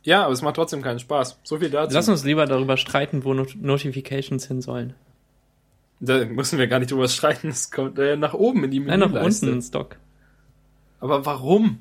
[0.04, 1.40] Ja, aber es macht trotzdem keinen Spaß.
[1.44, 1.94] So viel dazu.
[1.94, 4.94] Lass uns lieber darüber streiten, wo Not Notifications hin sollen.
[6.00, 7.50] Da müssen wir gar nicht drüber streiten.
[7.50, 9.14] Es kommt äh, nach oben in die Menüleiste.
[9.14, 9.98] Nein, nach unten ins Dock.
[11.00, 11.80] Aber warum?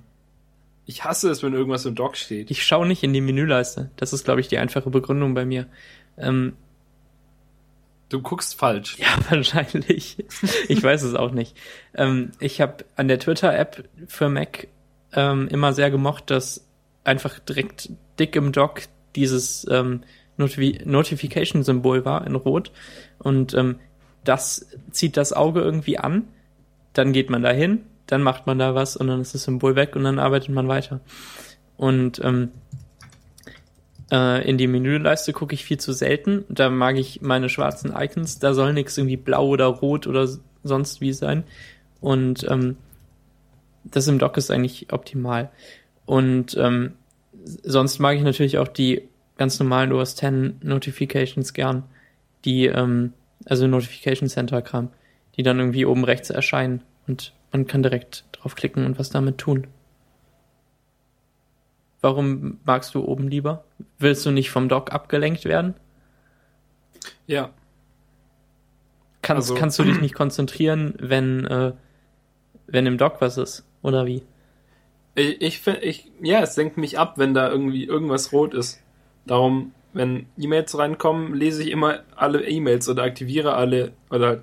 [0.86, 2.50] Ich hasse es, wenn irgendwas im Dock steht.
[2.50, 3.90] Ich schaue nicht in die Menüleiste.
[3.96, 5.66] Das ist, glaube ich, die einfache Begründung bei mir.
[6.16, 6.54] Ähm,
[8.08, 8.98] du guckst falsch.
[8.98, 10.24] Ja, wahrscheinlich.
[10.68, 11.56] ich weiß es auch nicht.
[11.94, 14.68] Ähm, ich habe an der Twitter-App für Mac
[15.12, 16.66] ähm, immer sehr gemocht, dass
[17.04, 18.82] einfach direkt dick im Dock
[19.16, 20.02] dieses ähm,
[20.36, 22.70] Notifi Notification-Symbol war in Rot.
[23.18, 23.76] Und ähm,
[24.24, 26.28] das zieht das Auge irgendwie an.
[26.92, 29.76] Dann geht man da hin, dann macht man da was und dann ist das Symbol
[29.76, 31.00] weg und dann arbeitet man weiter.
[31.76, 32.50] Und ähm,
[34.10, 36.44] äh, in die Menüleiste gucke ich viel zu selten.
[36.48, 38.38] Da mag ich meine schwarzen Icons.
[38.38, 40.28] Da soll nichts irgendwie blau oder rot oder
[40.64, 41.44] sonst wie sein.
[42.00, 42.76] Und ähm,
[43.84, 45.50] das im Dock ist eigentlich optimal.
[46.06, 46.94] Und ähm,
[47.62, 51.84] sonst mag ich natürlich auch die ganz normalen OS 10 Notifications gern,
[52.44, 53.12] die, ähm,
[53.46, 54.90] also Notification Center Kram,
[55.36, 59.66] die dann irgendwie oben rechts erscheinen und man kann direkt draufklicken und was damit tun.
[62.00, 63.64] Warum magst du oben lieber?
[63.98, 65.74] Willst du nicht vom Dock abgelenkt werden?
[67.26, 67.50] Ja.
[69.22, 71.72] Kannst, also, kannst du dich nicht konzentrieren, wenn, äh,
[72.66, 73.64] wenn im Dock was ist?
[73.82, 74.22] Oder wie?
[75.18, 78.80] Ich, ich, ich, ja, es senkt mich ab, wenn da irgendwie irgendwas rot ist.
[79.26, 84.40] Darum, wenn E-Mails reinkommen, lese ich immer alle E-Mails oder aktiviere alle oder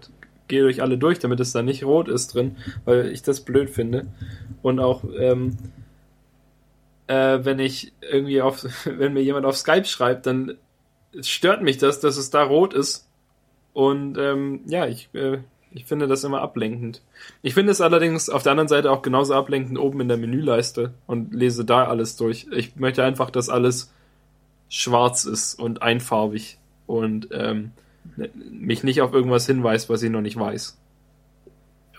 [0.47, 3.69] gehe durch alle durch, damit es da nicht rot ist drin, weil ich das blöd
[3.69, 4.07] finde.
[4.61, 5.55] Und auch, ähm,
[7.07, 10.57] äh, wenn ich irgendwie auf, wenn mir jemand auf Skype schreibt, dann
[11.21, 13.07] stört mich das, dass es da rot ist.
[13.73, 15.39] Und ähm, ja, ich äh,
[15.75, 17.01] ich finde das immer ablenkend.
[17.41, 20.93] Ich finde es allerdings auf der anderen Seite auch genauso ablenkend oben in der Menüleiste
[21.05, 22.47] und lese da alles durch.
[22.51, 23.93] Ich möchte einfach, dass alles
[24.69, 26.57] schwarz ist und einfarbig
[26.87, 27.71] und ähm,
[28.49, 30.77] mich nicht auf irgendwas hinweist, was ich noch nicht weiß.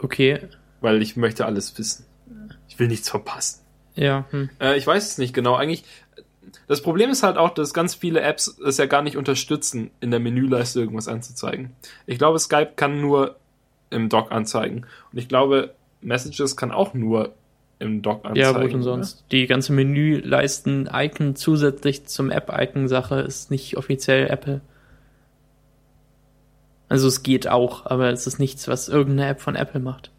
[0.00, 0.40] Okay.
[0.80, 2.06] Weil ich möchte alles wissen.
[2.68, 3.60] Ich will nichts verpassen.
[3.94, 4.24] Ja.
[4.30, 4.48] Hm.
[4.58, 5.54] Äh, ich weiß es nicht genau.
[5.54, 5.84] Eigentlich,
[6.66, 10.10] das Problem ist halt auch, dass ganz viele Apps es ja gar nicht unterstützen, in
[10.10, 11.72] der Menüleiste irgendwas anzuzeigen.
[12.06, 13.36] Ich glaube, Skype kann nur
[13.96, 14.86] im Dock anzeigen.
[15.12, 17.34] Und ich glaube, Messages kann auch nur
[17.78, 18.38] im Dock anzeigen.
[18.38, 19.24] Ja, wo denn sonst?
[19.32, 24.60] Die ganze Menüleisten-Icon zusätzlich zum App-Icon-Sache ist nicht offiziell Apple.
[26.88, 30.10] Also es geht auch, aber es ist nichts, was irgendeine App von Apple macht.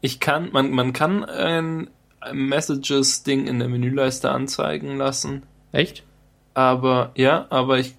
[0.00, 1.88] Ich kann, man, man kann ein
[2.32, 5.44] Messages-Ding in der Menüleiste anzeigen lassen.
[5.72, 6.04] Echt?
[6.54, 7.94] Aber, ja, aber ich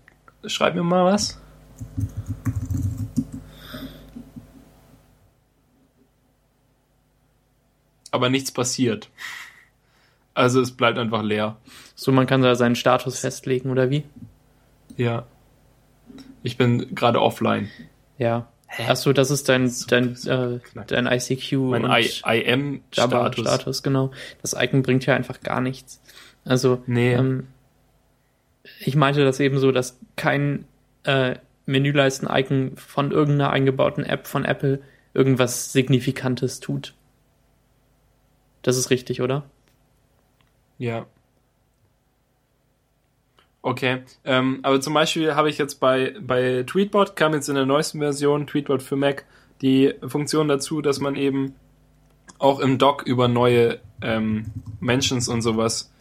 [0.46, 1.40] schreib mir mal was.
[8.12, 9.10] Aber nichts passiert.
[10.34, 11.58] Also es bleibt einfach leer.
[11.96, 14.04] So, man kann da seinen Status festlegen, oder wie?
[14.98, 15.26] Ja.
[16.44, 17.70] Ich bin gerade offline.
[18.18, 18.48] Ja.
[18.88, 23.42] Achso, das ist dein, dein, äh, dein ICQ Mein IM-Status.
[23.42, 24.12] Status, genau.
[24.42, 26.02] Das Icon bringt ja einfach gar nichts.
[26.46, 27.14] Also, Nee.
[27.14, 27.48] ähm,
[28.80, 30.66] ich meinte das eben so, dass kein
[31.04, 31.36] äh,
[31.66, 34.82] Menüleisten-Icon von irgendeiner eingebauten App von Apple
[35.14, 36.94] irgendwas Signifikantes tut.
[38.62, 39.44] Das ist richtig, oder?
[40.78, 41.06] Ja.
[43.64, 47.68] Okay, ähm, aber zum Beispiel habe ich jetzt bei, bei Tweetbot, kam jetzt in der
[47.68, 49.26] neuesten Version, Tweetbot für Mac,
[49.62, 51.54] die Funktion dazu, dass man eben
[52.40, 54.48] auch im Dock über neue ähm,
[54.80, 55.92] Mentions und sowas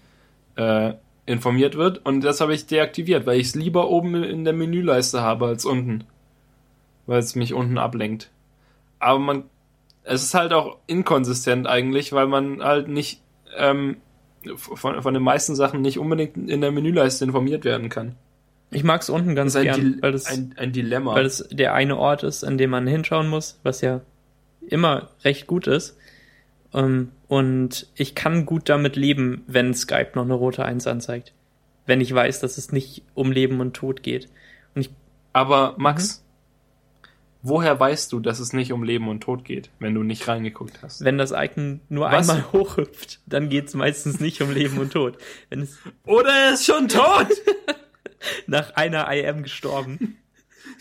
[0.57, 0.95] äh,
[1.27, 2.05] informiert wird.
[2.05, 5.67] Und das habe ich deaktiviert, weil ich es lieber oben in der Menüleiste habe als
[5.67, 6.05] unten.
[7.07, 8.31] Weil es mich unten ablenkt.
[8.99, 9.45] Aber man,
[10.05, 13.23] es ist halt auch inkonsistent eigentlich, weil man halt nicht
[13.57, 13.97] ähm,
[14.57, 18.17] von, von den meisten Sachen nicht unbedingt in der Menüleiste informiert werden kann.
[18.71, 21.15] Ich mag es unten ganz gern, Dil weil das, ein, ein Dilemma.
[21.15, 24.01] weil es der eine Ort ist, an dem man hinschauen muss, was ja
[24.69, 25.97] immer recht gut ist.
[26.73, 31.33] Ähm, und ich kann gut damit leben, wenn Skype noch eine rote Eins anzeigt.
[31.87, 34.29] Wenn ich weiß, dass es nicht um Leben und Tod geht.
[34.75, 34.91] Und ich,
[35.33, 36.25] Aber Max,
[37.43, 40.83] woher weißt du, dass es nicht um Leben und Tod geht, wenn du nicht reingeguckt
[40.83, 41.05] hast?
[41.05, 42.29] wenn das Icon nur Was?
[42.29, 45.17] einmal hochhüpft, dann geht es meistens nicht um Leben und Tod.
[45.49, 47.27] Wenn es Oder er ist schon tot!
[48.47, 50.19] nach einer IM gestorben.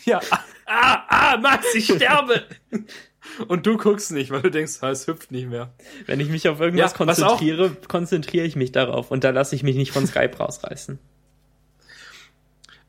[0.04, 0.20] ja.
[0.66, 2.44] Ah, ah, Max, ich sterbe!
[3.48, 5.72] Und du guckst nicht, weil du denkst, ah, es hüpft nicht mehr.
[6.06, 9.62] Wenn ich mich auf irgendwas Ja, konzentriere, konzentriere ich mich darauf und da lasse ich
[9.62, 10.98] mich nicht von Skype rausreißen.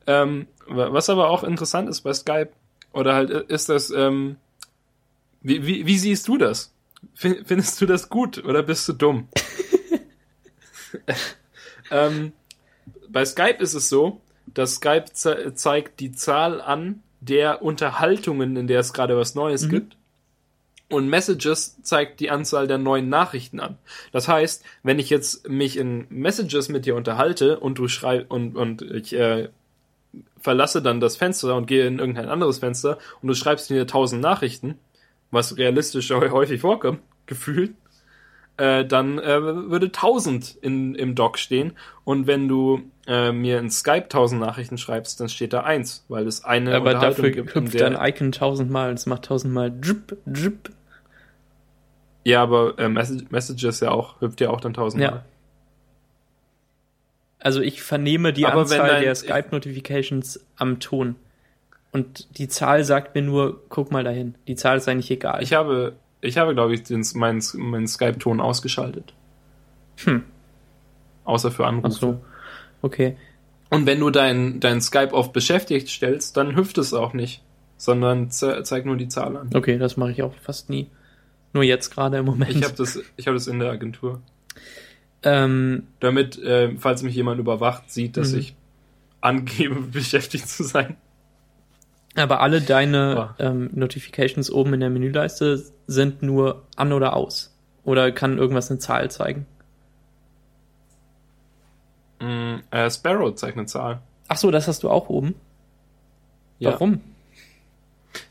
[0.06, 2.50] Ähm, wa- was aber auch interessant ist bei Skype,
[2.92, 4.36] oder halt äh, ist das, ähm,
[5.42, 6.72] wie, wie, wie siehst du das?
[7.14, 9.28] Fin- Findest du das gut oder bist du dumm?
[11.90, 12.32] ähm,
[13.08, 18.66] bei Skype ist es so, dass Skype ze zeigt die Zahl an der Unterhaltungen, in
[18.66, 19.96] der es gerade was Neues gibt.
[20.88, 23.78] Und Messages zeigt die Anzahl der neuen Nachrichten an.
[24.10, 28.56] Das heißt, wenn ich jetzt mich in Messages mit dir unterhalte und du schreibst und,
[28.56, 29.48] und ich äh,
[30.38, 34.22] verlasse dann das Fenster und gehe in irgendein anderes Fenster und du schreibst mir tausend
[34.22, 34.78] Nachrichten,
[35.30, 37.72] was realistisch häufig vorkommt, gefühlt,
[38.58, 41.72] äh, dann äh, würde 1000 in, im Dock stehen.
[42.04, 46.26] Und wenn du äh, mir in Skype 1000 Nachrichten schreibst, dann steht da eins, weil
[46.26, 47.54] es eine Aber dafür gibt.
[47.54, 50.70] hüpft dein Icon tausendmal und es macht tausendmal Drip, Drip.
[52.24, 55.10] Ja, aber äh, Message Messages ja auch, hüpft ja auch dann 1000 Ja.
[55.12, 55.24] Mal.
[57.42, 61.16] Also ich vernehme die Aber Anzahl dein- der Skype-Notifications am Ton.
[61.90, 64.34] Und die Zahl sagt mir nur, guck mal dahin.
[64.48, 65.42] Die Zahl ist eigentlich egal.
[65.42, 69.12] Ich habe, ich habe, glaube ich, den, meinen, meinen Skype-Ton ausgeschaltet.
[70.04, 70.22] Hm.
[71.24, 71.88] Außer für Anrufe.
[71.88, 72.20] Ach so.
[72.80, 73.16] Okay.
[73.70, 77.42] Und wenn du dein, dein Skype auf beschäftigt stellst, dann hüpft es auch nicht,
[77.76, 79.50] sondern ze zeigt nur die Zahl an.
[79.54, 80.88] Okay, das mache ich auch fast nie.
[81.52, 82.50] Nur jetzt gerade im Moment.
[82.56, 84.20] Ich habe das, ich habe das in der Agentur.
[85.22, 88.38] Ähm, Damit, äh, falls mich jemand überwacht, sieht, dass Mhm.
[88.38, 88.54] ich
[89.20, 90.96] angebe, beschäftigt zu sein.
[92.14, 93.34] aber alle deine Ah.
[93.38, 97.54] ähm, Notifications oben in der Menüleiste sind nur an oder aus.
[97.84, 99.46] Oder kann irgendwas eine Zahl zeigen?
[102.20, 104.00] Mm, äh, Sparrow zeigt eine Zahl.
[104.28, 105.34] Ach so, das hast du auch oben.
[106.58, 106.72] Ja.
[106.72, 107.00] Warum?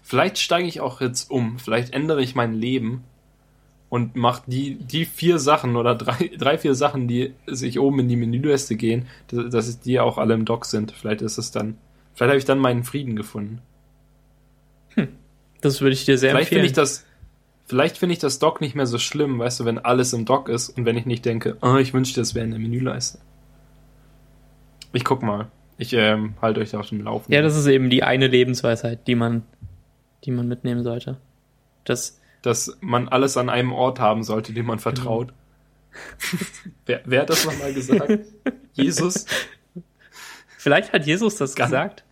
[0.04, 1.60] Vielleicht steige ich auch jetzt um.
[1.60, 3.04] Vielleicht ändere ich mein Leben
[3.92, 8.08] und mache die, die vier Sachen oder drei, drei, vier Sachen, die sich oben in
[8.08, 10.94] die Menüleiste gehen, dass, dass die auch alle im Dock sind.
[10.94, 11.78] Vielleicht ist es dann,
[12.14, 13.62] vielleicht habe ich dann meinen Frieden gefunden.
[15.60, 16.72] Das würde ich dir sehr Vielleicht finde empfehlen.
[16.72, 17.06] ich das,
[17.66, 20.48] vielleicht finde ich das Dock nicht mehr so schlimm, weißt du, wenn alles im Dock
[20.48, 23.20] ist und wenn ich nicht denke, oh, ich wünschte, das wäre in der Menüleiste.
[24.94, 25.52] Ich guck mal.
[25.78, 27.32] Ich ähm, halte euch da auf dem Laufen.
[27.32, 29.44] Ja, das ist eben die eine Lebensweisheit, die man,
[30.24, 31.18] die man mitnehmen sollte.
[31.84, 35.34] Das, Dass man alles an einem Ort haben sollte, dem man vertraut.
[36.86, 38.20] wer, wer hat das nochmal gesagt?
[38.74, 39.26] Jesus?
[40.58, 42.04] vielleicht hat Jesus das Gan- gesagt.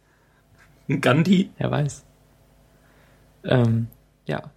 [1.01, 1.51] Gandhi?
[1.57, 2.03] Wer weiß.
[3.43, 3.87] Ähm,
[4.25, 4.51] ja.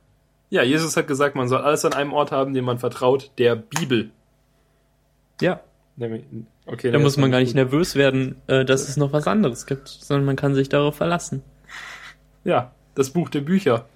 [0.51, 3.55] Ja, Jesus hat gesagt, man soll alles an einem Ort haben, dem man vertraut, der
[3.57, 4.11] Bibel.
[5.41, 5.61] Ja.
[6.67, 7.57] Okay, Da muss man gar nicht gut.
[7.57, 11.43] nervös werden, äh, dass es noch was anderes gibt, sondern man kann sich darauf verlassen.
[12.45, 13.87] Ja, das Buch der Bücher.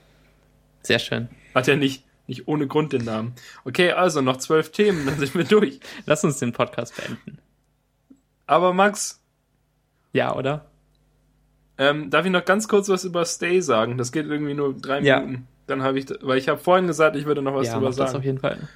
[0.83, 1.29] Sehr schön.
[1.57, 3.35] Hat ja nicht, nicht ohne Grund den Namen.
[3.65, 5.81] Okay, also noch zwölf Themen, dann sind wir durch.
[6.07, 7.39] Lass uns den Podcast beenden.
[8.47, 9.21] Aber Max,
[10.13, 10.67] Ja, oder?
[11.79, 13.99] ähm, darf ich noch ganz kurz was über Stay sagen?
[13.99, 15.21] Das geht irgendwie nur drei Ja.
[15.21, 15.47] Minuten.
[15.67, 17.97] Dann habe ich, weil ich habe vorhin gesagt, ich würde noch was ja, drüber mach
[17.97, 18.19] das sagen.
[18.19, 18.69] auf jeden Fall.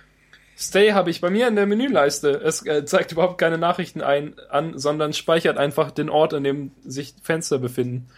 [0.56, 2.30] Stay habe ich bei mir in der Menüleiste.
[2.32, 6.72] Es äh, zeigt überhaupt keine Nachrichten ein, an, sondern speichert einfach den Ort, an dem
[6.84, 8.08] sich Fenster befinden.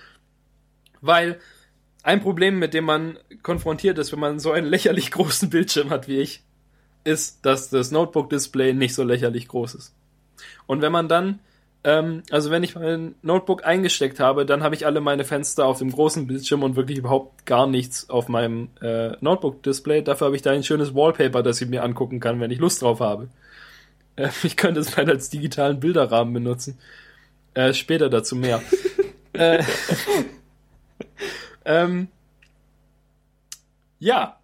[1.01, 1.39] Weil
[2.03, 6.09] ein Problem, mit dem man konfrontiert ist, wenn man so einen lächerlich großen Bildschirm hat
[6.09, 6.43] wie ich,
[7.05, 9.95] ist, dass das Notebook-Display nicht so lächerlich groß ist.
[10.67, 11.41] Und wenn man dann,
[11.85, 15.79] ähm, also wenn ich mein Notebook eingesteckt habe, dann habe ich alle meine Fenster auf
[15.79, 20.03] dem großen Bildschirm und wirklich überhaupt gar nichts auf meinem äh, Notebook-Display.
[20.03, 22.83] Dafür habe ich da ein schönes Wallpaper, das ich mir angucken kann, wenn ich Lust
[22.83, 23.29] drauf habe.
[24.17, 26.79] Äh, ich könnte es mal als digitalen Bilderrahmen benutzen.
[27.55, 28.63] Äh, später dazu mehr.
[29.33, 29.63] äh,
[31.65, 32.09] ähm,
[33.99, 34.39] ja,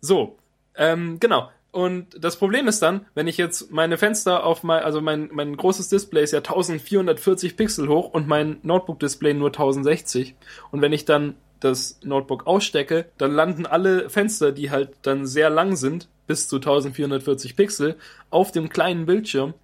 [0.00, 0.38] so,
[0.76, 1.50] ähm, genau.
[1.70, 5.56] Und das Problem ist dann, wenn ich jetzt meine Fenster auf mein, also mein, mein
[5.56, 10.34] großes Display ist ja 1440 Pixel hoch und mein Notebook-Display nur 1060.
[10.70, 15.48] Und wenn ich dann das Notebook ausstecke, dann landen alle Fenster, die halt dann sehr
[15.48, 17.96] lang sind, bis zu 1440 Pixel,
[18.30, 19.54] auf dem kleinen Bildschirm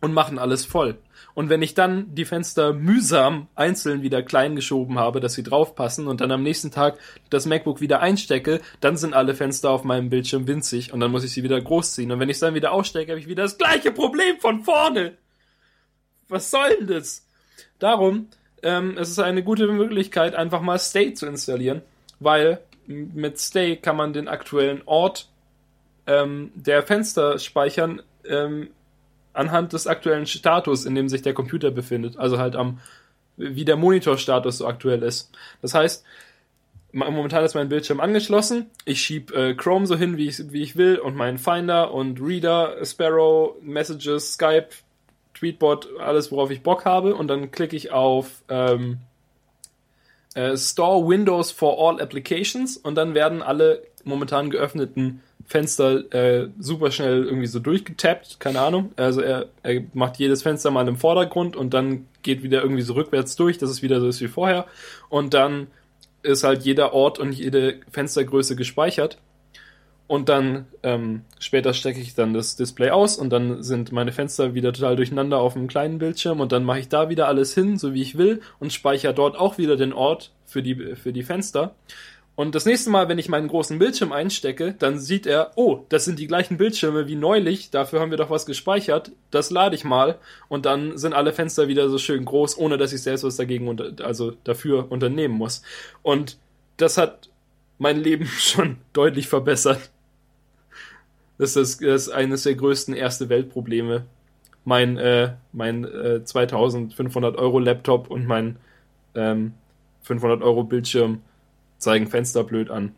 [0.00, 0.96] und machen alles voll.
[1.34, 6.08] Und wenn ich dann die Fenster mühsam einzeln wieder klein geschoben habe, dass sie draufpassen
[6.08, 6.98] und dann am nächsten Tag
[7.28, 11.24] das MacBook wieder einstecke, dann sind alle Fenster auf meinem Bildschirm winzig und dann muss
[11.24, 12.10] ich sie wieder großziehen.
[12.10, 15.16] Und wenn ich es dann wieder ausstecke, habe ich wieder das gleiche Problem von vorne.
[16.28, 17.26] Was soll denn das?
[17.78, 18.28] Darum,
[18.62, 21.82] ähm, es ist eine gute Möglichkeit, einfach mal Stay zu installieren,
[22.18, 25.28] weil mit Stay kann man den aktuellen Ort
[26.06, 28.70] ähm, der Fenster speichern, ähm,
[29.32, 32.16] anhand des aktuellen Status, in dem sich der Computer befindet.
[32.16, 32.80] Also halt am,
[33.36, 35.30] wie der Monitorstatus so aktuell ist.
[35.62, 36.04] Das heißt,
[36.92, 38.70] momentan ist mein Bildschirm angeschlossen.
[38.84, 42.20] Ich schieb äh, Chrome so hin, wie ich, wie ich will und meinen Finder und
[42.20, 44.68] Reader, Sparrow, Messages, Skype,
[45.34, 47.14] Tweetbot, alles, worauf ich Bock habe.
[47.14, 48.98] Und dann klicke ich auf ähm,
[50.34, 56.92] äh, Store Windows for All Applications und dann werden alle momentan geöffneten Fenster äh, super
[56.92, 58.92] schnell irgendwie so durchgetappt, keine Ahnung.
[58.94, 62.92] Also er, er macht jedes Fenster mal im Vordergrund und dann geht wieder irgendwie so
[62.92, 64.66] rückwärts durch, dass es wieder so ist wie vorher.
[65.08, 65.66] Und dann
[66.22, 69.18] ist halt jeder Ort und jede Fenstergröße gespeichert.
[70.06, 74.54] Und dann ähm, später stecke ich dann das Display aus und dann sind meine Fenster
[74.54, 77.76] wieder total durcheinander auf einem kleinen Bildschirm und dann mache ich da wieder alles hin,
[77.76, 81.24] so wie ich will und speichere dort auch wieder den Ort für die, für die
[81.24, 81.74] Fenster.
[82.36, 86.06] Und das nächste Mal, wenn ich meinen großen Bildschirm einstecke, dann sieht er, oh, das
[86.06, 89.84] sind die gleichen Bildschirme wie neulich, dafür haben wir doch was gespeichert, das lade ich
[89.84, 93.36] mal und dann sind alle Fenster wieder so schön groß, ohne dass ich selbst was
[93.36, 95.62] dagegen unter, also dafür unternehmen muss.
[96.02, 96.38] Und
[96.78, 97.28] das hat
[97.78, 99.90] mein Leben schon deutlich verbessert.
[101.36, 104.04] Das ist, das ist eines der größten erste Weltprobleme.
[104.64, 108.56] Mein, äh, mein äh, 2500 Euro Laptop und mein
[109.14, 109.54] ähm,
[110.02, 111.22] 500 Euro Bildschirm
[111.80, 112.94] zeigen Fenster blöd an.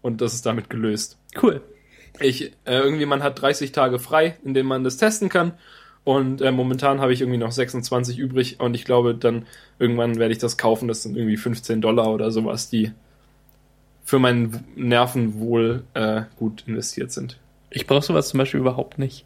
[0.00, 1.18] Und das ist damit gelöst.
[1.40, 1.60] Cool.
[2.20, 5.52] Ich, äh, irgendwie, man hat 30 Tage frei, in denen man das testen kann.
[6.04, 8.60] Und äh, momentan habe ich irgendwie noch 26 übrig.
[8.60, 9.46] Und ich glaube, dann
[9.78, 10.88] irgendwann werde ich das kaufen.
[10.88, 12.92] Das sind irgendwie 15 Dollar oder sowas, die
[14.04, 17.38] für mein Nervenwohl äh, gut investiert sind.
[17.70, 19.24] Ich brauche sowas zum Beispiel überhaupt nicht.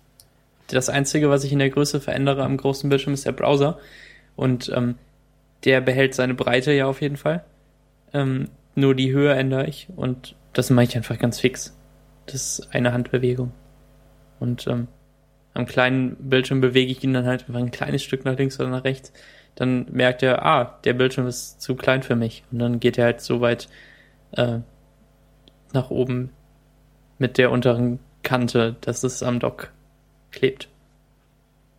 [0.68, 3.78] Das Einzige, was ich in der Größe verändere am großen Bildschirm, ist der Browser.
[4.36, 4.96] Und ähm,
[5.64, 7.44] der behält seine Breite ja auf jeden Fall.
[8.12, 11.76] Ähm, nur die Höhe ändere ich und das mache ich einfach ganz fix.
[12.26, 13.52] Das ist eine Handbewegung.
[14.38, 14.88] Und ähm,
[15.54, 18.68] am kleinen Bildschirm bewege ich ihn dann halt einfach ein kleines Stück nach links oder
[18.68, 19.12] nach rechts.
[19.54, 22.44] Dann merkt er, ah, der Bildschirm ist zu klein für mich.
[22.52, 23.68] Und dann geht er halt so weit
[24.32, 24.58] äh,
[25.72, 26.30] nach oben
[27.18, 29.72] mit der unteren Kante, dass es am Dock
[30.30, 30.68] klebt.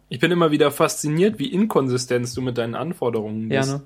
[0.10, 3.74] Ich bin immer wieder fasziniert, wie inkonsistent du mit deinen Anforderungen Ja, bist.
[3.74, 3.84] ne?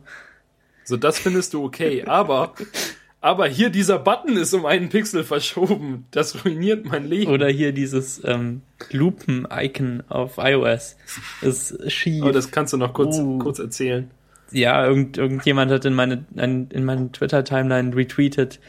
[0.86, 2.54] So, das findest du okay, aber,
[3.22, 6.06] aber hier dieser Button ist um einen Pixel verschoben.
[6.10, 7.31] Das ruiniert mein Leben.
[7.31, 10.98] Oder hier dieses ähm, Lupen-Icon auf iOS
[11.41, 12.23] ist schief.
[12.23, 13.38] Aber das kannst du noch kurz, Uh.
[13.38, 14.10] kurz erzählen.
[14.52, 18.60] ja, irgend, irgendjemand hat in meine, ein, in meinen Twitter-Timeline retweetet,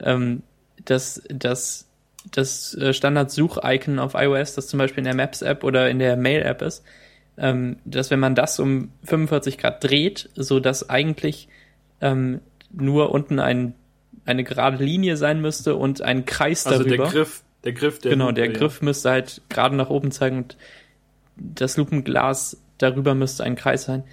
[0.00, 0.42] ähm,
[0.84, 1.86] dass, dass
[2.32, 6.62] das äh, Standard-Such-Icon auf iOS, das zum Beispiel in der Maps-App oder in der Mail-App
[6.62, 6.84] ist,
[7.38, 11.48] ähm, dass wenn man das um 45 Grad dreht, so dass eigentlich
[12.00, 12.40] ähm,
[12.72, 13.74] nur unten ein,
[14.24, 17.04] eine gerade Linie sein müsste und ein Kreis Also darüber.
[17.04, 18.52] der Griff, der Griff, der genau, der ja.
[18.52, 20.56] Griff müsste halt gerade nach oben zeigen und
[21.36, 24.04] das Lupenglas darüber müsste ein Kreis sein.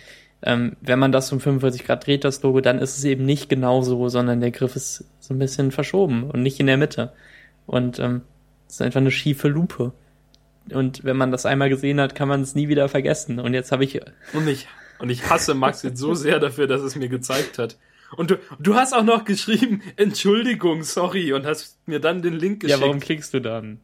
[0.43, 3.49] Ähm, wenn man das um 45 Grad dreht, das Logo, dann ist es eben nicht
[3.49, 7.11] genau so, sondern der Griff ist so ein bisschen verschoben und nicht in der Mitte.
[7.65, 8.21] Und ähm,
[8.67, 9.93] es ist einfach eine schiefe Lupe.
[10.71, 13.39] Und wenn man das einmal gesehen hat, kann man es nie wieder vergessen.
[13.39, 13.99] Und jetzt habe ich,
[14.33, 14.67] Und ich,
[14.99, 17.77] und ich hasse Max jetzt so sehr dafür, dass es mir gezeigt hat.
[18.15, 22.63] Und du, du hast auch noch geschrieben, Entschuldigung, sorry, und hast mir dann den Link
[22.63, 22.81] ja, geschickt.
[22.81, 23.79] warum klickst du dann?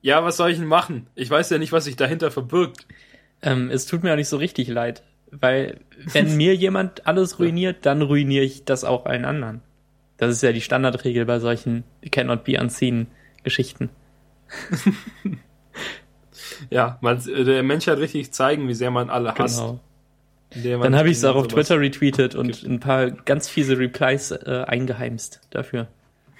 [0.00, 1.06] Ja, was soll ich denn machen?
[1.14, 2.86] Ich weiß ja nicht, was sich dahinter verbirgt.
[3.40, 7.84] Ähm, es tut mir auch nicht so richtig leid, weil wenn mir jemand alles ruiniert,
[7.86, 9.62] dann ruiniere ich das auch allen anderen.
[10.16, 13.08] Das ist ja die Standardregel bei solchen cannot be unseen
[13.42, 13.90] Geschichten.
[16.70, 19.58] Ja, man, der Mensch hat richtig zeigen, wie sehr man alle hasst.
[19.58, 19.80] Genau.
[20.54, 24.64] Dann habe ich es auch auf Twitter retweetet und ein paar ganz fiese Replies äh,
[24.66, 25.88] eingeheimst dafür.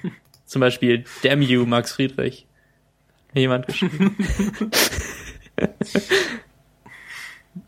[0.45, 2.47] Zum Beispiel Damn you, Max Friedrich.
[3.29, 4.17] Hat mir Jemand geschrieben.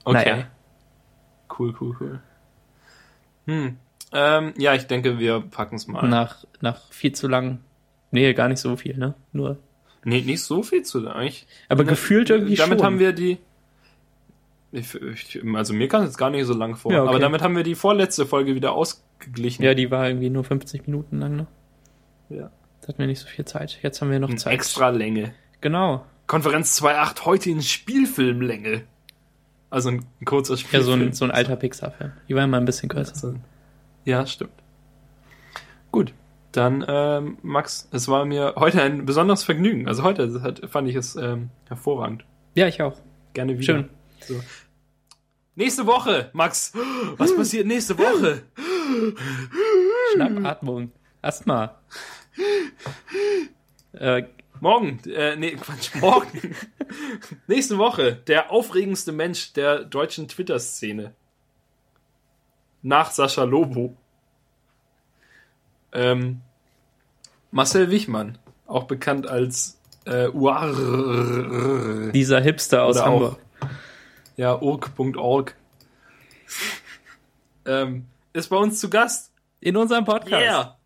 [0.05, 0.31] Okay.
[0.31, 0.47] Naja.
[1.59, 2.21] Cool, cool, cool.
[3.47, 3.77] Hm.
[4.13, 6.09] Ähm, ja, ich denke, wir packen es mal.
[6.09, 7.61] Nach, nach viel zu lang.
[8.11, 9.15] Nee, gar nicht so viel, ne?
[9.33, 9.59] Nur.
[10.05, 11.47] Nee, nicht so viel zu eigentlich.
[11.69, 12.87] Aber Ne, gefühlt irgendwie Damit schon.
[12.87, 13.39] haben wir die.
[14.75, 16.93] Ich, ich, also mir kam es jetzt gar nicht so lang vor.
[16.93, 17.09] Ja, okay.
[17.11, 19.63] Aber damit haben wir die vorletzte Folge wieder ausgeglichen.
[19.65, 21.47] Ja, die war irgendwie nur 50 Minuten lang, ne?
[22.29, 22.51] Ja.
[22.81, 23.79] Da hatten wir nicht so viel Zeit.
[23.83, 24.53] Jetzt haben wir noch In Zeit.
[24.53, 25.33] extra Länge.
[25.61, 26.05] Genau.
[26.27, 28.83] Konferenz 2.8 heute in Spielfilmlänge.
[29.71, 30.85] Also ein, ein kurzer Ja, Spielfilm.
[30.85, 32.13] so ein, so ein alter Pixar-Film.
[32.29, 33.13] Die war immer ein bisschen kürzer.
[33.15, 33.35] Also,
[34.05, 34.53] ja, stimmt.
[35.93, 36.13] Gut,
[36.53, 39.87] dann ähm, Max, es war mir heute ein besonderes Vergnügen.
[39.89, 42.25] Also heute hat, fand ich es ähm, hervorragend.
[42.55, 42.97] Ja, ich auch.
[43.33, 43.63] Gerne wieder.
[43.65, 43.89] Schön.
[44.21, 44.35] So.
[45.57, 46.73] Nächste Woche, Max.
[47.17, 48.43] Was passiert nächste Woche?
[50.15, 50.93] Schnappatmung.
[51.23, 51.79] Asthma.
[53.93, 54.25] Äh,
[54.61, 56.55] Morgen, äh, nee, Quatsch, morgen.
[57.47, 61.13] Nächste Woche, der aufregendste Mensch der deutschen Twitter-Szene.
[62.81, 63.95] Nach Sascha Lobo.
[65.93, 66.41] Ähm,
[67.51, 72.11] Marcel Wichmann, auch bekannt als äh, Uar.
[72.13, 73.39] dieser Hipster aus Hamburg.
[74.37, 75.55] Ja, org.org.
[77.67, 79.33] ähm, ist bei uns zu Gast.
[79.61, 80.43] In unserem Podcast.
[80.43, 80.77] Yeah!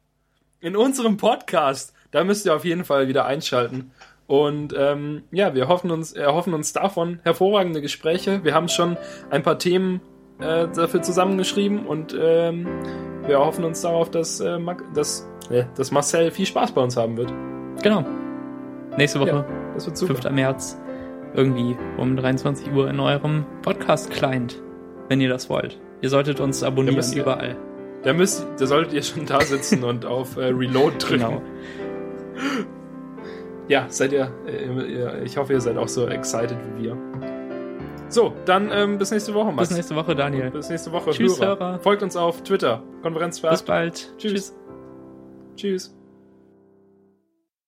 [0.60, 1.94] In unserem Podcast.
[2.10, 3.90] Da müsst ihr auf jeden Fall wieder einschalten.
[4.26, 8.44] Und ähm, ja, wir hoffen uns, erhoffen uns davon hervorragende Gespräche.
[8.44, 8.96] Wir haben schon
[9.30, 10.00] ein paar Themen
[10.38, 12.66] äh, dafür zusammengeschrieben und ähm,
[13.22, 14.58] wir erhoffen uns darauf, dass, äh,
[14.94, 17.32] dass, äh, dass Marcel viel Spaß bei uns haben wird.
[17.82, 18.04] Genau.
[18.96, 20.14] Nächste Woche, Das wird super.
[20.14, 20.30] 5.
[20.34, 20.78] März,
[21.34, 24.60] irgendwie um 23 Uhr in eurem Podcast-Client,
[25.08, 25.78] wenn ihr das wollt.
[26.00, 27.56] Ihr solltet uns abonnieren müsst ihr- überall.
[28.04, 31.18] Da, müsst, da solltet ihr schon da sitzen und auf äh, Reload drücken.
[31.24, 31.42] Genau.
[33.66, 36.96] Ja, seid ihr, äh, ich hoffe, ihr seid auch so excited wie wir.
[38.08, 39.68] So, dann ähm, bis nächste Woche, Max.
[39.68, 40.50] Bis nächste Woche, Daniel.
[40.50, 41.10] Bis nächste Woche.
[41.10, 41.78] Tschüss, Hörer.
[41.80, 42.82] Folgt uns auf Twitter.
[43.02, 44.14] Konferenz Bis bald.
[44.16, 44.56] Tschüss.
[45.56, 45.97] Tschüss.